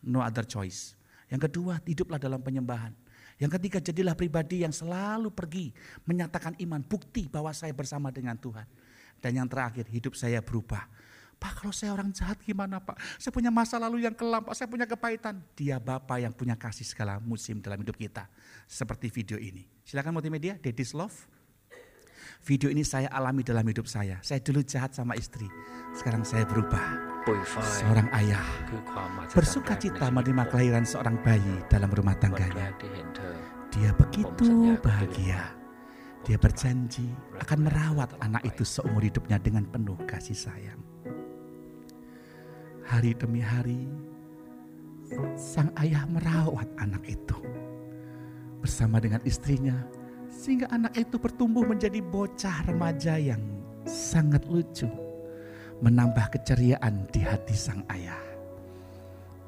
No 0.04 0.24
other 0.24 0.44
choice. 0.44 0.96
Yang 1.28 1.52
kedua, 1.52 1.80
hiduplah 1.84 2.16
dalam 2.16 2.40
penyembahan. 2.40 2.92
Yang 3.38 3.60
ketiga, 3.60 3.78
jadilah 3.78 4.14
pribadi 4.18 4.66
yang 4.66 4.74
selalu 4.74 5.30
pergi 5.30 5.70
menyatakan 6.08 6.58
iman, 6.58 6.82
bukti 6.82 7.30
bahwa 7.30 7.54
saya 7.54 7.70
bersama 7.70 8.10
dengan 8.10 8.34
Tuhan. 8.34 8.66
Dan 9.22 9.44
yang 9.44 9.48
terakhir, 9.50 9.86
hidup 9.90 10.16
saya 10.18 10.42
berubah. 10.42 10.88
Pak, 11.38 11.62
kalau 11.62 11.70
saya 11.70 11.94
orang 11.94 12.10
jahat 12.10 12.34
gimana 12.42 12.82
Pak? 12.82 12.98
Saya 13.14 13.30
punya 13.30 13.46
masa 13.54 13.78
lalu 13.78 14.02
yang 14.02 14.14
kelam, 14.14 14.42
Pak. 14.42 14.58
Saya 14.58 14.66
punya 14.66 14.90
kepahitan. 14.90 15.38
Dia 15.54 15.78
Bapak 15.78 16.18
yang 16.18 16.34
punya 16.34 16.58
kasih 16.58 16.82
segala 16.82 17.22
musim 17.22 17.62
dalam 17.62 17.78
hidup 17.78 17.94
kita. 17.94 18.26
Seperti 18.66 19.06
video 19.06 19.38
ini. 19.38 19.62
Silakan 19.86 20.18
multimedia, 20.18 20.58
Daddy's 20.58 20.90
Love. 20.98 21.37
Video 22.46 22.70
ini 22.70 22.86
saya 22.86 23.10
alami 23.10 23.42
dalam 23.42 23.66
hidup 23.66 23.90
saya. 23.90 24.22
Saya 24.22 24.38
dulu 24.40 24.62
jahat 24.62 24.94
sama 24.94 25.18
istri. 25.18 25.50
Sekarang 25.96 26.22
saya 26.22 26.46
berubah. 26.46 27.18
Seorang 27.60 28.08
ayah 28.16 28.40
bersuka 29.36 29.76
cita 29.76 30.08
menerima 30.08 30.48
kelahiran 30.48 30.80
seorang 30.88 31.20
bayi 31.20 31.60
dalam 31.68 31.92
rumah 31.92 32.16
tangganya. 32.16 32.72
Dia 33.68 33.92
begitu 33.92 34.80
bahagia. 34.80 35.52
Dia 36.24 36.40
berjanji 36.40 37.12
akan 37.36 37.68
merawat 37.68 38.16
anak 38.24 38.48
itu 38.48 38.64
seumur 38.64 39.04
hidupnya 39.04 39.36
dengan 39.36 39.68
penuh 39.68 40.00
kasih 40.08 40.32
sayang. 40.32 40.80
Hari 42.88 43.12
demi 43.12 43.44
hari, 43.44 43.84
sang 45.36 45.68
ayah 45.84 46.08
merawat 46.08 46.68
anak 46.80 47.04
itu 47.04 47.36
bersama 48.64 49.04
dengan 49.04 49.20
istrinya, 49.28 49.76
sehingga 50.38 50.70
anak 50.70 50.94
itu 50.94 51.18
bertumbuh 51.18 51.66
menjadi 51.66 51.98
bocah 51.98 52.70
remaja 52.70 53.18
yang 53.18 53.42
sangat 53.82 54.46
lucu 54.46 54.86
menambah 55.82 56.38
keceriaan 56.38 57.10
di 57.10 57.26
hati 57.26 57.58
sang 57.58 57.82
ayah. 57.90 58.22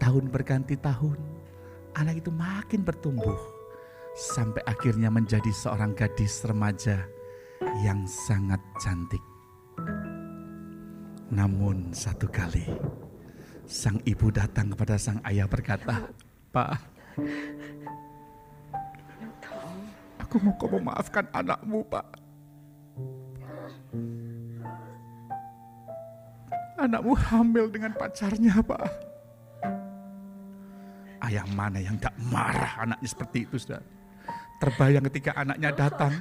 Tahun 0.03 0.27
berganti 0.27 0.75
tahun, 0.75 1.19
anak 1.95 2.27
itu 2.27 2.35
makin 2.35 2.83
bertumbuh 2.83 3.39
sampai 4.35 4.67
akhirnya 4.67 5.15
menjadi 5.15 5.51
seorang 5.55 5.95
gadis 5.95 6.43
remaja 6.43 7.07
yang 7.87 8.03
sangat 8.11 8.59
cantik. 8.83 9.23
Namun 11.31 11.95
satu 11.95 12.27
kali, 12.27 12.67
sang 13.63 14.03
ibu 14.03 14.35
datang 14.35 14.75
kepada 14.75 14.99
sang 14.99 15.23
ayah 15.23 15.47
berkata, 15.47 16.11
Pak, 16.51 16.75
aku 20.31 20.39
mau 20.47 20.55
kau 20.55 20.71
memaafkan 20.71 21.27
anakmu, 21.35 21.83
Pak. 21.91 22.07
Anakmu 26.79 27.19
hamil 27.19 27.67
dengan 27.67 27.91
pacarnya, 27.99 28.63
Pak. 28.63 28.87
Ayah 31.27 31.43
mana 31.51 31.83
yang 31.83 31.99
tak 31.99 32.15
marah 32.31 32.79
anaknya 32.79 33.11
seperti 33.11 33.43
itu, 33.43 33.59
saudara. 33.59 33.83
Terbayang 34.63 35.05
ketika 35.11 35.35
anaknya 35.35 35.75
datang, 35.75 36.15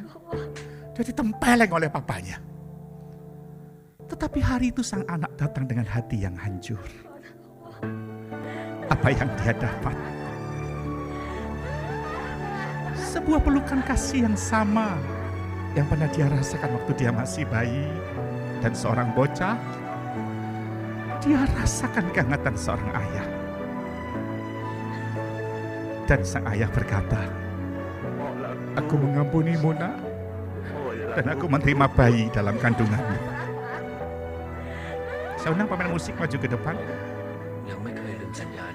dia 0.97 1.03
ditempeleng 1.05 1.70
oleh 1.70 1.89
papanya. 1.93 2.41
Tetapi 4.10 4.39
hari 4.41 4.74
itu 4.74 4.82
sang 4.82 5.05
anak 5.05 5.38
datang 5.38 5.70
dengan 5.70 5.86
hati 5.86 6.26
yang 6.26 6.34
hancur. 6.34 6.82
Apa 8.89 9.14
yang 9.14 9.30
dia 9.38 9.53
dapat? 9.53 10.18
Sebuah 13.10 13.41
pelukan 13.41 13.82
kasih 13.89 14.30
yang 14.30 14.38
sama 14.38 14.93
yang 15.74 15.89
pernah 15.89 16.05
dia 16.14 16.30
rasakan 16.30 16.78
waktu 16.78 16.93
dia 16.93 17.10
masih 17.10 17.41
bayi 17.49 17.89
dan 18.62 18.78
seorang 18.78 19.10
bocah 19.18 19.57
dia 21.18 21.41
rasakan 21.57 22.05
kehangatan 22.14 22.53
seorang 22.53 22.89
ayah. 22.93 23.28
Dan 26.05 26.22
sang 26.22 26.45
ayah 26.53 26.70
berkata, 26.70 27.26
Aku 28.78 28.93
mengampuni 29.01 29.57
Mona 29.57 29.97
dan 31.18 31.34
aku 31.34 31.49
menerima 31.49 31.89
bayi 31.97 32.30
dalam 32.30 32.62
kandunganmu. 32.62 33.18
Saya 35.41 35.57
undang 35.57 35.66
pemain 35.66 35.89
musik 35.89 36.14
maju 36.14 36.38
ke 36.38 36.45
depan. 36.45 36.78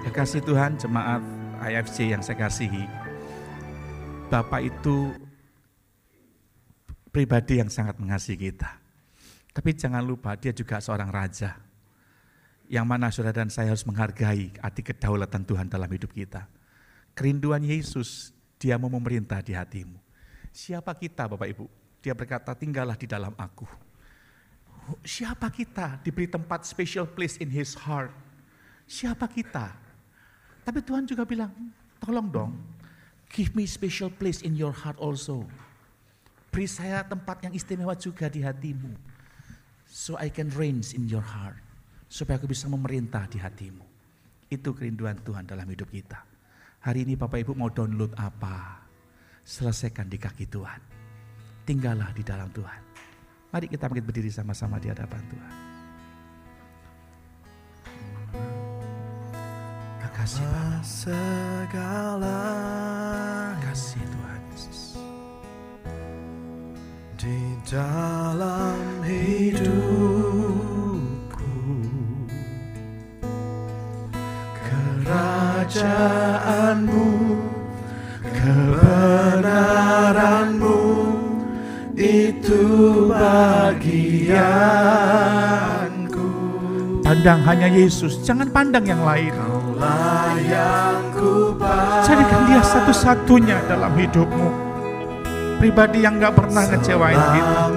Terima 0.02 0.10
kasih 0.10 0.42
Tuhan 0.42 0.74
jemaat 0.74 1.22
IFC 1.70 2.10
yang 2.10 2.18
saya 2.18 2.50
kasihi. 2.50 3.03
Bapak 4.34 4.66
itu 4.66 5.14
pribadi 7.14 7.62
yang 7.62 7.70
sangat 7.70 8.02
mengasihi 8.02 8.50
kita. 8.50 8.66
Tapi 9.54 9.78
jangan 9.78 10.02
lupa 10.02 10.34
dia 10.34 10.50
juga 10.50 10.82
seorang 10.82 11.06
raja 11.06 11.54
yang 12.66 12.82
mana 12.82 13.14
saudara 13.14 13.46
dan 13.46 13.54
saya 13.54 13.70
harus 13.70 13.86
menghargai 13.86 14.50
arti 14.58 14.82
kedaulatan 14.82 15.46
Tuhan 15.46 15.70
dalam 15.70 15.86
hidup 15.86 16.10
kita. 16.10 16.50
Kerinduan 17.14 17.62
Yesus, 17.62 18.34
dia 18.58 18.74
mau 18.74 18.90
memerintah 18.90 19.38
di 19.38 19.54
hatimu. 19.54 20.02
Siapa 20.50 20.98
kita 20.98 21.30
Bapak 21.30 21.54
Ibu? 21.54 21.70
Dia 22.02 22.18
berkata, 22.18 22.58
tinggallah 22.58 22.98
di 22.98 23.06
dalam 23.06 23.38
aku. 23.38 23.70
Siapa 25.06 25.46
kita 25.54 26.02
diberi 26.02 26.26
tempat 26.26 26.66
special 26.66 27.06
place 27.06 27.38
in 27.38 27.54
his 27.54 27.78
heart? 27.78 28.10
Siapa 28.90 29.30
kita? 29.30 29.78
Tapi 30.66 30.82
Tuhan 30.82 31.06
juga 31.06 31.22
bilang, 31.22 31.54
tolong 32.02 32.26
dong, 32.26 32.73
give 33.32 33.56
me 33.56 33.64
special 33.64 34.10
place 34.12 34.44
in 34.44 34.58
your 34.58 34.74
heart 34.74 34.98
also. 35.00 35.46
Beri 36.50 36.70
saya 36.70 37.02
tempat 37.02 37.42
yang 37.42 37.52
istimewa 37.56 37.98
juga 37.98 38.30
di 38.30 38.44
hatimu. 38.44 38.94
So 39.90 40.18
I 40.18 40.30
can 40.30 40.50
reign 40.54 40.82
in 40.94 41.06
your 41.06 41.22
heart 41.22 41.58
supaya 42.10 42.38
aku 42.38 42.50
bisa 42.50 42.70
memerintah 42.70 43.26
di 43.26 43.42
hatimu. 43.42 43.82
Itu 44.50 44.74
kerinduan 44.74 45.18
Tuhan 45.22 45.50
dalam 45.50 45.66
hidup 45.66 45.90
kita. 45.90 46.22
Hari 46.84 47.08
ini 47.08 47.18
Bapak 47.18 47.42
Ibu 47.42 47.56
mau 47.56 47.72
download 47.72 48.12
apa? 48.14 48.86
Selesaikan 49.42 50.06
di 50.06 50.20
kaki 50.20 50.46
Tuhan. 50.46 50.80
Tinggallah 51.64 52.12
di 52.12 52.22
dalam 52.22 52.52
Tuhan. 52.52 52.80
Mari 53.50 53.66
kita 53.70 53.88
berdiri 53.88 54.28
sama-sama 54.28 54.76
di 54.76 54.92
hadapan 54.92 55.22
Tuhan. 55.30 55.63
Bapak. 60.24 60.80
Segala 60.80 62.40
Kasih 63.60 64.00
Tuhan 64.08 64.40
Yesus. 64.56 64.96
di 67.20 67.60
dalam 67.68 69.04
hidupku 69.04 69.84
kerajaanmu, 74.64 76.16
kebenaranmu, 78.32 79.68
itu 82.00 82.64
bagianku. 83.12 84.40
Pandang 87.04 87.44
hanya 87.44 87.68
Yesus, 87.68 88.24
jangan 88.24 88.48
pandang 88.48 88.88
yang 88.88 89.04
lain. 89.04 89.53
Jadikan 92.04 92.40
dia 92.46 92.62
satu-satunya 92.62 93.58
dalam 93.66 93.92
hidupmu. 93.96 94.50
Pribadi 95.58 96.04
yang 96.04 96.20
gak 96.20 96.36
pernah 96.36 96.68
ngecewain 96.68 97.16
kita. 97.16 97.72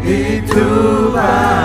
itu 0.02 0.66
bagianku. 1.14 1.57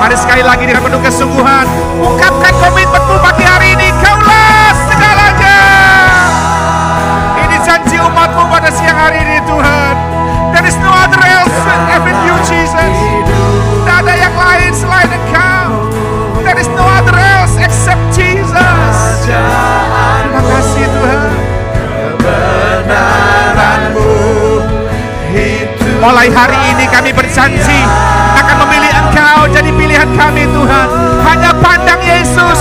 Mari 0.00 0.16
sekali 0.20 0.42
lagi 0.44 0.68
dengan 0.68 0.84
penuh 0.84 1.00
kesungguhan 1.00 1.66
Ungkapkan 2.04 2.52
komitmenmu 2.60 3.16
pagi 3.24 3.44
hari 3.46 3.72
ini. 3.78 3.88
Kaulah 4.02 4.76
segalanya. 4.90 5.60
Ini 7.40 7.56
janji 7.64 7.96
umatmu 7.96 8.44
pada 8.52 8.68
siang 8.68 8.98
hari 8.98 9.24
ini 9.24 9.40
Tuhan. 9.48 9.94
There 10.52 10.66
is 10.68 10.76
no 10.82 10.90
other 10.92 11.22
else 11.24 11.54
except 11.54 12.12
you 12.28 12.36
Jesus. 12.44 12.96
Tidak 13.80 13.96
ada 14.04 14.14
yang 14.14 14.34
lain 14.36 14.70
selain 14.76 15.08
Engkau. 15.08 15.88
There 16.44 16.58
is 16.60 16.68
no 16.76 16.84
other 16.84 17.16
else 17.16 17.56
except 17.56 18.04
Jesus. 18.12 18.96
Terima 19.24 20.42
kasih 20.44 20.84
Tuhan. 20.84 21.32
Kebenaranmu 22.20 24.12
Mulai 26.04 26.28
hari 26.28 26.60
ini 26.76 26.84
kami 26.92 27.16
berjanji 27.16 27.80
akan 28.36 28.56
memilih 28.68 28.83
Jadi 29.52 29.70
pilihan 29.76 30.08
kami 30.16 30.48
Tuhan. 30.48 30.88
Hanya 31.24 31.50
pandang 31.60 32.00
Yesus. 32.00 32.60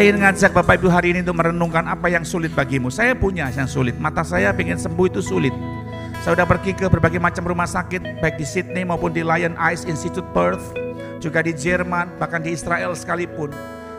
Saya 0.00 0.16
ingin 0.16 0.24
ngajak 0.24 0.56
Bapak 0.56 0.80
Ibu 0.80 0.88
hari 0.88 1.12
ini 1.12 1.20
untuk 1.20 1.36
merenungkan 1.44 1.84
apa 1.84 2.08
yang 2.08 2.24
sulit 2.24 2.56
bagimu. 2.56 2.88
Saya 2.88 3.12
punya 3.12 3.52
yang 3.52 3.68
sulit. 3.68 4.00
Mata 4.00 4.24
saya 4.24 4.48
pengen 4.48 4.80
sembuh 4.80 5.12
itu 5.12 5.20
sulit. 5.20 5.52
Saya 6.24 6.40
sudah 6.40 6.48
pergi 6.48 6.72
ke 6.72 6.88
berbagai 6.88 7.20
macam 7.20 7.44
rumah 7.44 7.68
sakit, 7.68 8.16
baik 8.24 8.40
di 8.40 8.48
Sydney 8.48 8.88
maupun 8.88 9.12
di 9.12 9.20
Lion 9.20 9.52
Eyes 9.60 9.84
Institute 9.84 10.24
Perth, 10.32 10.72
juga 11.20 11.44
di 11.44 11.52
Jerman, 11.52 12.16
bahkan 12.16 12.40
di 12.40 12.56
Israel 12.56 12.96
sekalipun. 12.96 13.52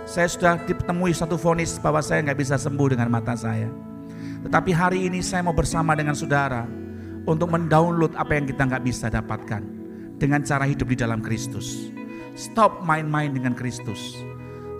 Saya 0.10 0.26
sudah 0.26 0.58
ditemui 0.66 1.14
satu 1.14 1.38
vonis 1.38 1.78
bahwa 1.78 2.02
saya 2.02 2.26
nggak 2.26 2.50
bisa 2.50 2.58
sembuh 2.58 2.98
dengan 2.98 3.06
mata 3.14 3.38
saya. 3.38 3.70
Tetapi 4.42 4.74
hari 4.74 5.06
ini 5.06 5.22
saya 5.22 5.46
mau 5.46 5.54
bersama 5.54 5.94
dengan 5.94 6.18
saudara 6.18 6.66
untuk 7.30 7.54
mendownload 7.54 8.18
apa 8.18 8.42
yang 8.42 8.50
kita 8.50 8.66
nggak 8.66 8.90
bisa 8.90 9.06
dapatkan 9.06 9.62
dengan 10.18 10.42
cara 10.42 10.66
hidup 10.66 10.90
di 10.90 10.98
dalam 10.98 11.22
Kristus. 11.22 11.94
Stop 12.34 12.82
main-main 12.90 13.38
dengan 13.38 13.54
Kristus. 13.54 14.31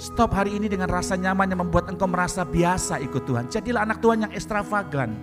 Stop 0.02 0.34
hari 0.34 0.58
ini 0.58 0.66
dengan 0.66 0.90
rasa 0.90 1.14
nyaman 1.14 1.46
yang 1.46 1.62
membuat 1.62 1.86
engkau 1.86 2.10
merasa 2.10 2.42
biasa 2.42 2.98
ikut 3.06 3.22
Tuhan. 3.22 3.54
Jadilah 3.54 3.86
anak 3.86 4.02
Tuhan 4.02 4.26
yang 4.26 4.34
ekstravagan. 4.34 5.14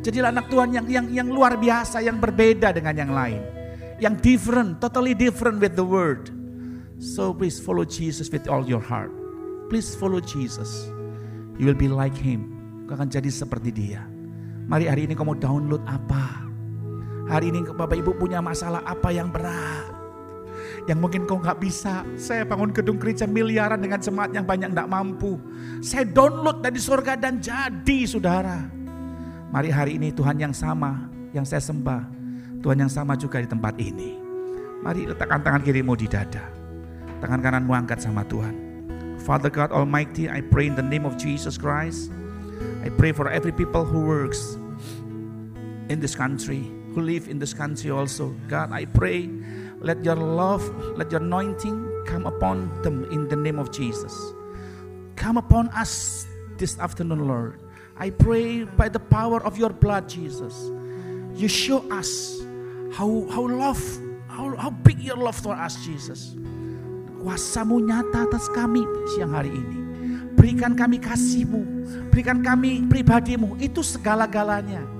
Jadilah 0.00 0.32
anak 0.32 0.48
Tuhan 0.48 0.72
yang 0.72 0.86
yang 0.88 1.06
yang 1.12 1.28
luar 1.28 1.60
biasa, 1.60 2.00
yang 2.00 2.16
berbeda 2.16 2.72
dengan 2.72 2.96
yang 2.96 3.12
lain. 3.12 3.44
Yang 4.00 4.24
different, 4.24 4.80
totally 4.80 5.12
different 5.12 5.60
with 5.60 5.76
the 5.76 5.84
word. 5.84 6.32
So 6.96 7.36
please 7.36 7.60
follow 7.60 7.84
Jesus 7.84 8.32
with 8.32 8.48
all 8.48 8.64
your 8.64 8.80
heart. 8.80 9.12
Please 9.68 9.92
follow 9.92 10.24
Jesus. 10.24 10.88
You 11.60 11.68
will 11.68 11.76
be 11.76 11.92
like 11.92 12.16
him. 12.16 12.56
Kau 12.88 12.96
akan 12.96 13.12
jadi 13.12 13.28
seperti 13.28 13.68
dia. 13.68 14.00
Mari 14.64 14.88
hari 14.88 15.04
ini 15.04 15.12
kamu 15.12 15.36
download 15.36 15.84
apa? 15.84 16.48
Hari 17.28 17.52
ini 17.52 17.68
Bapak 17.68 18.00
Ibu 18.00 18.16
punya 18.16 18.40
masalah 18.40 18.80
apa 18.80 19.12
yang 19.12 19.28
berat? 19.28 19.99
Yang 20.90 20.98
mungkin 21.06 21.22
kau 21.22 21.38
nggak 21.38 21.62
bisa. 21.62 22.02
Saya 22.18 22.42
bangun 22.42 22.74
gedung 22.74 22.98
gereja 22.98 23.22
miliaran 23.22 23.78
dengan 23.78 24.02
jemaat 24.02 24.34
yang 24.34 24.42
banyak 24.42 24.74
nggak 24.74 24.90
mampu. 24.90 25.38
Saya 25.78 26.02
download 26.02 26.66
dari 26.66 26.82
surga 26.82 27.14
dan 27.14 27.38
jadi 27.38 27.98
saudara. 28.10 28.66
Mari 29.54 29.70
hari 29.70 30.02
ini 30.02 30.10
Tuhan 30.10 30.42
yang 30.42 30.50
sama 30.50 31.06
yang 31.30 31.46
saya 31.46 31.62
sembah. 31.62 32.02
Tuhan 32.58 32.82
yang 32.82 32.90
sama 32.90 33.14
juga 33.14 33.38
di 33.38 33.46
tempat 33.46 33.78
ini. 33.78 34.18
Mari 34.82 35.06
letakkan 35.06 35.38
tangan 35.46 35.62
kirimu 35.62 35.94
di 35.94 36.10
dada. 36.10 36.42
Tangan 37.22 37.38
kananmu 37.38 37.70
angkat 37.70 38.02
sama 38.02 38.26
Tuhan. 38.26 38.82
Father 39.22 39.46
God 39.46 39.70
Almighty, 39.70 40.26
I 40.26 40.42
pray 40.42 40.66
in 40.66 40.74
the 40.74 40.82
name 40.82 41.06
of 41.06 41.14
Jesus 41.14 41.54
Christ. 41.54 42.10
I 42.82 42.90
pray 42.90 43.14
for 43.14 43.30
every 43.30 43.54
people 43.54 43.86
who 43.86 44.02
works 44.02 44.58
in 45.86 46.02
this 46.02 46.18
country, 46.18 46.66
who 46.96 47.04
live 47.04 47.30
in 47.30 47.38
this 47.38 47.54
country 47.54 47.94
also. 47.94 48.34
God, 48.48 48.72
I 48.72 48.88
pray, 48.90 49.28
let 49.80 50.04
your 50.04 50.16
love, 50.16 50.62
let 50.96 51.10
your 51.10 51.20
anointing 51.20 52.04
come 52.06 52.26
upon 52.26 52.68
them 52.82 53.04
in 53.08 53.28
the 53.28 53.36
name 53.36 53.58
of 53.58 53.72
Jesus. 53.72 54.12
Come 55.16 55.36
upon 55.36 55.68
us 55.72 56.26
this 56.56 56.78
afternoon, 56.78 57.26
Lord. 57.26 57.60
I 57.96 58.08
pray 58.08 58.64
by 58.64 58.88
the 58.88 59.00
power 59.00 59.40
of 59.44 59.56
your 59.56 59.72
blood, 59.72 60.08
Jesus, 60.08 60.72
you 61.36 61.48
show 61.48 61.84
us 61.92 62.40
how 62.92 63.24
how 63.32 63.44
love, 63.48 63.80
how, 64.28 64.56
how 64.56 64.70
big 64.70 65.00
your 65.00 65.16
love 65.16 65.36
for 65.36 65.52
us, 65.56 65.76
Jesus. 65.84 66.36
Kuasamu 67.20 67.84
nyata 67.84 68.24
atas 68.24 68.48
kami 68.56 68.80
siang 69.12 69.36
hari 69.36 69.52
ini. 69.52 69.78
Berikan 70.32 70.72
kami 70.72 70.96
kasihmu, 70.96 71.60
berikan 72.08 72.40
kami 72.40 72.80
pribadimu, 72.88 73.60
itu 73.60 73.84
segala-galanya. 73.84 74.99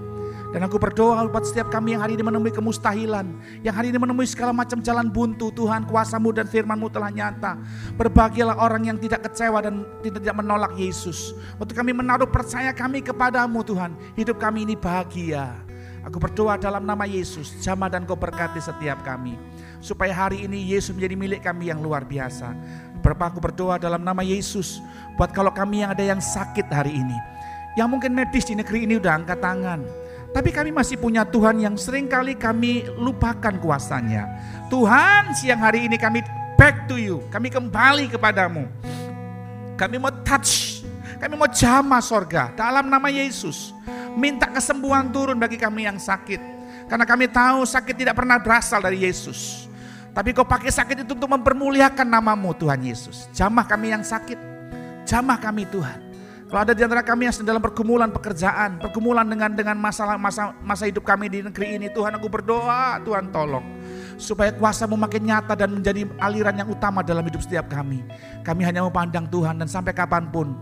Dan 0.50 0.66
aku 0.66 0.82
berdoa 0.82 1.22
buat 1.30 1.46
setiap 1.46 1.70
kami 1.70 1.94
yang 1.94 2.02
hari 2.02 2.18
ini 2.18 2.26
menemui 2.26 2.50
kemustahilan. 2.50 3.22
Yang 3.62 3.74
hari 3.74 3.94
ini 3.94 3.98
menemui 4.02 4.26
segala 4.26 4.50
macam 4.50 4.82
jalan 4.82 5.06
buntu. 5.06 5.54
Tuhan 5.54 5.86
kuasamu 5.86 6.34
dan 6.34 6.50
firmanmu 6.50 6.90
telah 6.90 7.06
nyata. 7.14 7.54
Berbahagialah 7.94 8.58
orang 8.58 8.90
yang 8.90 8.98
tidak 8.98 9.30
kecewa 9.30 9.62
dan 9.62 9.86
tidak 10.02 10.34
menolak 10.34 10.74
Yesus. 10.74 11.38
Waktu 11.62 11.70
kami 11.70 11.94
menaruh 11.94 12.26
percaya 12.26 12.74
kami 12.74 12.98
kepadamu 12.98 13.62
Tuhan. 13.62 13.94
Hidup 14.18 14.42
kami 14.42 14.66
ini 14.66 14.74
bahagia. 14.74 15.54
Aku 16.02 16.18
berdoa 16.18 16.58
dalam 16.58 16.82
nama 16.82 17.06
Yesus. 17.06 17.54
Jamah 17.62 17.86
dan 17.86 18.02
kau 18.02 18.18
berkati 18.18 18.58
setiap 18.58 19.06
kami. 19.06 19.38
Supaya 19.78 20.10
hari 20.10 20.50
ini 20.50 20.74
Yesus 20.74 20.98
menjadi 20.98 21.14
milik 21.14 21.40
kami 21.46 21.70
yang 21.70 21.78
luar 21.78 22.02
biasa. 22.02 22.50
Berapa 23.06 23.30
aku 23.30 23.38
berdoa 23.38 23.78
dalam 23.78 24.02
nama 24.02 24.26
Yesus. 24.26 24.82
Buat 25.14 25.30
kalau 25.30 25.54
kami 25.54 25.86
yang 25.86 25.94
ada 25.94 26.02
yang 26.02 26.18
sakit 26.18 26.66
hari 26.74 26.98
ini. 26.98 27.18
Yang 27.78 27.88
mungkin 27.92 28.18
medis 28.18 28.50
di 28.50 28.58
negeri 28.58 28.82
ini 28.82 28.98
udah 28.98 29.14
angkat 29.14 29.38
tangan. 29.38 30.09
Tapi 30.30 30.54
kami 30.54 30.70
masih 30.70 30.94
punya 30.94 31.26
Tuhan 31.26 31.58
yang 31.58 31.74
sering 31.74 32.06
kali 32.06 32.38
kami 32.38 32.86
lupakan 32.94 33.50
kuasanya. 33.58 34.30
Tuhan 34.70 35.34
siang 35.34 35.58
hari 35.58 35.90
ini 35.90 35.98
kami 35.98 36.22
back 36.54 36.86
to 36.86 36.94
you. 36.94 37.18
Kami 37.34 37.50
kembali 37.50 38.06
kepadamu. 38.14 38.70
Kami 39.74 39.96
mau 39.98 40.14
touch. 40.22 40.86
Kami 41.18 41.34
mau 41.34 41.50
jamah 41.50 41.98
sorga 41.98 42.54
dalam 42.54 42.86
nama 42.86 43.10
Yesus. 43.10 43.74
Minta 44.14 44.46
kesembuhan 44.46 45.10
turun 45.10 45.34
bagi 45.34 45.58
kami 45.58 45.90
yang 45.90 45.98
sakit. 45.98 46.38
Karena 46.86 47.06
kami 47.06 47.26
tahu 47.30 47.66
sakit 47.66 47.94
tidak 47.94 48.18
pernah 48.18 48.38
berasal 48.38 48.82
dari 48.82 49.02
Yesus. 49.02 49.66
Tapi 50.10 50.34
kau 50.34 50.42
pakai 50.42 50.74
sakit 50.74 51.06
itu 51.06 51.14
untuk 51.14 51.30
mempermuliakan 51.30 52.06
namamu 52.06 52.50
Tuhan 52.54 52.82
Yesus. 52.82 53.30
Jamah 53.30 53.66
kami 53.66 53.94
yang 53.94 54.02
sakit. 54.02 54.38
Jamah 55.06 55.38
kami 55.38 55.66
Tuhan. 55.70 56.09
Kalau 56.50 56.66
ada 56.66 56.74
di 56.74 56.82
antara 56.82 57.06
kami 57.06 57.30
yang 57.30 57.34
sedang 57.34 57.54
dalam 57.54 57.62
pergumulan 57.62 58.10
pekerjaan, 58.10 58.82
pergumulan 58.82 59.22
dengan 59.22 59.54
dengan 59.54 59.78
masalah 59.78 60.18
masa 60.18 60.50
masa 60.66 60.90
hidup 60.90 61.06
kami 61.06 61.30
di 61.30 61.46
negeri 61.46 61.78
ini, 61.78 61.86
Tuhan 61.94 62.10
aku 62.18 62.26
berdoa, 62.26 62.98
Tuhan 63.06 63.30
tolong 63.30 63.62
supaya 64.18 64.52
kuasamu 64.52 64.98
makin 64.98 65.30
nyata 65.30 65.56
dan 65.56 65.72
menjadi 65.72 66.04
aliran 66.20 66.52
yang 66.52 66.68
utama 66.68 67.06
dalam 67.06 67.22
hidup 67.22 67.40
setiap 67.40 67.70
kami. 67.72 68.04
Kami 68.42 68.66
hanya 68.66 68.84
memandang 68.84 69.30
Tuhan 69.30 69.62
dan 69.62 69.70
sampai 69.70 69.94
kapan 69.94 70.26
pun 70.28 70.58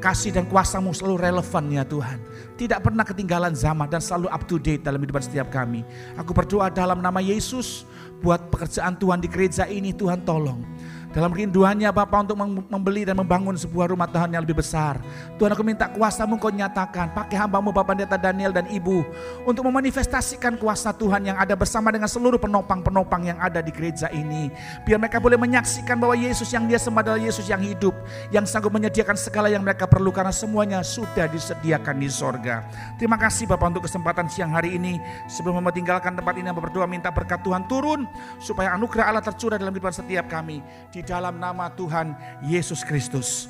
kasih 0.00 0.32
dan 0.32 0.44
kuasamu 0.44 0.92
selalu 0.92 1.16
relevan 1.18 1.64
ya 1.72 1.84
Tuhan. 1.88 2.20
Tidak 2.56 2.80
pernah 2.80 3.02
ketinggalan 3.04 3.52
zaman 3.52 3.90
dan 3.90 4.00
selalu 4.00 4.28
up 4.28 4.44
to 4.44 4.56
date 4.56 4.84
dalam 4.84 5.02
hidup 5.02 5.20
setiap 5.20 5.48
kami. 5.48 5.82
Aku 6.16 6.36
berdoa 6.36 6.68
dalam 6.68 7.00
nama 7.00 7.18
Yesus 7.18 7.88
buat 8.20 8.48
pekerjaan 8.52 8.96
Tuhan 8.96 9.18
di 9.24 9.28
gereja 9.28 9.64
ini 9.64 9.90
Tuhan 9.96 10.22
tolong. 10.22 10.62
Dalam 11.10 11.34
rinduannya 11.34 11.90
Bapak 11.90 12.30
untuk 12.30 12.38
membeli 12.70 13.02
dan 13.02 13.18
membangun 13.18 13.58
sebuah 13.58 13.90
rumah 13.90 14.06
Tuhan 14.06 14.30
yang 14.30 14.46
lebih 14.46 14.62
besar. 14.62 15.02
Tuhan 15.42 15.50
aku 15.50 15.66
minta 15.66 15.90
kuasamu 15.90 16.38
kau 16.38 16.54
nyatakan. 16.54 17.10
Pakai 17.10 17.34
hambamu 17.34 17.74
Bapak 17.74 17.98
Pendeta 17.98 18.14
Daniel 18.14 18.54
dan 18.54 18.70
Ibu. 18.70 19.02
Untuk 19.42 19.66
memanifestasikan 19.66 20.54
kuasa 20.54 20.94
Tuhan 20.94 21.26
yang 21.26 21.34
ada 21.34 21.58
bersama 21.58 21.90
dengan 21.90 22.06
seluruh 22.06 22.38
penopang-penopang 22.38 23.26
yang 23.26 23.38
ada 23.42 23.58
di 23.58 23.74
gereja 23.74 24.06
ini. 24.14 24.54
Biar 24.86 25.02
mereka 25.02 25.18
boleh 25.18 25.34
menyaksikan 25.34 25.98
bahwa 25.98 26.14
Yesus 26.14 26.46
yang 26.54 26.70
dia 26.70 26.78
sembah 26.78 27.02
adalah 27.02 27.18
Yesus 27.18 27.50
yang 27.50 27.58
hidup. 27.58 27.92
Yang 28.30 28.54
sanggup 28.54 28.70
menyediakan 28.70 29.18
segala 29.18 29.50
yang 29.50 29.66
mereka 29.66 29.90
perlu 29.90 30.14
karena 30.14 30.30
semuanya 30.30 30.78
sudah 30.86 31.26
disediakan 31.26 31.98
di 31.98 32.06
sorga. 32.06 32.62
Terima 33.02 33.18
kasih 33.18 33.50
Bapak 33.50 33.74
untuk 33.74 33.90
kesempatan 33.90 34.30
siang 34.30 34.54
hari 34.54 34.78
ini. 34.78 35.02
Sebelum 35.26 35.58
meninggalkan 35.58 36.14
tempat 36.14 36.38
ini, 36.38 36.54
berdoa 36.54 36.86
minta 36.86 37.10
berkat 37.10 37.42
Tuhan 37.42 37.66
turun. 37.66 38.06
Supaya 38.38 38.78
anugerah 38.78 39.10
Allah 39.10 39.24
tercurah 39.26 39.58
dalam 39.58 39.74
kehidupan 39.74 39.90
setiap 39.90 40.30
kami. 40.30 40.62
Di 40.94 40.99
di 41.00 41.08
dalam 41.08 41.40
nama 41.40 41.72
Tuhan 41.72 42.12
Yesus 42.44 42.84
Kristus. 42.84 43.48